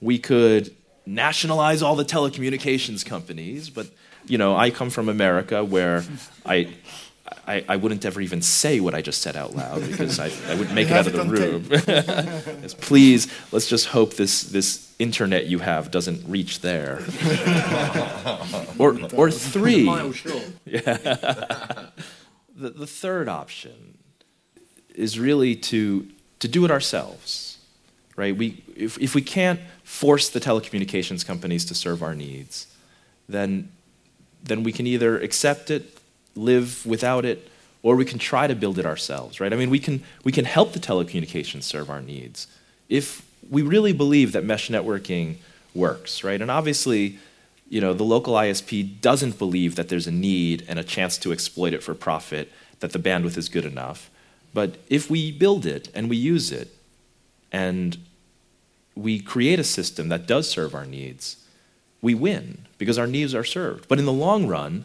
we 0.00 0.18
could 0.18 0.74
nationalize 1.04 1.82
all 1.82 1.96
the 1.96 2.04
telecommunications 2.04 3.04
companies, 3.04 3.68
but 3.68 3.88
you 4.26 4.38
know, 4.38 4.56
I 4.56 4.70
come 4.70 4.90
from 4.90 5.08
America 5.08 5.64
where 5.64 6.04
I, 6.46 6.68
I, 7.46 7.64
I, 7.68 7.76
wouldn't 7.76 8.04
ever 8.04 8.20
even 8.20 8.42
say 8.42 8.80
what 8.80 8.94
I 8.94 9.02
just 9.02 9.22
said 9.22 9.36
out 9.36 9.54
loud 9.54 9.80
because 9.86 10.18
I, 10.18 10.30
I 10.50 10.54
wouldn't 10.54 10.74
make 10.74 10.88
it 10.88 10.92
out 10.92 11.06
of 11.06 11.12
the 11.12 11.24
room. 11.24 11.66
yes, 12.62 12.74
please, 12.74 13.28
let's 13.52 13.68
just 13.68 13.86
hope 13.88 14.14
this, 14.14 14.42
this 14.42 14.92
internet 14.98 15.46
you 15.46 15.58
have 15.60 15.90
doesn't 15.90 16.28
reach 16.28 16.60
there. 16.60 17.00
or, 18.78 18.98
or 19.14 19.30
three. 19.30 19.84
Yeah. 20.64 20.82
the, 22.56 22.70
the 22.70 22.86
third 22.86 23.28
option 23.28 23.98
is 24.94 25.18
really 25.18 25.56
to, 25.56 26.08
to 26.38 26.48
do 26.48 26.64
it 26.64 26.70
ourselves, 26.70 27.58
right? 28.16 28.36
We, 28.36 28.62
if, 28.76 28.98
if 28.98 29.14
we 29.14 29.22
can't 29.22 29.60
force 29.84 30.28
the 30.28 30.40
telecommunications 30.40 31.24
companies 31.26 31.64
to 31.66 31.74
serve 31.74 32.02
our 32.02 32.14
needs, 32.14 32.66
then, 33.28 33.70
then 34.42 34.62
we 34.62 34.72
can 34.72 34.86
either 34.86 35.18
accept 35.18 35.70
it, 35.70 35.98
live 36.34 36.84
without 36.86 37.24
it, 37.24 37.48
or 37.82 37.96
we 37.96 38.04
can 38.04 38.18
try 38.18 38.46
to 38.46 38.54
build 38.54 38.78
it 38.78 38.86
ourselves, 38.86 39.40
right? 39.40 39.52
I 39.52 39.56
mean, 39.56 39.70
we 39.70 39.78
can, 39.78 40.02
we 40.24 40.32
can 40.32 40.44
help 40.44 40.72
the 40.72 40.78
telecommunications 40.78 41.64
serve 41.64 41.90
our 41.90 42.00
needs 42.00 42.46
if 42.88 43.26
we 43.50 43.62
really 43.62 43.92
believe 43.92 44.32
that 44.32 44.44
mesh 44.44 44.68
networking 44.68 45.36
works, 45.74 46.22
right? 46.22 46.40
And 46.40 46.50
obviously, 46.50 47.18
you 47.68 47.80
know, 47.80 47.94
the 47.94 48.04
local 48.04 48.34
ISP 48.34 49.00
doesn't 49.00 49.38
believe 49.38 49.76
that 49.76 49.88
there's 49.88 50.06
a 50.06 50.12
need 50.12 50.64
and 50.68 50.78
a 50.78 50.84
chance 50.84 51.16
to 51.18 51.32
exploit 51.32 51.72
it 51.72 51.82
for 51.82 51.94
profit, 51.94 52.52
that 52.80 52.92
the 52.92 52.98
bandwidth 52.98 53.38
is 53.38 53.48
good 53.48 53.64
enough. 53.64 54.10
But 54.54 54.76
if 54.88 55.08
we 55.10 55.32
build 55.32 55.64
it 55.64 55.88
and 55.94 56.10
we 56.10 56.16
use 56.16 56.52
it 56.52 56.68
and 57.50 57.96
we 58.94 59.18
create 59.20 59.58
a 59.58 59.64
system 59.64 60.08
that 60.10 60.26
does 60.26 60.50
serve 60.50 60.74
our 60.74 60.84
needs, 60.84 61.42
we 62.02 62.14
win 62.14 62.66
because 62.76 62.98
our 62.98 63.06
needs 63.06 63.34
are 63.34 63.44
served. 63.44 63.88
But 63.88 63.98
in 63.98 64.04
the 64.04 64.12
long 64.12 64.46
run, 64.46 64.84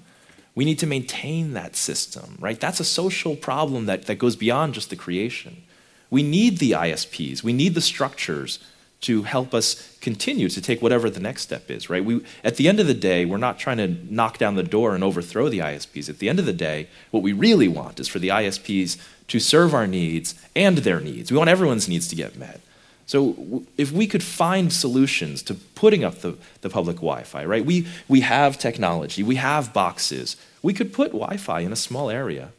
we 0.57 0.65
need 0.65 0.79
to 0.79 0.87
maintain 0.87 1.53
that 1.53 1.75
system, 1.75 2.35
right? 2.39 2.59
That's 2.59 2.79
a 2.79 2.83
social 2.83 3.35
problem 3.35 3.85
that, 3.85 4.07
that 4.07 4.15
goes 4.15 4.35
beyond 4.35 4.73
just 4.73 4.89
the 4.89 4.95
creation. 4.95 5.61
We 6.09 6.23
need 6.23 6.57
the 6.57 6.71
ISPs, 6.71 7.43
we 7.43 7.53
need 7.53 7.75
the 7.75 7.81
structures 7.81 8.57
to 9.01 9.21
help 9.21 9.53
us 9.53 9.95
continue 10.01 10.49
to 10.49 10.59
take 10.59 10.81
whatever 10.81 11.11
the 11.11 11.19
next 11.19 11.43
step 11.43 11.69
is, 11.69 11.91
right? 11.91 12.03
We, 12.03 12.25
at 12.43 12.55
the 12.55 12.67
end 12.67 12.79
of 12.79 12.87
the 12.87 12.95
day, 12.95 13.23
we're 13.23 13.37
not 13.37 13.59
trying 13.59 13.77
to 13.77 13.87
knock 14.11 14.39
down 14.39 14.55
the 14.55 14.63
door 14.63 14.95
and 14.95 15.03
overthrow 15.03 15.47
the 15.47 15.59
ISPs. 15.59 16.09
At 16.09 16.17
the 16.17 16.27
end 16.27 16.39
of 16.39 16.47
the 16.47 16.53
day, 16.53 16.87
what 17.11 17.21
we 17.21 17.33
really 17.33 17.67
want 17.67 17.99
is 17.99 18.07
for 18.07 18.17
the 18.17 18.29
ISPs 18.29 18.97
to 19.27 19.39
serve 19.39 19.75
our 19.75 19.85
needs 19.85 20.33
and 20.55 20.79
their 20.79 20.99
needs. 20.99 21.31
We 21.31 21.37
want 21.37 21.51
everyone's 21.51 21.87
needs 21.87 22.07
to 22.07 22.15
get 22.15 22.35
met. 22.35 22.61
So 23.07 23.63
if 23.77 23.91
we 23.91 24.05
could 24.05 24.21
find 24.21 24.71
solutions 24.71 25.41
to 25.43 25.55
putting 25.55 26.03
up 26.03 26.19
the, 26.19 26.37
the 26.59 26.69
public 26.69 26.97
Wi-Fi, 26.97 27.45
right? 27.45 27.65
We, 27.65 27.87
we 28.09 28.19
have 28.19 28.59
technology, 28.59 29.23
we 29.23 29.37
have 29.37 29.73
boxes. 29.73 30.35
We 30.61 30.73
could 30.73 30.93
put 30.93 31.13
Wi-Fi 31.13 31.61
in 31.61 31.71
a 31.71 31.77
small 31.77 32.09
area. 32.09 32.51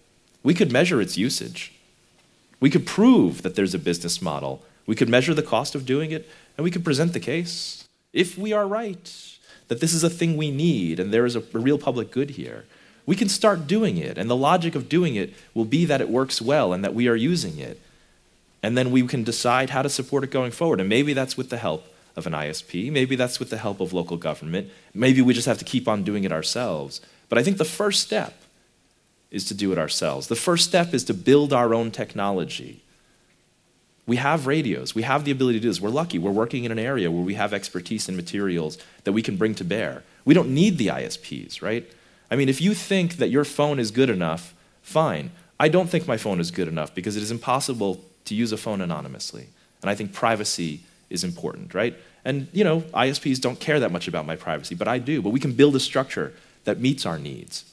We 0.43 0.55
could 0.55 0.73
measure 0.73 1.03
its 1.03 1.19
usage. 1.19 1.75
We 2.61 2.71
could 2.71 2.87
prove 2.87 3.43
that 3.43 3.57
there's 3.57 3.75
a 3.75 3.79
business 3.79 4.23
model. 4.23 4.65
We 4.87 4.97
could 4.97 5.11
measure 5.11 5.35
the 5.35 5.43
cost 5.43 5.75
of 5.75 5.85
doing 5.85 6.13
it, 6.13 6.29
and 6.57 6.65
we 6.65 6.71
could 6.71 6.85
present 6.85 7.13
the 7.13 7.21
case. 7.21 7.87
If 8.15 8.39
we 8.39 8.55
are 8.55 8.67
right, 8.67 9.39
that 9.69 9.81
this 9.81 9.93
is 9.93 10.03
a 10.03 10.11
thing 10.11 10.37
we 10.37 10.51
need 10.51 10.99
and 10.99 11.13
there 11.13 11.27
is 11.27 11.37
a, 11.37 11.41
a 11.41 11.59
real 11.59 11.79
public 11.79 12.11
good 12.11 12.31
here, 12.31 12.65
we 13.05 13.17
can 13.17 13.29
start 13.29 13.67
doing 13.67 13.99
it. 13.99 14.17
And 14.17 14.31
the 14.31 14.37
logic 14.37 14.75
of 14.75 14.89
doing 14.89 15.15
it 15.15 15.35
will 15.53 15.67
be 15.67 15.85
that 15.85 16.01
it 16.01 16.09
works 16.09 16.41
well 16.41 16.73
and 16.73 16.83
that 16.85 16.95
we 16.95 17.07
are 17.07 17.17
using 17.17 17.59
it. 17.59 17.81
And 18.63 18.77
then 18.77 18.91
we 18.91 19.07
can 19.07 19.25
decide 19.25 19.71
how 19.71 19.83
to 19.83 19.89
support 19.89 20.25
it 20.25 20.31
going 20.31 20.51
forward. 20.51 20.81
And 20.81 20.89
maybe 20.89 21.13
that's 21.13 21.37
with 21.37 21.51
the 21.51 21.59
help 21.59 21.87
of 22.17 22.27
an 22.27 22.33
ISP. 22.33 22.91
Maybe 22.91 23.17
that's 23.17 23.39
with 23.39 23.51
the 23.51 23.59
help 23.59 23.81
of 23.81 23.93
local 23.93 24.17
government. 24.17 24.71
Maybe 24.93 25.23
we 25.23 25.33
just 25.33 25.47
have 25.47 25.59
to 25.59 25.65
keep 25.65 25.87
on 25.87 26.03
doing 26.03 26.25
it 26.25 26.33
ourselves. 26.33 27.01
But 27.29 27.39
I 27.39 27.43
think 27.43 27.59
the 27.59 27.65
first 27.65 28.03
step 28.03 28.43
is 29.31 29.45
to 29.45 29.55
do 29.55 29.73
it 29.73 29.79
ourselves. 29.79 30.27
The 30.29 30.37
first 30.37 30.67
step 30.67 30.93
is 30.95 31.05
to 31.05 31.15
build 31.15 31.53
our 31.53 31.75
own 31.75 31.91
technology. 31.91 32.83
We 34.07 34.17
have 34.17 34.47
radios. 34.47 34.95
We 34.95 35.03
have 35.03 35.25
the 35.25 35.31
ability 35.31 35.59
to 35.59 35.63
do 35.63 35.69
this. 35.69 35.81
We're 35.81 35.91
lucky. 35.91 36.19
We're 36.19 36.31
working 36.31 36.65
in 36.65 36.73
an 36.73 36.79
area 36.79 37.11
where 37.11 37.23
we 37.23 37.35
have 37.35 37.53
expertise 37.53 38.09
and 38.09 38.17
materials 38.17 38.79
that 39.05 39.13
we 39.13 39.23
can 39.23 39.37
bring 39.37 39.55
to 39.57 39.65
bear. 39.65 40.03
We 40.25 40.35
don't 40.35 40.53
need 40.55 40.79
the 40.79 40.87
ISPs, 40.89 41.61
right? 41.61 41.87
I 42.31 42.37
mean, 42.37 42.49
if 42.49 42.61
you 42.61 42.75
think 42.75 43.17
that 43.17 43.29
your 43.29 43.45
phone 43.45 43.79
is 43.79 43.91
good 43.91 44.11
enough, 44.11 44.55
fine. 44.83 45.31
I 45.61 45.69
don't 45.69 45.91
think 45.91 46.07
my 46.07 46.17
phone 46.17 46.41
is 46.41 46.51
good 46.51 46.69
enough 46.69 46.95
because 46.95 47.17
it 47.17 47.23
is 47.23 47.31
impossible 47.31 48.03
to 48.29 48.35
use 48.35 48.53
a 48.53 48.57
phone 48.57 48.81
anonymously. 48.81 49.49
And 49.83 49.91
I 49.91 49.95
think 49.95 50.13
privacy 50.13 50.81
is 51.11 51.25
important, 51.25 51.75
right? 51.75 51.97
And, 52.25 52.49
you 52.53 52.65
know, 52.65 52.81
ISPs 52.93 53.41
don't 53.41 53.59
care 53.59 53.81
that 53.81 53.93
much 53.93 54.09
about 54.09 54.27
my 54.27 54.37
privacy, 54.37 54.75
but 54.75 54.89
I 54.89 54.99
do. 54.99 55.23
But 55.23 55.31
we 55.31 55.41
can 55.41 55.53
build 55.53 55.77
a 55.77 55.81
structure 55.81 56.35
that 56.65 56.81
meets 56.81 57.07
our 57.07 57.19
needs. 57.19 57.65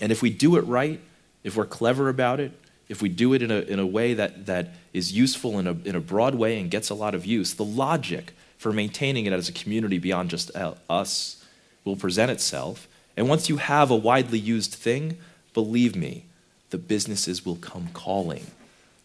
And 0.00 0.12
if 0.12 0.22
we 0.22 0.30
do 0.30 0.56
it 0.56 0.62
right, 0.62 1.00
if 1.44 1.56
we're 1.56 1.66
clever 1.66 2.08
about 2.08 2.40
it, 2.40 2.52
if 2.88 3.00
we 3.00 3.08
do 3.08 3.32
it 3.32 3.42
in 3.42 3.50
a, 3.50 3.60
in 3.60 3.78
a 3.78 3.86
way 3.86 4.14
that, 4.14 4.46
that 4.46 4.74
is 4.92 5.12
useful 5.12 5.58
in 5.58 5.66
a, 5.66 5.72
in 5.84 5.94
a 5.94 6.00
broad 6.00 6.34
way 6.34 6.58
and 6.60 6.70
gets 6.70 6.90
a 6.90 6.94
lot 6.94 7.14
of 7.14 7.24
use, 7.24 7.54
the 7.54 7.64
logic 7.64 8.34
for 8.58 8.72
maintaining 8.72 9.26
it 9.26 9.32
as 9.32 9.48
a 9.48 9.52
community 9.52 9.98
beyond 9.98 10.30
just 10.30 10.54
uh, 10.54 10.74
us 10.90 11.44
will 11.84 11.96
present 11.96 12.30
itself. 12.30 12.86
And 13.16 13.28
once 13.28 13.48
you 13.48 13.56
have 13.56 13.90
a 13.90 13.96
widely 13.96 14.38
used 14.38 14.74
thing, 14.74 15.16
believe 15.54 15.96
me, 15.96 16.26
the 16.70 16.78
businesses 16.78 17.44
will 17.44 17.56
come 17.56 17.88
calling, 17.92 18.46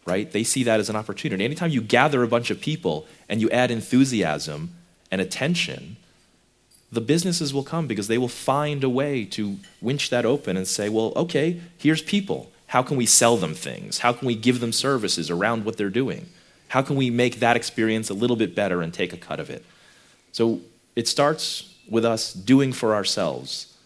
right? 0.07 0.31
They 0.31 0.43
see 0.43 0.63
that 0.63 0.79
as 0.79 0.89
an 0.89 0.95
opportunity. 0.95 1.43
Anytime 1.43 1.69
you 1.69 1.81
gather 1.81 2.23
a 2.23 2.27
bunch 2.27 2.49
of 2.49 2.61
people 2.61 3.05
and 3.27 3.41
you 3.41 3.49
add 3.51 3.69
enthusiasm 3.69 4.71
and 5.11 5.19
attention, 5.19 5.97
the 6.91 7.01
businesses 7.01 7.53
will 7.53 7.63
come 7.63 7.85
because 7.87 8.07
they 8.07 8.17
will 8.17 8.29
find 8.29 8.83
a 8.83 8.89
way 8.89 9.25
to 9.25 9.57
winch 9.81 10.09
that 10.09 10.25
open 10.25 10.55
and 10.55 10.67
say, 10.67 10.87
well, 10.87 11.11
okay, 11.15 11.59
here's 11.77 12.01
people. 12.01 12.49
How 12.67 12.81
can 12.81 12.95
we 12.95 13.05
sell 13.05 13.35
them 13.35 13.53
things? 13.53 13.99
How 13.99 14.13
can 14.13 14.25
we 14.25 14.35
give 14.35 14.61
them 14.61 14.71
services 14.71 15.29
around 15.29 15.65
what 15.65 15.77
they're 15.77 15.89
doing? 15.89 16.27
How 16.69 16.81
can 16.81 16.95
we 16.95 17.09
make 17.09 17.39
that 17.39 17.57
experience 17.57 18.09
a 18.09 18.13
little 18.13 18.35
bit 18.35 18.55
better 18.55 18.81
and 18.81 18.93
take 18.93 19.13
a 19.13 19.17
cut 19.17 19.39
of 19.39 19.49
it? 19.49 19.65
So 20.31 20.61
it 20.95 21.07
starts 21.07 21.73
with 21.89 22.05
us 22.05 22.33
doing 22.33 22.73
for 22.73 22.95
ourselves 22.95 23.77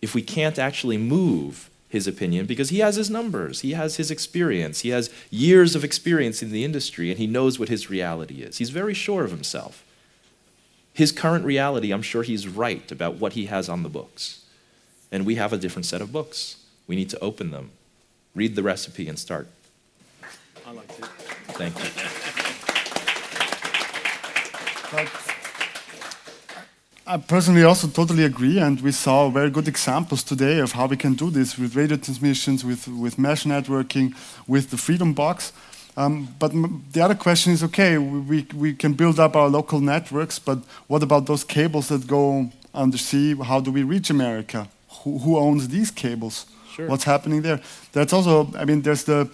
if 0.00 0.14
we 0.14 0.22
can't 0.22 0.58
actually 0.58 0.98
move 0.98 1.70
his 1.92 2.06
opinion 2.06 2.46
because 2.46 2.70
he 2.70 2.78
has 2.78 2.96
his 2.96 3.10
numbers, 3.10 3.60
he 3.60 3.74
has 3.74 3.96
his 3.96 4.10
experience, 4.10 4.80
he 4.80 4.88
has 4.88 5.10
years 5.30 5.76
of 5.76 5.84
experience 5.84 6.42
in 6.42 6.50
the 6.50 6.64
industry, 6.64 7.10
and 7.10 7.18
he 7.18 7.26
knows 7.26 7.58
what 7.58 7.68
his 7.68 7.90
reality 7.90 8.36
is. 8.36 8.56
He's 8.56 8.70
very 8.70 8.94
sure 8.94 9.24
of 9.24 9.30
himself. 9.30 9.84
His 10.94 11.12
current 11.12 11.44
reality, 11.44 11.92
I'm 11.92 12.00
sure 12.00 12.22
he's 12.22 12.48
right 12.48 12.90
about 12.90 13.16
what 13.16 13.34
he 13.34 13.44
has 13.46 13.68
on 13.68 13.82
the 13.82 13.90
books. 13.90 14.42
And 15.10 15.26
we 15.26 15.34
have 15.34 15.52
a 15.52 15.58
different 15.58 15.84
set 15.84 16.00
of 16.00 16.10
books. 16.10 16.56
We 16.86 16.96
need 16.96 17.10
to 17.10 17.20
open 17.20 17.50
them, 17.50 17.72
read 18.34 18.56
the 18.56 18.62
recipe, 18.62 19.06
and 19.06 19.18
start. 19.18 19.48
I 20.66 20.72
like 20.72 20.88
it. 20.88 21.04
Thank 21.58 21.76
you. 21.76 21.90
But 24.90 25.08
I 27.04 27.16
personally 27.16 27.64
also 27.64 27.88
totally 27.88 28.24
agree, 28.24 28.60
and 28.60 28.80
we 28.80 28.92
saw 28.92 29.28
very 29.28 29.50
good 29.50 29.66
examples 29.66 30.22
today 30.22 30.60
of 30.60 30.72
how 30.72 30.86
we 30.86 30.96
can 30.96 31.14
do 31.14 31.30
this 31.30 31.58
with 31.58 31.74
radio 31.74 31.96
transmissions, 31.96 32.64
with, 32.64 32.86
with 32.86 33.18
mesh 33.18 33.42
networking, 33.44 34.14
with 34.46 34.70
the 34.70 34.76
Freedom 34.76 35.12
Box. 35.12 35.52
Um, 35.96 36.28
but 36.38 36.52
the 36.92 37.00
other 37.00 37.16
question 37.16 37.52
is 37.52 37.64
okay, 37.64 37.98
we, 37.98 38.46
we 38.54 38.72
can 38.72 38.92
build 38.92 39.18
up 39.18 39.34
our 39.34 39.48
local 39.48 39.80
networks, 39.80 40.38
but 40.38 40.58
what 40.86 41.02
about 41.02 41.26
those 41.26 41.42
cables 41.42 41.88
that 41.88 42.06
go 42.06 42.50
undersea? 42.72 43.34
How 43.34 43.58
do 43.60 43.72
we 43.72 43.82
reach 43.82 44.08
America? 44.08 44.68
Who, 45.02 45.18
who 45.18 45.36
owns 45.36 45.68
these 45.68 45.90
cables? 45.90 46.46
Sure. 46.72 46.86
What's 46.86 47.04
happening 47.04 47.42
there? 47.42 47.60
That's 47.92 48.12
also, 48.12 48.48
I 48.56 48.64
mean, 48.64 48.82
there's 48.82 49.04
the 49.04 49.28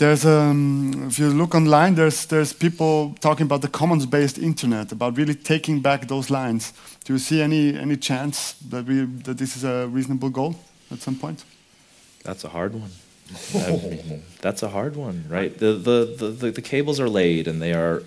there's 0.00 0.24
um, 0.24 1.08
if 1.08 1.18
you 1.18 1.28
look 1.28 1.54
online, 1.54 1.94
there's 1.94 2.26
there's 2.26 2.52
people 2.54 3.14
talking 3.20 3.44
about 3.44 3.60
the 3.60 3.68
commons-based 3.68 4.38
internet, 4.38 4.92
about 4.92 5.16
really 5.16 5.34
taking 5.34 5.80
back 5.80 6.08
those 6.08 6.30
lines. 6.30 6.72
Do 7.04 7.12
you 7.12 7.18
see 7.18 7.42
any 7.42 7.78
any 7.78 7.96
chance 7.96 8.54
that 8.70 8.86
we 8.86 9.04
that 9.24 9.36
this 9.36 9.56
is 9.56 9.64
a 9.64 9.86
reasonable 9.88 10.30
goal 10.30 10.54
at 10.90 11.00
some 11.00 11.16
point? 11.16 11.44
That's 12.24 12.44
a 12.44 12.48
hard 12.48 12.74
one. 12.74 12.90
that's 14.40 14.62
a 14.62 14.68
hard 14.68 14.96
one, 14.96 15.24
right? 15.28 15.56
The, 15.56 15.74
the, 15.74 16.16
the, 16.18 16.28
the, 16.30 16.50
the 16.50 16.62
cables 16.62 16.98
are 16.98 17.08
laid 17.08 17.46
and 17.46 17.62
they 17.62 17.72
are 17.72 18.02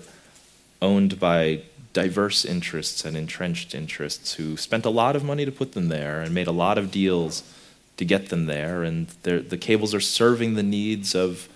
owned 0.82 1.18
by 1.18 1.62
diverse 1.94 2.44
interests 2.44 3.04
and 3.06 3.16
entrenched 3.16 3.74
interests 3.74 4.34
who 4.34 4.56
spent 4.56 4.84
a 4.84 4.90
lot 4.90 5.16
of 5.16 5.24
money 5.24 5.46
to 5.46 5.52
put 5.52 5.72
them 5.72 5.88
there 5.88 6.20
and 6.20 6.34
made 6.34 6.46
a 6.46 6.52
lot 6.52 6.76
of 6.76 6.90
deals 6.90 7.42
to 7.96 8.04
get 8.04 8.28
them 8.28 8.44
there. 8.46 8.82
And 8.82 9.08
the 9.22 9.58
cables 9.58 9.94
are 9.94 10.00
serving 10.00 10.54
the 10.54 10.62
needs 10.62 11.14
of 11.14 11.48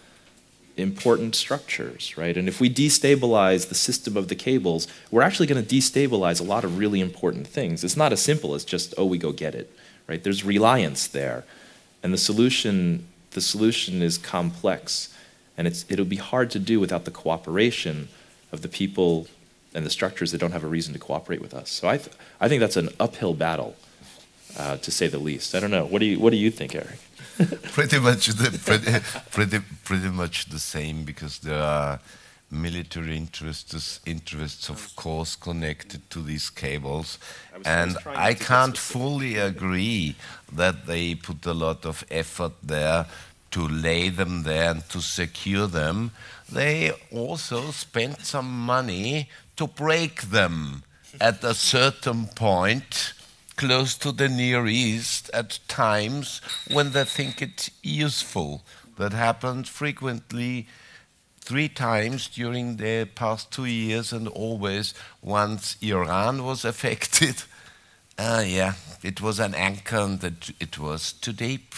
important 0.79 1.35
structures, 1.35 2.17
right? 2.17 2.37
And 2.37 2.49
if 2.49 2.61
we 2.61 2.69
destabilize 2.71 3.69
the 3.69 3.75
system 3.75 4.17
of 4.17 4.29
the 4.29 4.35
cables, 4.35 4.89
we're 5.11 5.23
actually 5.23 5.47
going 5.47 5.65
to 5.65 5.77
destabilize 5.77 6.41
a 6.41 6.45
lot 6.45 6.65
of 6.65 6.79
really 6.79 7.01
important 7.01 7.47
things. 7.47 7.85
It's 7.85 7.97
not 7.97 8.13
as 8.13 8.23
simple 8.23 8.55
as 8.55 8.65
just, 8.65 8.95
oh, 8.97 9.05
we 9.05 9.19
go 9.19 9.33
get 9.33 9.55
it, 9.55 9.71
right? 10.07 10.23
There's 10.23 10.45
reliance 10.45 11.07
there. 11.07 11.45
And 12.03 12.13
the 12.13 12.19
solution, 12.19 13.07
the 13.33 13.41
solution 13.41 14.03
is 14.03 14.19
complex. 14.19 15.15
And 15.57 15.67
it's, 15.67 15.85
it'll 15.89 16.05
be 16.05 16.17
hard 16.17 16.51
to 16.53 16.59
do 16.59 16.79
without 16.79 17.05
the 17.05 17.11
cooperation 17.11 18.09
of 18.53 18.63
the 18.63 18.69
people 18.69 19.27
and 19.75 19.85
the 19.85 19.91
structures 19.91 20.33
that 20.33 20.39
don't 20.39 20.53
have 20.53 20.65
a 20.65 20.69
reason 20.69 20.93
to 20.95 20.99
cooperate 20.99 21.43
with 21.43 21.53
us. 21.53 21.71
So 21.71 21.89
I, 21.89 21.99
th- 21.99 22.17
I 22.41 22.49
think 22.49 22.61
that's 22.61 22.77
an 22.77 22.91
uphill 22.99 23.35
battle, 23.35 23.77
uh, 24.57 24.77
to 24.79 24.91
say 24.91 25.09
the 25.09 25.19
least. 25.19 25.55
I 25.55 25.61
don't 25.61 25.71
know. 25.71 25.85
What 25.85 25.99
do 25.99 26.07
you, 26.07 26.19
what 26.19 26.31
do 26.31 26.37
you 26.37 26.51
think, 26.51 26.75
Eric? 26.75 26.99
pretty 27.73 27.99
much 28.01 28.27
the 28.27 28.59
pretty, 28.59 28.99
pretty, 29.31 29.65
pretty 29.85 30.09
much 30.09 30.47
the 30.47 30.59
same 30.59 31.05
because 31.05 31.39
there 31.39 31.63
are 31.63 32.01
military 32.51 33.17
interests 33.17 34.01
interests 34.07 34.71
of 34.71 34.97
course 34.97 35.37
connected 35.37 36.09
to 36.11 36.23
these 36.23 36.51
cables. 36.51 37.19
I 37.55 37.81
and 37.81 37.97
I 38.07 38.35
can't 38.35 38.77
fully 38.77 39.37
agree 39.37 40.17
that 40.53 40.87
they 40.87 41.15
put 41.15 41.47
a 41.47 41.53
lot 41.53 41.85
of 41.87 42.05
effort 42.11 42.53
there 42.63 43.07
to 43.51 43.69
lay 43.69 44.09
them 44.09 44.43
there 44.43 44.71
and 44.71 44.89
to 44.91 45.01
secure 45.01 45.67
them. 45.67 46.11
They 46.51 46.93
also 47.13 47.71
spent 47.71 48.25
some 48.25 48.51
money 48.67 49.29
to 49.57 49.67
break 49.67 50.23
them 50.23 50.83
at 51.21 51.45
a 51.45 51.55
certain 51.55 52.27
point 52.27 53.13
close 53.59 53.99
to 53.99 54.13
the 54.13 54.29
Near 54.29 54.69
East 54.69 55.29
at 55.35 55.59
times 55.67 56.41
when 56.71 56.93
they 56.93 57.03
think 57.03 57.43
it 57.43 57.71
useful. 57.83 58.63
That 58.97 59.13
happened 59.13 59.67
frequently 59.67 60.69
three 61.41 61.69
times 61.69 62.29
during 62.29 62.77
the 62.77 63.07
past 63.17 63.51
two 63.51 63.65
years, 63.65 64.13
and 64.13 64.29
always 64.29 64.95
once 65.23 65.77
Iran 65.83 66.45
was 66.45 66.65
affected. 66.73 67.43
Uh, 68.17 68.45
yeah, 68.47 68.75
it 69.03 69.21
was 69.21 69.41
an 69.41 69.55
anchor 69.55 70.07
that 70.07 70.51
it 70.61 70.79
was 70.79 71.13
too 71.13 71.33
deep. 71.33 71.75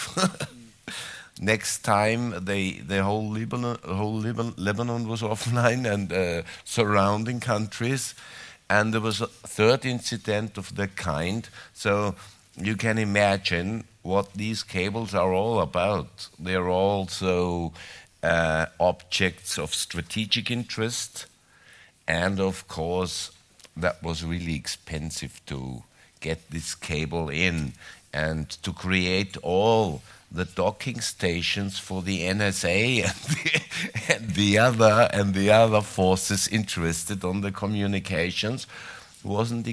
Next 1.40 1.78
time, 1.78 2.44
they, 2.44 2.72
the 2.72 3.02
whole 3.02 3.30
Lebanon, 3.30 3.78
whole 3.82 4.20
Lebanon 4.20 5.08
was 5.08 5.22
offline 5.32 5.90
and 5.90 6.12
uh, 6.12 6.42
surrounding 6.64 7.40
countries 7.40 8.14
and 8.70 8.94
there 8.94 9.00
was 9.00 9.20
a 9.20 9.26
third 9.26 9.84
incident 9.84 10.56
of 10.56 10.76
the 10.76 10.86
kind. 10.86 11.48
So 11.74 12.14
you 12.56 12.76
can 12.76 12.98
imagine 12.98 13.84
what 14.02 14.32
these 14.34 14.62
cables 14.62 15.12
are 15.12 15.32
all 15.34 15.60
about. 15.60 16.28
They're 16.38 16.68
also 16.68 17.72
uh, 18.22 18.66
objects 18.78 19.58
of 19.58 19.74
strategic 19.74 20.50
interest, 20.52 21.26
and 22.06 22.38
of 22.38 22.68
course, 22.68 23.32
that 23.76 24.02
was 24.02 24.24
really 24.24 24.54
expensive 24.54 25.40
to 25.46 25.82
get 26.20 26.50
this 26.50 26.74
cable 26.74 27.28
in 27.28 27.72
and 28.12 28.48
to 28.62 28.72
create 28.72 29.36
all 29.42 30.02
the 30.32 30.44
docking 30.44 31.00
stations 31.00 31.78
for 31.78 32.02
the 32.02 32.20
NSA 32.22 33.04
and 33.04 33.14
the, 33.36 34.14
and 34.14 34.34
the, 34.34 34.58
other 34.58 35.08
and 35.12 35.34
the 35.34 35.50
other 35.50 35.80
forces 35.80 36.46
interested 36.48 37.24
on 37.24 37.40
the 37.40 37.50
communications 37.50 38.66
wasn't 39.22 39.66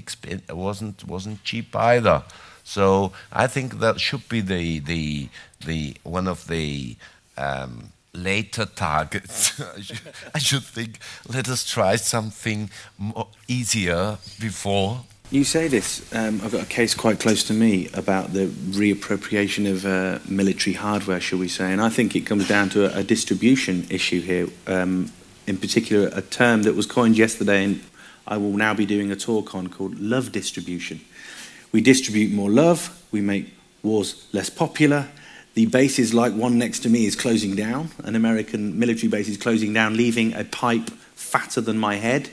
wasn't 0.50 1.08
wasn't 1.08 1.44
cheap 1.44 1.76
either. 1.76 2.24
So 2.64 3.14
I 3.32 3.48
think 3.48 3.80
that 3.80 4.00
should 4.00 4.28
be 4.28 4.42
the 4.42 4.80
the 4.80 5.30
the 5.66 5.96
one 6.04 6.28
of 6.28 6.48
the 6.48 6.98
um, 7.38 7.94
later 8.14 8.66
targets. 8.66 9.62
I, 9.78 9.80
should, 9.80 10.00
I 10.36 10.40
should 10.40 10.64
think. 10.64 11.00
Let 11.28 11.48
us 11.48 11.66
try 11.66 11.96
something 11.96 12.70
more 12.98 13.28
easier 13.48 14.18
before 14.40 15.06
you 15.30 15.44
say 15.44 15.68
this. 15.68 16.02
Um, 16.14 16.40
I've 16.44 16.52
got 16.52 16.64
a 16.64 16.68
case 16.68 16.96
quite 16.96 17.20
close 17.20 17.44
to 17.46 17.54
me 17.54 17.90
about 17.94 18.32
the 18.32 18.46
reappropriation 18.48 19.70
of 19.70 19.86
uh, 19.86 20.20
military 20.28 20.74
hardware, 20.74 21.20
shall 21.20 21.40
we 21.40 21.50
say, 21.50 21.72
and 21.72 21.82
I 21.82 21.90
think 21.90 22.16
it 22.16 22.22
comes 22.22 22.48
down 22.48 22.70
to 22.70 22.86
a, 22.86 23.00
a 23.00 23.04
distribution 23.04 23.86
issue 23.90 24.22
here. 24.22 24.48
Um, 24.68 25.12
in 25.46 25.58
particular, 25.58 26.10
a 26.14 26.22
term 26.22 26.64
that 26.64 26.76
was 26.76 26.86
coined 26.86 27.18
yesterday, 27.18 27.64
and 27.66 27.82
I 28.26 28.38
will 28.38 28.56
now 28.56 28.74
be 28.74 28.86
doing 28.86 29.12
a 29.12 29.16
talk 29.16 29.54
on 29.54 29.68
called 29.68 30.00
love 30.00 30.32
distribution. 30.32 31.02
We 31.72 31.82
distribute 31.82 32.32
more 32.32 32.50
love. 32.50 33.02
We 33.12 33.22
make 33.22 33.54
wars 33.84 34.28
less 34.32 34.50
popular. 34.50 35.10
The 35.56 35.66
bases, 35.66 36.14
like 36.14 36.34
one 36.34 36.58
next 36.58 36.80
to 36.80 36.90
me, 36.90 37.06
is 37.06 37.16
closing 37.16 37.56
down. 37.56 37.90
An 38.04 38.16
American 38.16 38.80
military 38.80 39.10
base 39.10 39.28
is 39.28 39.38
closing 39.38 39.74
down, 39.74 39.98
leaving 39.98 40.34
a 40.34 40.44
pipe 40.44 40.90
fatter 41.16 41.62
than 41.62 41.78
my 41.78 41.96
head 41.96 42.30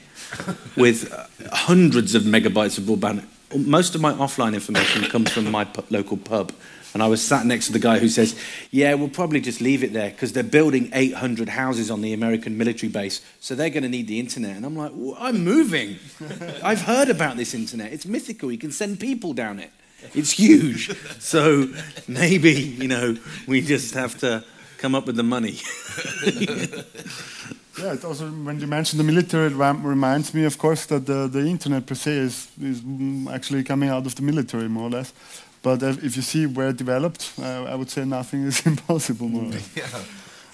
with 0.76 1.12
hundreds 1.52 2.14
of 2.14 2.22
megabytes 2.22 2.78
of 2.78 2.84
broadband. 2.84 3.24
Most 3.56 3.94
of 3.94 4.00
my 4.00 4.12
offline 4.12 4.54
information 4.54 5.04
comes 5.04 5.30
from 5.30 5.50
my 5.50 5.66
local 5.90 6.16
pub. 6.16 6.52
And 6.94 7.02
I 7.02 7.08
was 7.08 7.20
sat 7.20 7.44
next 7.44 7.66
to 7.66 7.72
the 7.72 7.80
guy 7.80 7.98
who 7.98 8.08
says, 8.08 8.38
Yeah, 8.70 8.94
we'll 8.94 9.08
probably 9.08 9.40
just 9.40 9.60
leave 9.60 9.82
it 9.82 9.92
there 9.92 10.10
because 10.10 10.32
they're 10.32 10.44
building 10.44 10.90
800 10.94 11.48
houses 11.48 11.90
on 11.90 12.02
the 12.02 12.12
American 12.12 12.56
military 12.56 12.90
base. 12.90 13.20
So 13.40 13.56
they're 13.56 13.68
going 13.70 13.82
to 13.82 13.88
need 13.88 14.06
the 14.06 14.20
internet. 14.20 14.56
And 14.56 14.64
I'm 14.64 14.76
like, 14.76 14.92
well, 14.94 15.16
I'm 15.18 15.42
moving. 15.42 15.96
I've 16.62 16.82
heard 16.82 17.08
about 17.08 17.36
this 17.36 17.52
internet. 17.52 17.92
It's 17.92 18.06
mythical. 18.06 18.52
You 18.52 18.58
can 18.58 18.70
send 18.70 19.00
people 19.00 19.32
down 19.32 19.58
it, 19.58 19.72
it's 20.14 20.30
huge. 20.30 20.96
So 21.18 21.68
maybe, 22.06 22.52
you 22.52 22.86
know, 22.86 23.16
we 23.48 23.60
just 23.60 23.94
have 23.94 24.16
to 24.18 24.44
come 24.78 24.94
up 24.94 25.06
with 25.06 25.16
the 25.16 25.24
money. 25.24 25.58
Yeah, 27.78 27.94
it 27.94 28.04
also 28.04 28.28
when 28.28 28.60
you 28.60 28.66
mention 28.66 28.98
the 28.98 29.04
military, 29.04 29.46
it 29.46 29.54
reminds 29.54 30.32
me, 30.32 30.44
of 30.44 30.58
course, 30.58 30.86
that 30.86 31.06
the, 31.06 31.28
the 31.28 31.40
internet 31.46 31.86
per 31.86 31.94
se 31.94 32.12
is, 32.12 32.48
is 32.60 32.82
actually 33.30 33.64
coming 33.64 33.88
out 33.88 34.06
of 34.06 34.14
the 34.14 34.22
military 34.22 34.68
more 34.68 34.84
or 34.84 34.90
less. 34.90 35.12
But 35.62 35.82
if 35.82 36.16
you 36.16 36.22
see 36.22 36.46
where 36.46 36.68
it 36.68 36.76
developed, 36.76 37.32
uh, 37.38 37.64
I 37.64 37.74
would 37.74 37.90
say 37.90 38.04
nothing 38.04 38.44
is 38.44 38.66
impossible 38.66 39.28
more 39.28 39.44
or 39.44 39.52
less. 39.52 39.76
Yeah. 39.76 39.86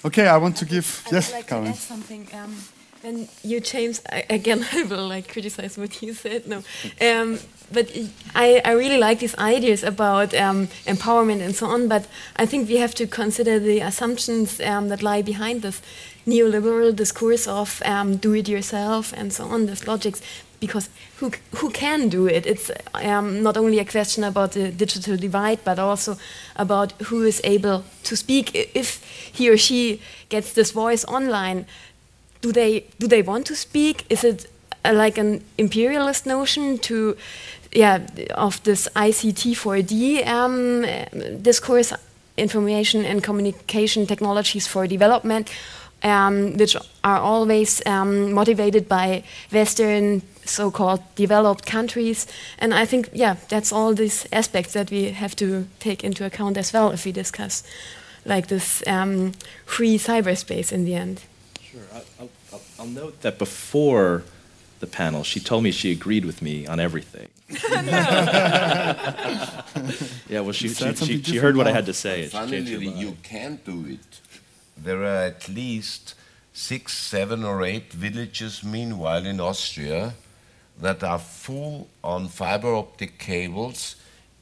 Okay, 0.04 0.26
I 0.26 0.36
want 0.38 0.56
to 0.58 0.64
give 0.64 1.02
I 1.06 1.16
yes, 1.16 1.28
would 1.28 1.36
like 1.36 1.46
Karen. 1.48 1.72
To 1.72 1.78
something. 1.78 2.28
Um, 2.32 2.56
when 3.02 3.28
you 3.42 3.60
James, 3.60 4.02
I, 4.10 4.24
again, 4.30 4.66
I 4.72 4.82
will 4.84 5.08
like 5.08 5.28
criticize 5.32 5.76
what 5.78 6.02
you 6.02 6.14
said. 6.14 6.46
No, 6.46 6.62
um, 7.00 7.38
but 7.72 7.90
I, 8.34 8.60
I 8.64 8.72
really 8.72 8.98
like 8.98 9.20
these 9.20 9.36
ideas 9.38 9.82
about 9.82 10.34
um, 10.34 10.68
empowerment 10.86 11.40
and 11.40 11.54
so 11.54 11.66
on. 11.66 11.88
But 11.88 12.06
I 12.36 12.46
think 12.46 12.68
we 12.68 12.76
have 12.76 12.94
to 12.94 13.06
consider 13.06 13.58
the 13.58 13.80
assumptions 13.80 14.60
um, 14.60 14.88
that 14.88 15.02
lie 15.02 15.22
behind 15.22 15.62
this 15.62 15.80
neoliberal 16.26 16.94
discourse 16.94 17.46
of 17.46 17.82
um, 17.84 18.16
do 18.16 18.34
it 18.34 18.48
yourself 18.48 19.12
and 19.16 19.32
so 19.32 19.44
on. 19.44 19.66
This 19.66 19.86
logics 19.86 20.22
because 20.60 20.90
who 21.16 21.30
who 21.56 21.70
can 21.70 22.08
do 22.08 22.26
it? 22.26 22.46
It's 22.46 22.70
um, 22.94 23.42
not 23.42 23.56
only 23.56 23.78
a 23.78 23.84
question 23.84 24.24
about 24.24 24.52
the 24.52 24.70
digital 24.70 25.16
divide, 25.16 25.58
but 25.64 25.78
also 25.78 26.16
about 26.56 26.92
who 27.08 27.24
is 27.24 27.40
able 27.44 27.84
to 28.04 28.16
speak. 28.16 28.54
If 28.74 29.02
he 29.32 29.48
or 29.48 29.56
she 29.56 30.00
gets 30.28 30.52
this 30.52 30.70
voice 30.70 31.04
online, 31.06 31.66
do 32.42 32.52
they 32.52 32.84
do 32.98 33.08
they 33.08 33.22
want 33.22 33.46
to 33.46 33.56
speak? 33.56 34.04
Is 34.10 34.24
it 34.24 34.46
uh, 34.84 34.92
like 34.94 35.18
an 35.18 35.42
imperialist 35.58 36.26
notion 36.26 36.78
to 36.78 37.16
yeah 37.72 38.06
of 38.34 38.62
this 38.62 38.88
ICT 38.94 39.56
4D 39.56 40.26
um, 40.26 41.42
discourse, 41.42 41.92
information 42.36 43.04
and 43.04 43.22
communication 43.22 44.06
technologies 44.06 44.66
for 44.66 44.86
development, 44.86 45.50
um, 46.02 46.56
which 46.56 46.76
are 47.04 47.18
always 47.18 47.84
um, 47.86 48.32
motivated 48.32 48.88
by 48.88 49.22
Western 49.52 50.22
so-called 50.44 51.02
developed 51.14 51.66
countries. 51.66 52.26
And 52.58 52.74
I 52.74 52.84
think, 52.86 53.08
yeah, 53.12 53.36
that's 53.48 53.72
all 53.72 53.94
these 53.94 54.26
aspects 54.32 54.72
that 54.72 54.90
we 54.90 55.10
have 55.10 55.36
to 55.36 55.66
take 55.78 56.02
into 56.04 56.24
account 56.24 56.56
as 56.56 56.72
well 56.72 56.90
if 56.90 57.04
we 57.04 57.12
discuss 57.12 57.62
like 58.24 58.48
this 58.48 58.82
um, 58.86 59.32
free 59.64 59.98
cyberspace 59.98 60.72
in 60.72 60.84
the 60.84 60.94
end. 60.94 61.22
Sure. 61.60 61.80
I'll, 61.92 62.28
I'll, 62.52 62.60
I'll, 62.78 62.86
note 62.86 63.20
that 63.22 63.38
before 63.38 64.24
the 64.80 64.86
panel, 64.86 65.22
she 65.22 65.40
told 65.40 65.64
me 65.64 65.70
she 65.70 65.92
agreed 65.92 66.24
with 66.24 66.42
me 66.42 66.66
on 66.66 66.80
everything. 66.80 67.28
yeah, 70.28 70.40
well, 70.40 70.52
she, 70.52 70.68
she, 70.68 70.94
she, 70.94 71.22
she, 71.22 71.36
heard 71.36 71.56
what 71.56 71.66
I 71.66 71.72
had 71.72 71.86
to 71.86 71.94
say. 71.94 72.26
Finally, 72.28 72.88
you 72.88 73.16
can 73.22 73.60
do 73.64 73.86
it. 73.88 74.19
There 74.82 75.02
are 75.02 75.24
at 75.24 75.46
least 75.48 76.14
six, 76.54 76.96
seven, 76.96 77.44
or 77.44 77.62
eight 77.62 77.92
villages, 77.92 78.64
meanwhile, 78.64 79.26
in 79.26 79.38
Austria 79.38 80.14
that 80.80 81.04
are 81.04 81.18
full 81.18 81.88
on 82.02 82.28
fiber 82.28 82.74
optic 82.74 83.18
cables. 83.18 83.96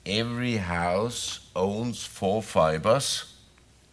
Every 0.07 0.59
house 0.59 1.41
owns 1.57 2.05
four 2.05 2.41
fibers. 2.43 3.34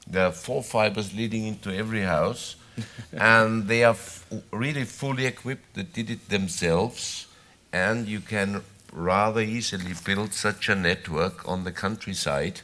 There 0.08 0.28
are 0.28 0.32
four 0.32 0.62
fibers 0.62 1.16
leading 1.16 1.48
into 1.48 1.76
every 1.76 2.04
house, 2.04 2.58
and 3.12 3.68
they 3.68 3.84
are 3.84 3.98
really 4.52 4.84
fully 4.84 5.26
equipped. 5.26 5.74
They 5.74 5.84
did 5.84 6.12
it 6.12 6.30
themselves, 6.30 7.26
and 7.74 8.08
you 8.08 8.20
can 8.20 8.62
rather 8.94 9.42
easily 9.42 9.94
build 10.06 10.34
such 10.34 10.70
a 10.70 10.76
network 10.76 11.50
on 11.50 11.64
the 11.64 11.72
countryside 11.72 12.62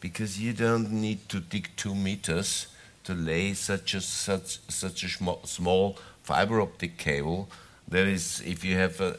because 0.00 0.40
you 0.40 0.52
don't 0.52 0.92
need 0.92 1.28
to 1.28 1.40
dig 1.40 1.70
two 1.76 1.94
meters 1.94 2.68
to 3.06 3.14
lay 3.14 3.54
such 3.54 3.94
a 3.94 4.00
such 4.00 4.60
such 4.68 5.04
a 5.04 5.08
small 5.46 5.98
fiber 6.22 6.60
optic 6.60 6.98
cable 6.98 7.48
there 7.88 8.06
is 8.06 8.42
if 8.44 8.64
you 8.64 8.76
have 8.76 9.00
a, 9.00 9.16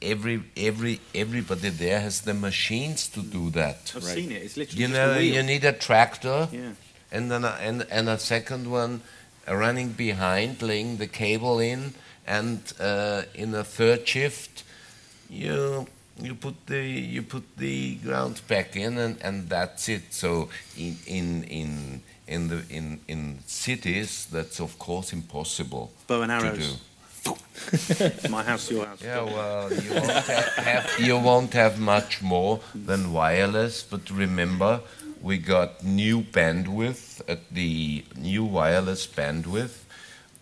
every 0.00 0.42
every 0.56 1.00
everybody 1.14 1.70
there 1.70 2.00
has 2.00 2.22
the 2.22 2.34
machines 2.34 3.08
to 3.08 3.20
do 3.20 3.50
that. 3.50 3.92
I've 3.96 4.04
right. 4.04 4.14
seen 4.14 4.32
it. 4.32 4.42
It's 4.42 4.56
literally 4.56 4.82
you 4.82 4.88
know 4.88 5.18
you 5.18 5.42
need 5.42 5.64
a 5.64 5.72
tractor, 5.72 6.48
yeah. 6.52 6.72
and 7.10 7.30
then 7.30 7.44
a, 7.44 7.56
and 7.60 7.86
and 7.90 8.08
a 8.08 8.18
second 8.18 8.70
one 8.70 9.02
running 9.48 9.90
behind, 9.90 10.62
laying 10.62 10.98
the 10.98 11.06
cable 11.06 11.58
in, 11.58 11.94
and 12.26 12.60
uh, 12.80 13.22
in 13.34 13.54
a 13.54 13.64
third 13.64 14.06
shift, 14.06 14.64
you 15.28 15.86
you 16.20 16.34
put 16.34 16.66
the 16.66 16.82
you 16.82 17.22
put 17.22 17.56
the 17.56 17.96
ground 17.96 18.40
back 18.46 18.76
in, 18.76 18.98
and, 18.98 19.20
and 19.22 19.48
that's 19.48 19.88
it. 19.88 20.12
So 20.14 20.50
in 20.76 20.96
in 21.06 21.44
in 21.44 22.02
in 22.26 22.48
the 22.48 22.62
in 22.70 23.00
in 23.08 23.38
cities, 23.46 24.26
that's 24.30 24.60
of 24.60 24.78
course 24.78 25.12
impossible 25.12 25.92
Bow 26.06 26.22
and 26.22 26.32
arrows. 26.32 26.58
to 26.58 26.60
do. 26.60 26.78
My 28.28 28.42
house, 28.42 28.70
your 28.70 28.84
house. 28.84 29.02
Yeah, 29.02 29.22
well, 29.22 29.72
you 29.72 29.94
won't 29.94 30.26
have, 30.56 30.94
you 30.98 31.18
won't 31.18 31.52
have 31.54 31.80
much 31.80 32.20
more 32.20 32.60
than 32.74 33.12
wireless, 33.12 33.82
but 33.82 34.10
remember, 34.10 34.80
we 35.22 35.38
got 35.38 35.82
new 35.82 36.20
bandwidth 36.20 37.22
at 37.26 37.48
the 37.50 38.04
new 38.16 38.44
wireless 38.44 39.06
bandwidth 39.06 39.84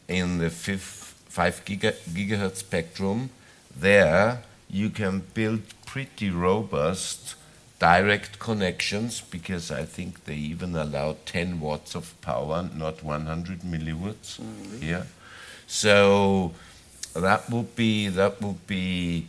in 0.09 0.39
the 0.39 0.51
fifth, 0.51 1.15
5 1.29 1.65
giga, 1.65 1.93
gigahertz 2.13 2.57
spectrum. 2.57 3.31
There, 3.77 4.43
you 4.69 4.91
can 4.91 5.23
build 5.35 5.61
pretty 5.87 6.31
robust 6.31 7.37
direct 7.83 8.39
connections 8.39 9.21
because 9.21 9.73
I 9.73 9.85
think 9.85 10.25
they 10.25 10.37
even 10.37 10.77
allow 10.77 11.17
10 11.27 11.59
watts 11.59 11.97
of 11.97 12.15
power, 12.21 12.71
not 12.73 13.03
100 13.03 13.63
milliwatts 13.63 14.39
oh, 14.41 14.45
really? 14.71 14.87
here. 14.87 15.07
So 15.67 16.53
that 17.17 17.51
would 17.51 17.75
be 17.75 18.07
that 18.07 18.41
would 18.41 18.65
be 18.69 19.27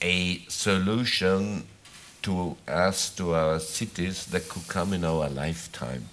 a 0.00 0.38
solution 0.46 1.64
to 2.22 2.56
us 2.68 3.10
to 3.16 3.34
our 3.34 3.58
cities 3.58 4.26
that 4.26 4.48
could 4.48 4.68
come 4.68 4.92
in 4.92 5.04
our 5.04 5.28
lifetime. 5.28 6.04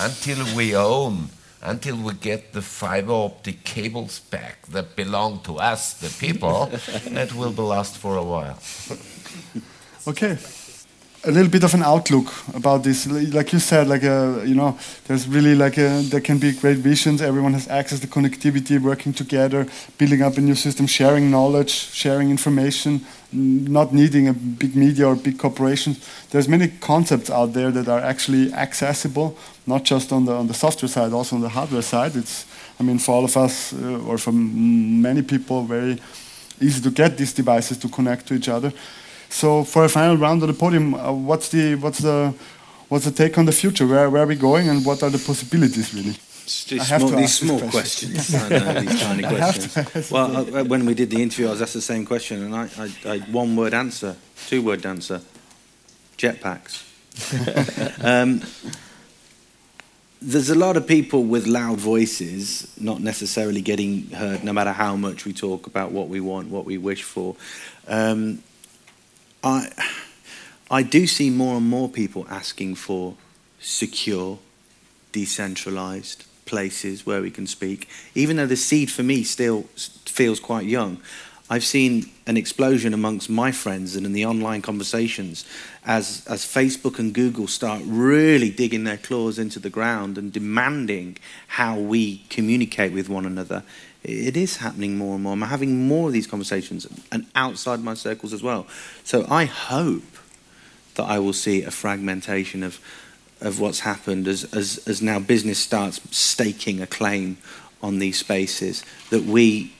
Until 0.00 0.56
we 0.56 0.74
own, 0.74 1.28
until 1.60 1.96
we 1.96 2.14
get 2.14 2.54
the 2.54 2.62
fiber 2.62 3.12
optic 3.12 3.62
cables 3.64 4.20
back 4.20 4.66
that 4.68 4.96
belong 4.96 5.40
to 5.40 5.58
us, 5.58 5.92
the 5.92 6.08
people, 6.08 6.66
that 7.10 7.34
will 7.34 7.52
last 7.52 7.98
for 7.98 8.16
a 8.16 8.24
while. 8.24 8.58
Okay 10.06 10.36
a 11.24 11.30
little 11.30 11.50
bit 11.50 11.62
of 11.62 11.72
an 11.72 11.82
outlook 11.82 12.32
about 12.52 12.82
this. 12.82 13.06
Like 13.06 13.52
you 13.52 13.60
said, 13.60 13.86
like 13.86 14.02
a, 14.02 14.40
uh, 14.40 14.42
you 14.42 14.56
know, 14.56 14.76
there's 15.06 15.28
really 15.28 15.54
like 15.54 15.78
a, 15.78 16.02
there 16.02 16.20
can 16.20 16.38
be 16.38 16.52
great 16.52 16.78
visions. 16.78 17.22
Everyone 17.22 17.52
has 17.52 17.68
access 17.68 18.00
to 18.00 18.08
connectivity, 18.08 18.80
working 18.80 19.12
together, 19.12 19.68
building 19.98 20.22
up 20.22 20.36
a 20.36 20.40
new 20.40 20.56
system, 20.56 20.86
sharing 20.88 21.30
knowledge, 21.30 21.70
sharing 21.70 22.30
information, 22.30 23.02
not 23.30 23.94
needing 23.94 24.26
a 24.26 24.32
big 24.32 24.74
media 24.74 25.06
or 25.06 25.14
big 25.14 25.38
corporations. 25.38 26.04
There's 26.30 26.48
many 26.48 26.68
concepts 26.80 27.30
out 27.30 27.52
there 27.52 27.70
that 27.70 27.88
are 27.88 28.00
actually 28.00 28.52
accessible, 28.52 29.38
not 29.64 29.84
just 29.84 30.12
on 30.12 30.24
the 30.24 30.32
on 30.32 30.48
the 30.48 30.54
software 30.54 30.88
side, 30.88 31.12
also 31.12 31.36
on 31.36 31.42
the 31.42 31.50
hardware 31.50 31.82
side. 31.82 32.16
It's, 32.16 32.46
I 32.80 32.82
mean, 32.82 32.98
for 32.98 33.14
all 33.14 33.24
of 33.24 33.36
us 33.36 33.72
uh, 33.72 34.08
or 34.08 34.18
for 34.18 34.32
many 34.32 35.22
people, 35.22 35.62
very 35.62 36.00
easy 36.60 36.80
to 36.80 36.90
get 36.90 37.16
these 37.16 37.32
devices 37.32 37.78
to 37.78 37.88
connect 37.88 38.26
to 38.26 38.34
each 38.34 38.48
other. 38.48 38.72
So 39.32 39.64
for 39.64 39.84
a 39.84 39.88
final 39.88 40.16
round 40.16 40.42
of 40.42 40.48
the 40.48 40.54
podium, 40.54 40.94
uh, 40.94 41.10
what's 41.10 41.48
the 41.48 41.74
what's 41.76 41.98
the 41.98 42.34
what's 42.88 43.06
the 43.06 43.10
take 43.10 43.38
on 43.38 43.46
the 43.46 43.52
future? 43.52 43.86
Where 43.86 44.10
where 44.10 44.22
are 44.22 44.26
we 44.26 44.36
going, 44.36 44.68
and 44.68 44.84
what 44.84 45.02
are 45.02 45.10
the 45.10 45.18
possibilities 45.18 45.94
really? 45.94 46.16
These 46.44 46.86
small, 46.86 47.08
these 47.08 47.34
small 47.34 47.60
questions, 47.70 48.34
I 48.34 48.48
know, 48.48 48.80
these 48.80 49.00
tiny 49.08 49.22
questions. 49.22 50.10
Well, 50.10 50.36
uh, 50.36 50.64
when 50.64 50.84
we 50.84 50.92
did 50.92 51.08
the 51.08 51.22
interview, 51.22 51.46
I 51.46 51.52
was 51.52 51.62
asked 51.62 51.72
the 51.72 51.80
same 51.80 52.04
question, 52.04 52.42
and 52.42 52.54
I, 52.54 52.68
I, 52.76 53.14
I 53.14 53.18
one 53.30 53.56
word 53.56 53.72
answer, 53.72 54.16
two 54.48 54.60
word 54.60 54.84
answer, 54.84 55.22
jetpacks. 56.18 56.82
um, 58.04 58.42
there's 60.20 60.50
a 60.50 60.54
lot 60.54 60.76
of 60.76 60.86
people 60.86 61.24
with 61.24 61.46
loud 61.46 61.78
voices 61.78 62.74
not 62.78 63.00
necessarily 63.00 63.62
getting 63.62 64.10
heard, 64.10 64.44
no 64.44 64.52
matter 64.52 64.72
how 64.72 64.96
much 64.96 65.24
we 65.24 65.32
talk 65.32 65.66
about 65.66 65.92
what 65.92 66.08
we 66.08 66.20
want, 66.20 66.48
what 66.48 66.64
we 66.64 66.76
wish 66.76 67.02
for. 67.02 67.36
Um, 67.88 68.42
I, 69.42 69.70
I 70.70 70.82
do 70.82 71.06
see 71.06 71.30
more 71.30 71.56
and 71.56 71.68
more 71.68 71.88
people 71.88 72.26
asking 72.28 72.76
for 72.76 73.16
secure, 73.60 74.38
decentralized 75.10 76.24
places 76.44 77.06
where 77.06 77.22
we 77.22 77.30
can 77.30 77.46
speak. 77.46 77.88
Even 78.14 78.36
though 78.36 78.46
the 78.46 78.56
seed 78.56 78.90
for 78.90 79.02
me 79.02 79.24
still 79.24 79.62
feels 80.06 80.38
quite 80.38 80.66
young, 80.66 81.00
I've 81.50 81.64
seen 81.64 82.10
an 82.26 82.36
explosion 82.36 82.94
amongst 82.94 83.28
my 83.28 83.52
friends 83.52 83.94
and 83.96 84.06
in 84.06 84.12
the 84.12 84.24
online 84.24 84.62
conversations 84.62 85.44
as, 85.84 86.24
as 86.26 86.44
Facebook 86.44 86.98
and 86.98 87.12
Google 87.12 87.46
start 87.46 87.82
really 87.84 88.48
digging 88.48 88.84
their 88.84 88.96
claws 88.96 89.38
into 89.38 89.58
the 89.58 89.68
ground 89.68 90.16
and 90.16 90.32
demanding 90.32 91.18
how 91.48 91.78
we 91.78 92.24
communicate 92.30 92.92
with 92.92 93.08
one 93.08 93.26
another 93.26 93.64
it 94.04 94.36
is 94.36 94.56
happening 94.56 94.96
more 94.96 95.14
and 95.14 95.22
more. 95.22 95.32
I'm 95.32 95.42
having 95.42 95.86
more 95.86 96.08
of 96.08 96.12
these 96.12 96.26
conversations 96.26 96.86
and 97.10 97.26
outside 97.34 97.80
my 97.80 97.94
circles 97.94 98.32
as 98.32 98.42
well. 98.42 98.66
So 99.04 99.26
I 99.28 99.44
hope 99.44 100.02
that 100.94 101.04
I 101.04 101.18
will 101.18 101.32
see 101.32 101.62
a 101.62 101.70
fragmentation 101.70 102.62
of 102.62 102.80
of 103.42 103.58
what's 103.58 103.80
happened 103.80 104.28
as, 104.28 104.44
as, 104.54 104.78
as 104.86 105.02
now 105.02 105.18
business 105.18 105.58
starts 105.58 106.00
staking 106.16 106.80
a 106.80 106.86
claim 106.86 107.36
on 107.82 107.98
these 107.98 108.18
spaces 108.18 108.84
that 109.10 109.24
we 109.24 109.72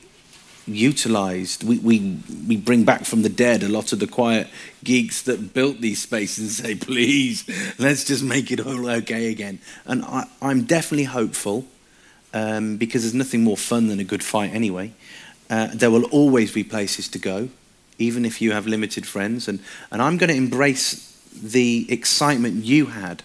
utilized 0.67 1.65
we, 1.65 1.79
we 1.79 2.19
we 2.47 2.57
bring 2.57 2.85
back 2.85 3.05
from 3.05 3.23
the 3.23 3.29
dead 3.29 3.65
a 3.65 3.69
lot 3.69 3.93
of 3.93 3.99
the 3.99 4.07
quiet 4.07 4.47
geeks 4.85 5.23
that 5.23 5.53
built 5.53 5.81
these 5.81 6.01
spaces 6.01 6.61
and 6.61 6.67
say 6.67 6.75
please 6.77 7.45
let's 7.81 8.05
just 8.05 8.23
make 8.23 8.53
it 8.53 8.65
all 8.65 8.89
okay 8.89 9.33
again 9.33 9.59
and 9.87 10.05
I, 10.05 10.29
i'm 10.41 10.63
definitely 10.63 11.05
hopeful 11.05 11.67
um, 12.35 12.77
because 12.77 13.03
there's 13.03 13.15
nothing 13.15 13.43
more 13.43 13.57
fun 13.57 13.89
than 13.89 14.01
a 14.01 14.05
good 14.05 14.23
fight 14.23 14.53
anyway. 14.53 14.93
Uh, 15.51 15.69
there 15.75 15.91
will 15.91 16.05
always 16.05 16.53
be 16.53 16.65
places 16.65 17.09
to 17.09 17.19
go, 17.19 17.49
even 17.99 18.25
if 18.25 18.41
you 18.41 18.53
have 18.53 18.67
limited 18.67 19.07
friends. 19.07 19.49
And, 19.49 19.61
and 19.91 20.01
I'm 20.01 20.17
going 20.17 20.31
to 20.31 20.37
embrace 20.37 21.11
the 21.33 21.87
excitement 21.91 22.65
you 22.65 22.87
had 22.87 23.23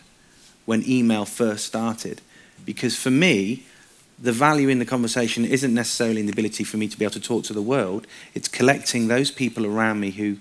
when 0.65 0.87
email 0.87 1.25
first 1.25 1.65
started. 1.65 2.21
Because 2.65 2.95
for 2.95 3.11
me, 3.11 3.63
the 4.19 4.31
value 4.31 4.67
in 4.67 4.79
the 4.79 4.85
conversation 4.85 5.45
isn't 5.45 5.73
necessarily 5.73 6.19
in 6.19 6.25
the 6.25 6.33
ability 6.33 6.63
for 6.63 6.77
me 6.77 6.87
to 6.87 6.97
be 6.97 7.05
able 7.05 7.13
to 7.13 7.19
talk 7.19 7.43
to 7.45 7.53
the 7.53 7.61
world, 7.61 8.07
it's 8.33 8.47
collecting 8.47 9.07
those 9.07 9.31
people 9.31 9.65
around 9.65 9.99
me 9.99 10.11
who 10.11 10.37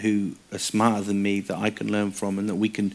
who 0.00 0.36
are 0.50 0.58
smarter 0.58 1.02
than 1.02 1.22
me 1.22 1.40
that 1.40 1.56
I 1.56 1.70
can 1.70 1.92
learn 1.92 2.12
from 2.12 2.38
and 2.38 2.48
that 2.48 2.54
we 2.54 2.68
can 2.68 2.94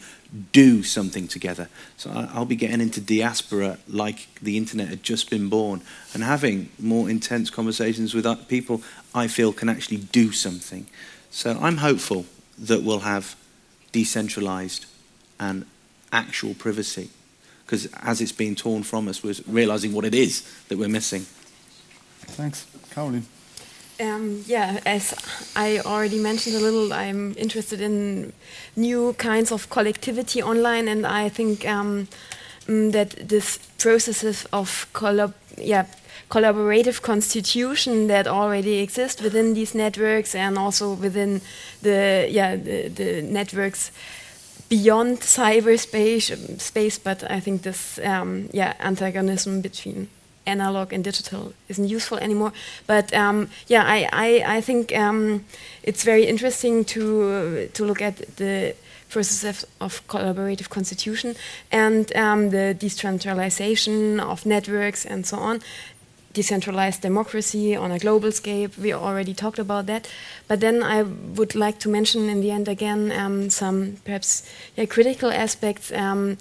do 0.52 0.84
something 0.84 1.28
together. 1.28 1.70
So 1.96 2.10
I'll 2.34 2.46
be 2.46 2.56
getting 2.56 2.82
into 2.82 3.00
diaspora 3.00 3.78
like 3.88 4.28
the 4.42 4.58
internet 4.58 4.88
had 4.88 5.04
just 5.04 5.30
been 5.30 5.48
born 5.48 5.82
and 6.14 6.24
having 6.24 6.70
more 6.80 7.10
intense 7.10 7.50
conversations 7.50 8.14
with 8.14 8.26
people 8.48 8.82
I 9.14 9.28
feel 9.28 9.54
can 9.54 9.70
actually 9.70 9.98
do 9.98 10.32
something. 10.32 10.88
So 11.30 11.58
I'm 11.62 11.78
hopeful 11.78 12.26
that 12.58 12.82
we'll 12.82 13.00
have 13.00 13.36
decentralized 13.92 14.86
and 15.40 15.66
actual 16.12 16.56
privacy. 16.56 17.10
because 17.68 17.88
as 18.02 18.22
it's 18.22 18.32
being 18.32 18.56
torn 18.56 18.82
from 18.82 19.10
us, 19.10 19.22
we're 19.22 19.36
realizing 19.46 19.92
what 19.92 20.06
it 20.06 20.16
is 20.16 20.42
that 20.70 20.78
we're 20.78 20.88
missing. 20.88 21.22
Thanks. 22.22 22.66
Caroline. 22.92 23.26
Um, 24.00 24.44
yeah, 24.46 24.80
as 24.86 25.14
I 25.56 25.80
already 25.80 26.20
mentioned 26.20 26.56
a 26.56 26.60
little, 26.60 26.94
I'm 26.94 27.34
interested 27.38 27.82
in 27.82 28.32
new 28.76 29.14
kinds 29.14 29.52
of 29.52 29.70
collectivity 29.70 30.44
online, 30.44 30.88
and 30.88 31.06
I 31.06 31.30
think 31.30 31.68
um, 31.68 32.08
mm, 32.68 32.92
that 32.92 33.28
this 33.28 33.58
processes 33.80 34.46
of 34.54 34.88
collab 34.94 35.34
yeah, 35.58 35.86
collaborative 36.30 37.02
constitution 37.02 38.08
that 38.08 38.28
already 38.28 38.80
exist 38.80 39.22
within 39.22 39.54
these 39.54 39.74
networks 39.74 40.36
and 40.36 40.58
also 40.58 40.94
within 40.94 41.42
the 41.82 42.28
yeah 42.30 42.56
the, 42.56 42.90
the 42.90 43.22
networks 43.22 43.92
beyond 44.70 45.20
cyberspace 45.22 46.60
space 46.60 47.00
but 47.00 47.24
I 47.32 47.40
think 47.40 47.62
this 47.62 48.00
um, 48.04 48.50
yeah 48.52 48.74
antagonism 48.80 49.62
between 49.62 50.10
analog 50.48 50.94
and 50.94 51.04
digital 51.04 51.54
isn't 51.70 51.88
useful 51.88 52.18
anymore 52.18 52.52
but 52.86 53.14
um, 53.14 53.50
yeah 53.68 53.84
I, 53.86 54.08
I, 54.12 54.58
I 54.58 54.62
think 54.62 54.96
um, 54.96 55.46
it's 55.84 56.04
very 56.04 56.26
interesting 56.26 56.86
to 56.86 57.70
to 57.74 57.86
look 57.86 58.02
at 58.02 58.16
the 58.38 58.76
process 59.10 59.66
of, 59.80 60.06
collaborative 60.08 60.70
constitution 60.70 61.36
and 61.72 62.14
um, 62.16 62.50
the 62.50 62.74
decentralization 62.74 64.20
of 64.20 64.46
networks 64.46 65.06
and 65.06 65.26
so 65.26 65.38
on 65.38 65.62
decentralized 66.38 67.02
democracy 67.02 67.76
on 67.76 67.92
a 67.92 67.98
global 67.98 68.32
scale. 68.32 68.70
We 68.80 68.94
already 68.94 69.34
talked 69.34 69.60
about 69.60 69.86
that. 69.88 70.04
But 70.48 70.60
then 70.60 70.84
I 70.84 71.02
would 71.38 71.56
like 71.56 71.80
to 71.80 71.90
mention 71.90 72.30
in 72.30 72.42
the 72.42 72.52
end 72.52 72.68
again 72.68 73.12
um, 73.12 73.50
some 73.50 73.78
perhaps 74.06 74.44
yeah, 74.76 74.86
critical 74.86 75.32
aspects 75.32 75.92
um, 75.92 76.38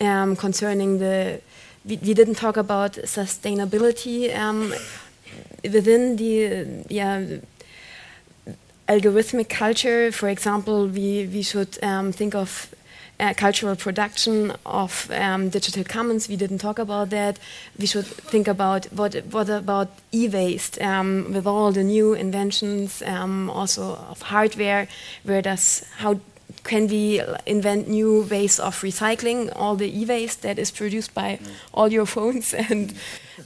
um, 0.00 0.36
concerning 0.36 0.98
the. 0.98 1.40
We, 1.88 1.96
we, 1.96 2.12
didn't 2.12 2.34
talk 2.34 2.58
about 2.58 2.92
sustainability 2.92 4.36
um, 4.36 4.74
within 5.64 6.16
the 6.16 6.84
yeah 6.88 7.38
algorithmic 8.86 9.48
culture. 9.48 10.12
For 10.12 10.28
example, 10.28 10.86
we 10.86 11.26
we 11.32 11.42
should 11.42 11.82
um, 11.82 12.12
think 12.12 12.34
of 12.34 12.74
uh, 13.20 13.34
cultural 13.34 13.74
production 13.74 14.52
of 14.64 15.10
um, 15.10 15.48
digital 15.48 15.84
commons. 15.84 16.28
We 16.28 16.36
didn't 16.36 16.58
talk 16.58 16.78
about 16.78 17.10
that. 17.10 17.38
We 17.78 17.86
should 17.86 18.06
think 18.06 18.48
about 18.48 18.86
what 18.92 19.14
what 19.30 19.48
about 19.48 19.88
e-waste 20.12 20.80
um, 20.82 21.32
with 21.32 21.46
all 21.46 21.72
the 21.72 21.84
new 21.84 22.14
inventions, 22.14 23.02
um, 23.02 23.50
also 23.50 23.96
of 24.10 24.22
hardware. 24.22 24.88
Where 25.24 25.42
does 25.42 25.84
how 25.96 26.20
can 26.68 26.86
we 26.86 27.20
invent 27.46 27.88
new 27.88 28.26
ways 28.30 28.60
of 28.60 28.82
recycling 28.82 29.50
all 29.56 29.76
the 29.76 30.00
e-waste 30.00 30.42
that 30.42 30.58
is 30.58 30.70
produced 30.70 31.14
by 31.14 31.38
mm. 31.42 31.50
all 31.72 31.92
your 31.92 32.06
phones 32.06 32.54
and 32.70 32.94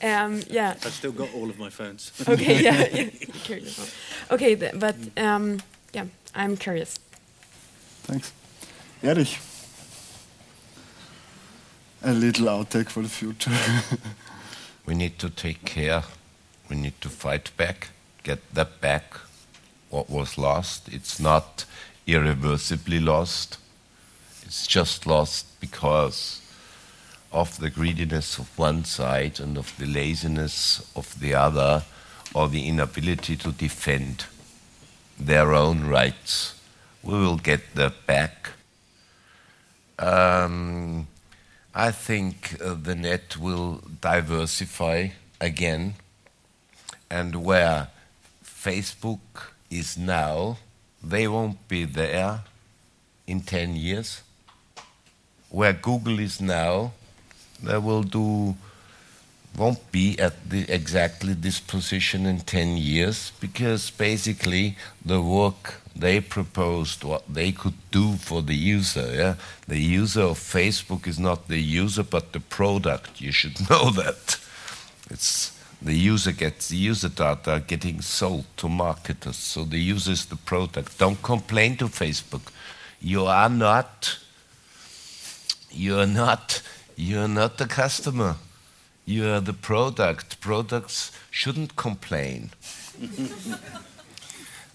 um, 0.03 0.43
yeah. 0.51 0.75
I've 0.85 0.93
still 0.93 1.13
got 1.13 1.33
all 1.35 1.49
of 1.49 1.59
my 1.59 1.71
phones. 1.71 2.13
okay, 2.29 2.63
yeah, 2.63 2.87
yeah. 3.49 3.69
okay, 4.31 4.55
but 4.55 4.97
um, 5.17 5.61
yeah, 5.95 6.07
I'm 6.35 6.57
curious. 6.57 6.99
Thanks, 8.03 8.33
Erich 9.03 9.39
a 12.05 12.13
little 12.13 12.47
outtake 12.47 12.89
for 12.89 13.03
the 13.03 13.09
future. 13.09 13.53
we 14.87 14.95
need 14.95 15.19
to 15.19 15.31
take 15.31 15.65
care. 15.65 16.03
We 16.69 16.77
need 16.77 17.01
to 17.01 17.09
fight 17.09 17.51
back, 17.57 17.89
get 18.23 18.41
that 18.55 18.81
back, 18.81 19.15
what 19.91 20.11
was 20.11 20.39
lost. 20.39 20.89
It's 20.89 21.21
not 21.21 21.65
irreversibly 22.07 23.01
lost. 23.01 23.59
It's 24.45 24.67
just 24.67 25.07
lost 25.07 25.47
because 25.61 26.41
of 27.33 27.59
the 27.59 27.71
greediness 27.71 28.39
of 28.39 28.59
one 28.59 28.85
side 28.85 29.41
and 29.41 29.57
of 29.57 29.77
the 29.79 29.87
laziness 29.87 30.91
of 30.95 31.19
the 31.21 31.35
other, 31.35 31.83
or 32.35 32.49
the 32.49 32.67
inability 32.69 33.37
to 33.37 33.53
defend 33.53 34.27
their 35.19 35.55
own 35.55 35.87
rights. 35.87 36.61
We 37.03 37.15
will 37.15 37.37
get 37.37 37.75
that 37.75 38.07
back. 38.07 38.51
Um, 39.99 41.07
I 41.75 41.91
think 41.91 42.57
uh, 42.63 42.75
the 42.75 42.95
net 42.95 43.37
will 43.37 43.83
diversify 44.01 45.09
again, 45.41 45.95
and 47.11 47.45
where 47.45 47.89
Facebook 48.45 49.53
is 49.71 49.97
now, 49.97 50.59
they 51.03 51.27
won't 51.29 51.67
be 51.69 51.85
there 51.85 52.41
in 53.27 53.41
10 53.41 53.77
years. 53.77 54.23
Where 55.51 55.73
Google 55.73 56.19
is 56.19 56.41
now, 56.41 56.93
they 57.63 57.79
will 57.79 58.03
do 58.03 58.57
won't 59.57 59.93
be 59.93 60.19
at 60.19 60.49
the, 60.49 60.65
exactly 60.73 61.35
this 61.35 61.61
position 61.61 62.25
in 62.27 62.41
10 62.41 62.77
years 62.79 63.33
because 63.41 63.91
basically 63.91 64.77
the 65.05 65.21
work 65.21 65.75
they 65.95 66.21
proposed 66.21 67.05
what 67.05 67.23
they 67.29 67.53
could 67.53 67.75
do 67.91 68.15
for 68.15 68.41
the 68.41 68.55
user 68.55 69.13
yeah? 69.15 69.35
The 69.69 69.79
user 69.79 70.23
of 70.23 70.39
facebook 70.39 71.07
is 71.07 71.19
not 71.19 71.49
the 71.49 71.61
user 71.61 72.03
but 72.03 72.33
the 72.33 72.41
product. 72.41 73.21
You 73.21 73.33
should 73.33 73.61
know 73.71 73.91
that. 73.91 74.39
It's 75.11 75.53
the 75.85 75.95
user 75.95 76.33
gets 76.33 76.69
the 76.69 76.77
user 76.77 77.09
data 77.09 77.63
getting 77.67 78.01
sold 78.01 78.45
to 78.57 78.69
marketers 78.69 79.37
so 79.37 79.65
the 79.65 79.79
user 79.79 80.13
is 80.13 80.27
the 80.27 80.37
product 80.37 80.99
don't 80.99 81.23
complain 81.23 81.77
to 81.77 81.87
facebook 81.87 82.53
you 83.01 83.25
are 83.27 83.51
not 83.51 84.19
you 85.71 85.99
are 85.99 86.07
not 86.07 86.63
you 86.97 87.19
are 87.19 87.29
not 87.29 87.59
the 87.59 87.67
customer 87.67 88.37
you 89.05 89.29
are 89.29 89.41
the 89.41 89.53
product. 89.53 90.41
Products 90.41 91.13
shouldn't 91.31 91.77
complain. 91.77 92.51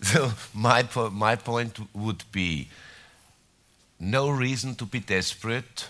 so 0.01 0.31
my, 0.53 0.84
po 0.84 1.09
my 1.09 1.35
point 1.35 1.79
would 1.93 2.23
be 2.31 2.69
no 3.99 4.29
reason 4.29 4.75
to 4.75 4.85
be 4.85 4.99
desperate, 4.99 5.88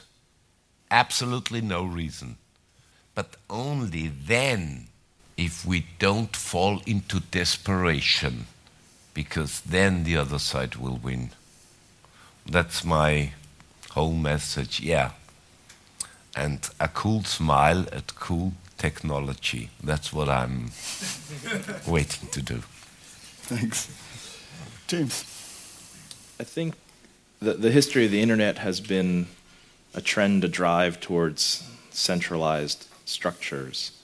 absolutely 0.91 1.61
no 1.61 1.83
reason. 1.83 2.37
But 3.15 3.35
only 3.49 4.07
then 4.07 4.87
if 5.37 5.65
we 5.65 5.85
don't 5.99 6.35
fall 6.35 6.81
into 6.85 7.19
desperation, 7.19 8.47
because 9.13 9.61
then 9.61 10.03
the 10.03 10.17
other 10.17 10.39
side 10.39 10.75
will 10.75 10.97
win. 10.97 11.29
That's 12.45 12.83
my 12.83 13.33
whole 13.91 14.13
message. 14.13 14.79
Yeah, 14.79 15.11
and 16.35 16.67
a 16.79 16.87
cool 16.87 17.23
smile 17.23 17.85
at 17.91 18.15
cool 18.15 18.53
technology. 18.77 19.69
That's 19.83 20.11
what 20.11 20.29
I'm 20.29 20.71
waiting 21.87 22.29
to 22.29 22.41
do. 22.41 22.61
Thanks. 23.49 23.89
James. 24.87 25.23
I 26.39 26.43
think 26.43 26.75
the, 27.39 27.53
the 27.53 27.71
history 27.71 28.05
of 28.05 28.11
the 28.11 28.21
internet 28.21 28.59
has 28.59 28.79
been 28.79 29.27
a 29.93 30.01
trend, 30.01 30.43
a 30.43 30.47
drive 30.47 30.99
towards 30.99 31.63
centralized 31.89 32.87
structures 33.05 33.96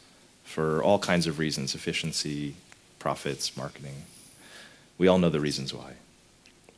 for 0.53 0.83
all 0.83 0.99
kinds 0.99 1.25
of 1.25 1.39
reasons 1.39 1.73
efficiency, 1.73 2.53
profits, 2.99 3.57
marketing. 3.57 4.03
We 4.99 5.07
all 5.07 5.17
know 5.17 5.31
the 5.31 5.39
reasons 5.39 5.73
why. 5.73 5.93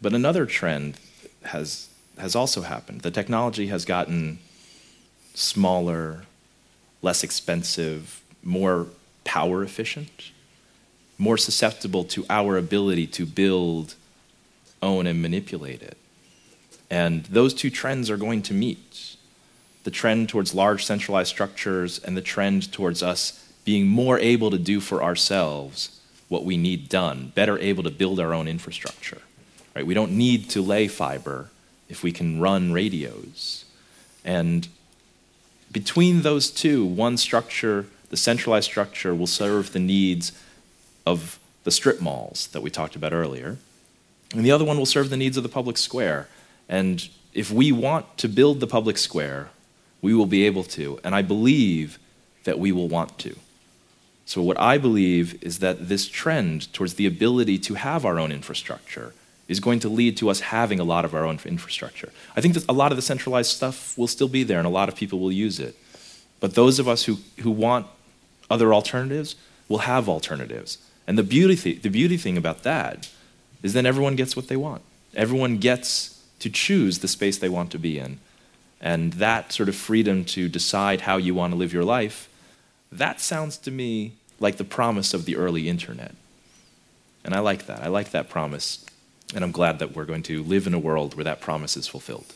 But 0.02 0.14
another 0.14 0.45
trend 0.45 0.95
has, 1.43 1.89
has 2.18 2.35
also 2.35 2.61
happened. 2.61 3.02
The 3.02 3.11
technology 3.11 3.68
has 3.68 3.84
gotten 3.84 4.39
smaller, 5.34 6.23
less 7.02 7.22
expensive, 7.22 8.22
more 8.43 8.88
power 9.26 9.61
efficient, 9.61 10.31
more 11.18 11.38
susceptible 11.38 12.06
to 12.06 12.26
our 12.30 12.57
ability 12.57 13.07
to 13.07 13.26
build, 13.26 13.95
own, 14.81 15.06
and 15.06 15.22
manipulate 15.22 15.81
it. 15.81 15.97
And 16.89 17.26
those 17.26 17.53
two 17.53 17.69
trends 17.69 18.10
are 18.10 18.18
going 18.18 18.41
to 18.43 18.53
meet 18.53 19.18
the 19.84 19.91
trend 19.91 20.30
towards 20.30 20.56
large 20.56 20.85
centralized 20.85 21.30
structures 21.30 21.99
and 21.99 22.15
the 22.15 22.22
trend 22.22 22.72
towards 22.72 23.03
us 23.03 23.44
being 23.65 23.87
more 23.87 24.17
able 24.19 24.51
to 24.51 24.57
do 24.57 24.79
for 24.79 25.03
ourselves 25.03 25.99
what 26.29 26.45
we 26.45 26.55
need 26.55 26.87
done, 26.87 27.31
better 27.35 27.57
able 27.59 27.83
to 27.83 27.89
build 27.89 28.19
our 28.19 28.33
own 28.33 28.47
infrastructure. 28.47 29.21
Right? 29.75 29.85
We 29.85 29.93
don't 29.93 30.13
need 30.13 30.49
to 30.51 30.61
lay 30.61 30.87
fiber 30.87 31.49
if 31.89 32.03
we 32.03 32.11
can 32.11 32.39
run 32.39 32.71
radios. 32.71 33.65
And 34.23 34.67
between 35.71 36.21
those 36.21 36.49
two, 36.49 36.85
one 36.85 37.17
structure, 37.17 37.87
the 38.09 38.17
centralized 38.17 38.65
structure, 38.65 39.13
will 39.13 39.27
serve 39.27 39.73
the 39.73 39.79
needs 39.79 40.31
of 41.05 41.37
the 41.63 41.71
strip 41.71 41.99
malls 41.99 42.47
that 42.47 42.61
we 42.61 42.69
talked 42.69 42.95
about 42.95 43.13
earlier, 43.13 43.57
and 44.33 44.45
the 44.45 44.51
other 44.51 44.65
one 44.65 44.77
will 44.77 44.85
serve 44.85 45.09
the 45.09 45.17
needs 45.17 45.37
of 45.37 45.43
the 45.43 45.49
public 45.49 45.77
square. 45.77 46.27
And 46.69 47.07
if 47.33 47.51
we 47.51 47.71
want 47.71 48.17
to 48.19 48.27
build 48.27 48.59
the 48.59 48.67
public 48.67 48.97
square, 48.97 49.49
we 50.01 50.13
will 50.13 50.25
be 50.25 50.45
able 50.45 50.63
to, 50.63 50.99
and 51.03 51.13
I 51.13 51.21
believe 51.21 51.99
that 52.43 52.59
we 52.59 52.71
will 52.71 52.87
want 52.87 53.17
to. 53.19 53.35
So, 54.26 54.41
what 54.41 54.60
I 54.60 54.77
believe 54.77 55.41
is 55.43 55.60
that 55.60 55.88
this 55.88 56.07
trend 56.07 56.73
towards 56.73 56.95
the 56.95 57.06
ability 57.06 57.60
to 57.60 57.76
have 57.76 58.06
our 58.06 58.19
own 58.19 58.31
infrastructure 58.31 59.14
is 59.47 59.60
going 59.60 59.80
to 59.80 59.89
lead 59.89 60.18
to 60.18 60.30
us 60.30 60.39
having 60.39 60.80
a 60.80 60.84
lot 60.84 61.06
of 61.06 61.14
our 61.14 61.23
own 61.23 61.39
infrastructure. 61.45 62.11
I 62.35 62.41
think 62.41 62.56
that 62.56 62.65
a 62.68 62.73
lot 62.73 62.91
of 62.91 62.95
the 62.95 63.02
centralized 63.02 63.52
stuff 63.52 63.95
will 63.97 64.07
still 64.07 64.27
be 64.27 64.43
there 64.43 64.57
and 64.57 64.65
a 64.65 64.72
lot 64.72 64.89
of 64.89 64.95
people 64.95 65.19
will 65.19 65.31
use 65.31 65.60
it. 65.60 65.76
But 66.39 66.56
those 66.56 66.80
of 66.80 66.88
us 66.88 67.06
who, 67.06 67.19
who 67.41 67.52
want 67.52 67.88
other 68.49 68.73
alternatives 68.73 69.35
will 69.69 69.80
have 69.80 70.10
alternatives. 70.10 70.80
And 71.07 71.18
the 71.18 71.23
beauty, 71.23 71.56
th- 71.56 71.81
the 71.84 71.89
beauty 71.89 72.18
thing 72.18 72.38
about 72.38 72.64
that 72.64 73.10
is 73.61 73.73
then 73.73 73.85
everyone 73.85 74.15
gets 74.15 74.35
what 74.35 74.47
they 74.47 74.56
want. 74.56 74.81
Everyone 75.15 75.57
gets 75.57 76.23
to 76.39 76.49
choose 76.49 76.99
the 76.99 77.07
space 77.07 77.38
they 77.38 77.49
want 77.49 77.72
to 77.72 77.80
be 77.80 77.99
in. 77.99 78.19
And 78.81 79.14
that 79.14 79.52
sort 79.52 79.69
of 79.69 79.76
freedom 79.76 80.26
to 80.26 80.49
decide 80.49 81.02
how 81.02 81.18
you 81.18 81.34
want 81.34 81.53
to 81.53 81.57
live 81.57 81.73
your 81.73 81.84
life, 81.84 82.30
that 82.97 83.19
sounds 83.19 83.57
to 83.59 83.72
me 83.72 84.13
like 84.39 84.57
the 84.57 84.63
promise 84.63 85.13
of 85.13 85.26
the 85.26 85.35
early 85.35 85.69
internet. 85.69 86.13
And 87.23 87.34
I 87.34 87.39
like 87.39 87.65
that. 87.67 87.81
I 87.81 87.88
like 87.88 88.11
that 88.11 88.30
promise. 88.30 88.85
And 89.34 89.43
I'm 89.43 89.51
glad 89.51 89.80
that 89.80 89.95
we're 89.95 90.05
going 90.05 90.23
to 90.23 90.43
live 90.43 90.67
in 90.67 90.73
a 90.73 90.80
world 90.80 91.15
where 91.15 91.23
that 91.23 91.41
promise 91.41 91.76
is 91.76 91.88
fulfilled. 91.88 92.34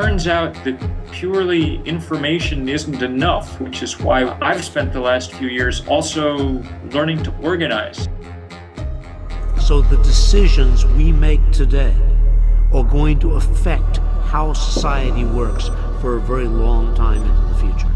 Turns 0.00 0.26
out 0.26 0.54
that 0.64 0.80
purely 1.12 1.78
information 1.82 2.66
isn't 2.70 3.02
enough, 3.02 3.60
which 3.60 3.82
is 3.82 4.00
why 4.00 4.24
I've 4.40 4.64
spent 4.64 4.94
the 4.94 5.00
last 5.00 5.34
few 5.34 5.48
years 5.48 5.86
also 5.86 6.62
learning 6.90 7.22
to 7.24 7.36
organize. 7.42 8.08
So 9.60 9.82
the 9.82 9.98
decisions 9.98 10.86
we 10.86 11.12
make 11.12 11.42
today 11.52 11.94
are 12.72 12.82
going 12.82 13.18
to 13.18 13.32
affect 13.32 13.98
how 14.32 14.54
society 14.54 15.24
works 15.24 15.68
for 16.00 16.16
a 16.16 16.20
very 16.20 16.48
long 16.48 16.94
time 16.94 17.22
into 17.22 17.42
the 17.52 17.58
future. 17.64 17.92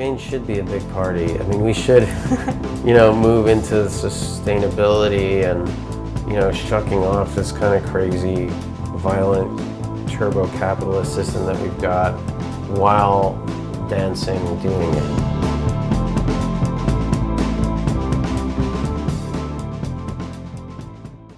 Change 0.00 0.18
should 0.18 0.46
be 0.46 0.60
a 0.60 0.64
big 0.64 0.80
party. 0.92 1.38
I 1.38 1.42
mean, 1.42 1.60
we 1.60 1.74
should, 1.74 2.08
you 2.86 2.94
know, 2.94 3.14
move 3.14 3.48
into 3.48 3.74
sustainability 3.84 5.44
and, 5.44 5.68
you 6.26 6.40
know, 6.40 6.50
shucking 6.50 7.04
off 7.04 7.34
this 7.34 7.52
kind 7.52 7.74
of 7.74 7.90
crazy, 7.90 8.46
violent, 8.96 9.60
turbo 10.08 10.48
capitalist 10.56 11.14
system 11.14 11.44
that 11.44 11.60
we've 11.60 11.78
got 11.82 12.14
while 12.78 13.34
dancing 13.90 14.38
and 14.38 14.62
doing 14.62 14.88
it. 14.94 15.39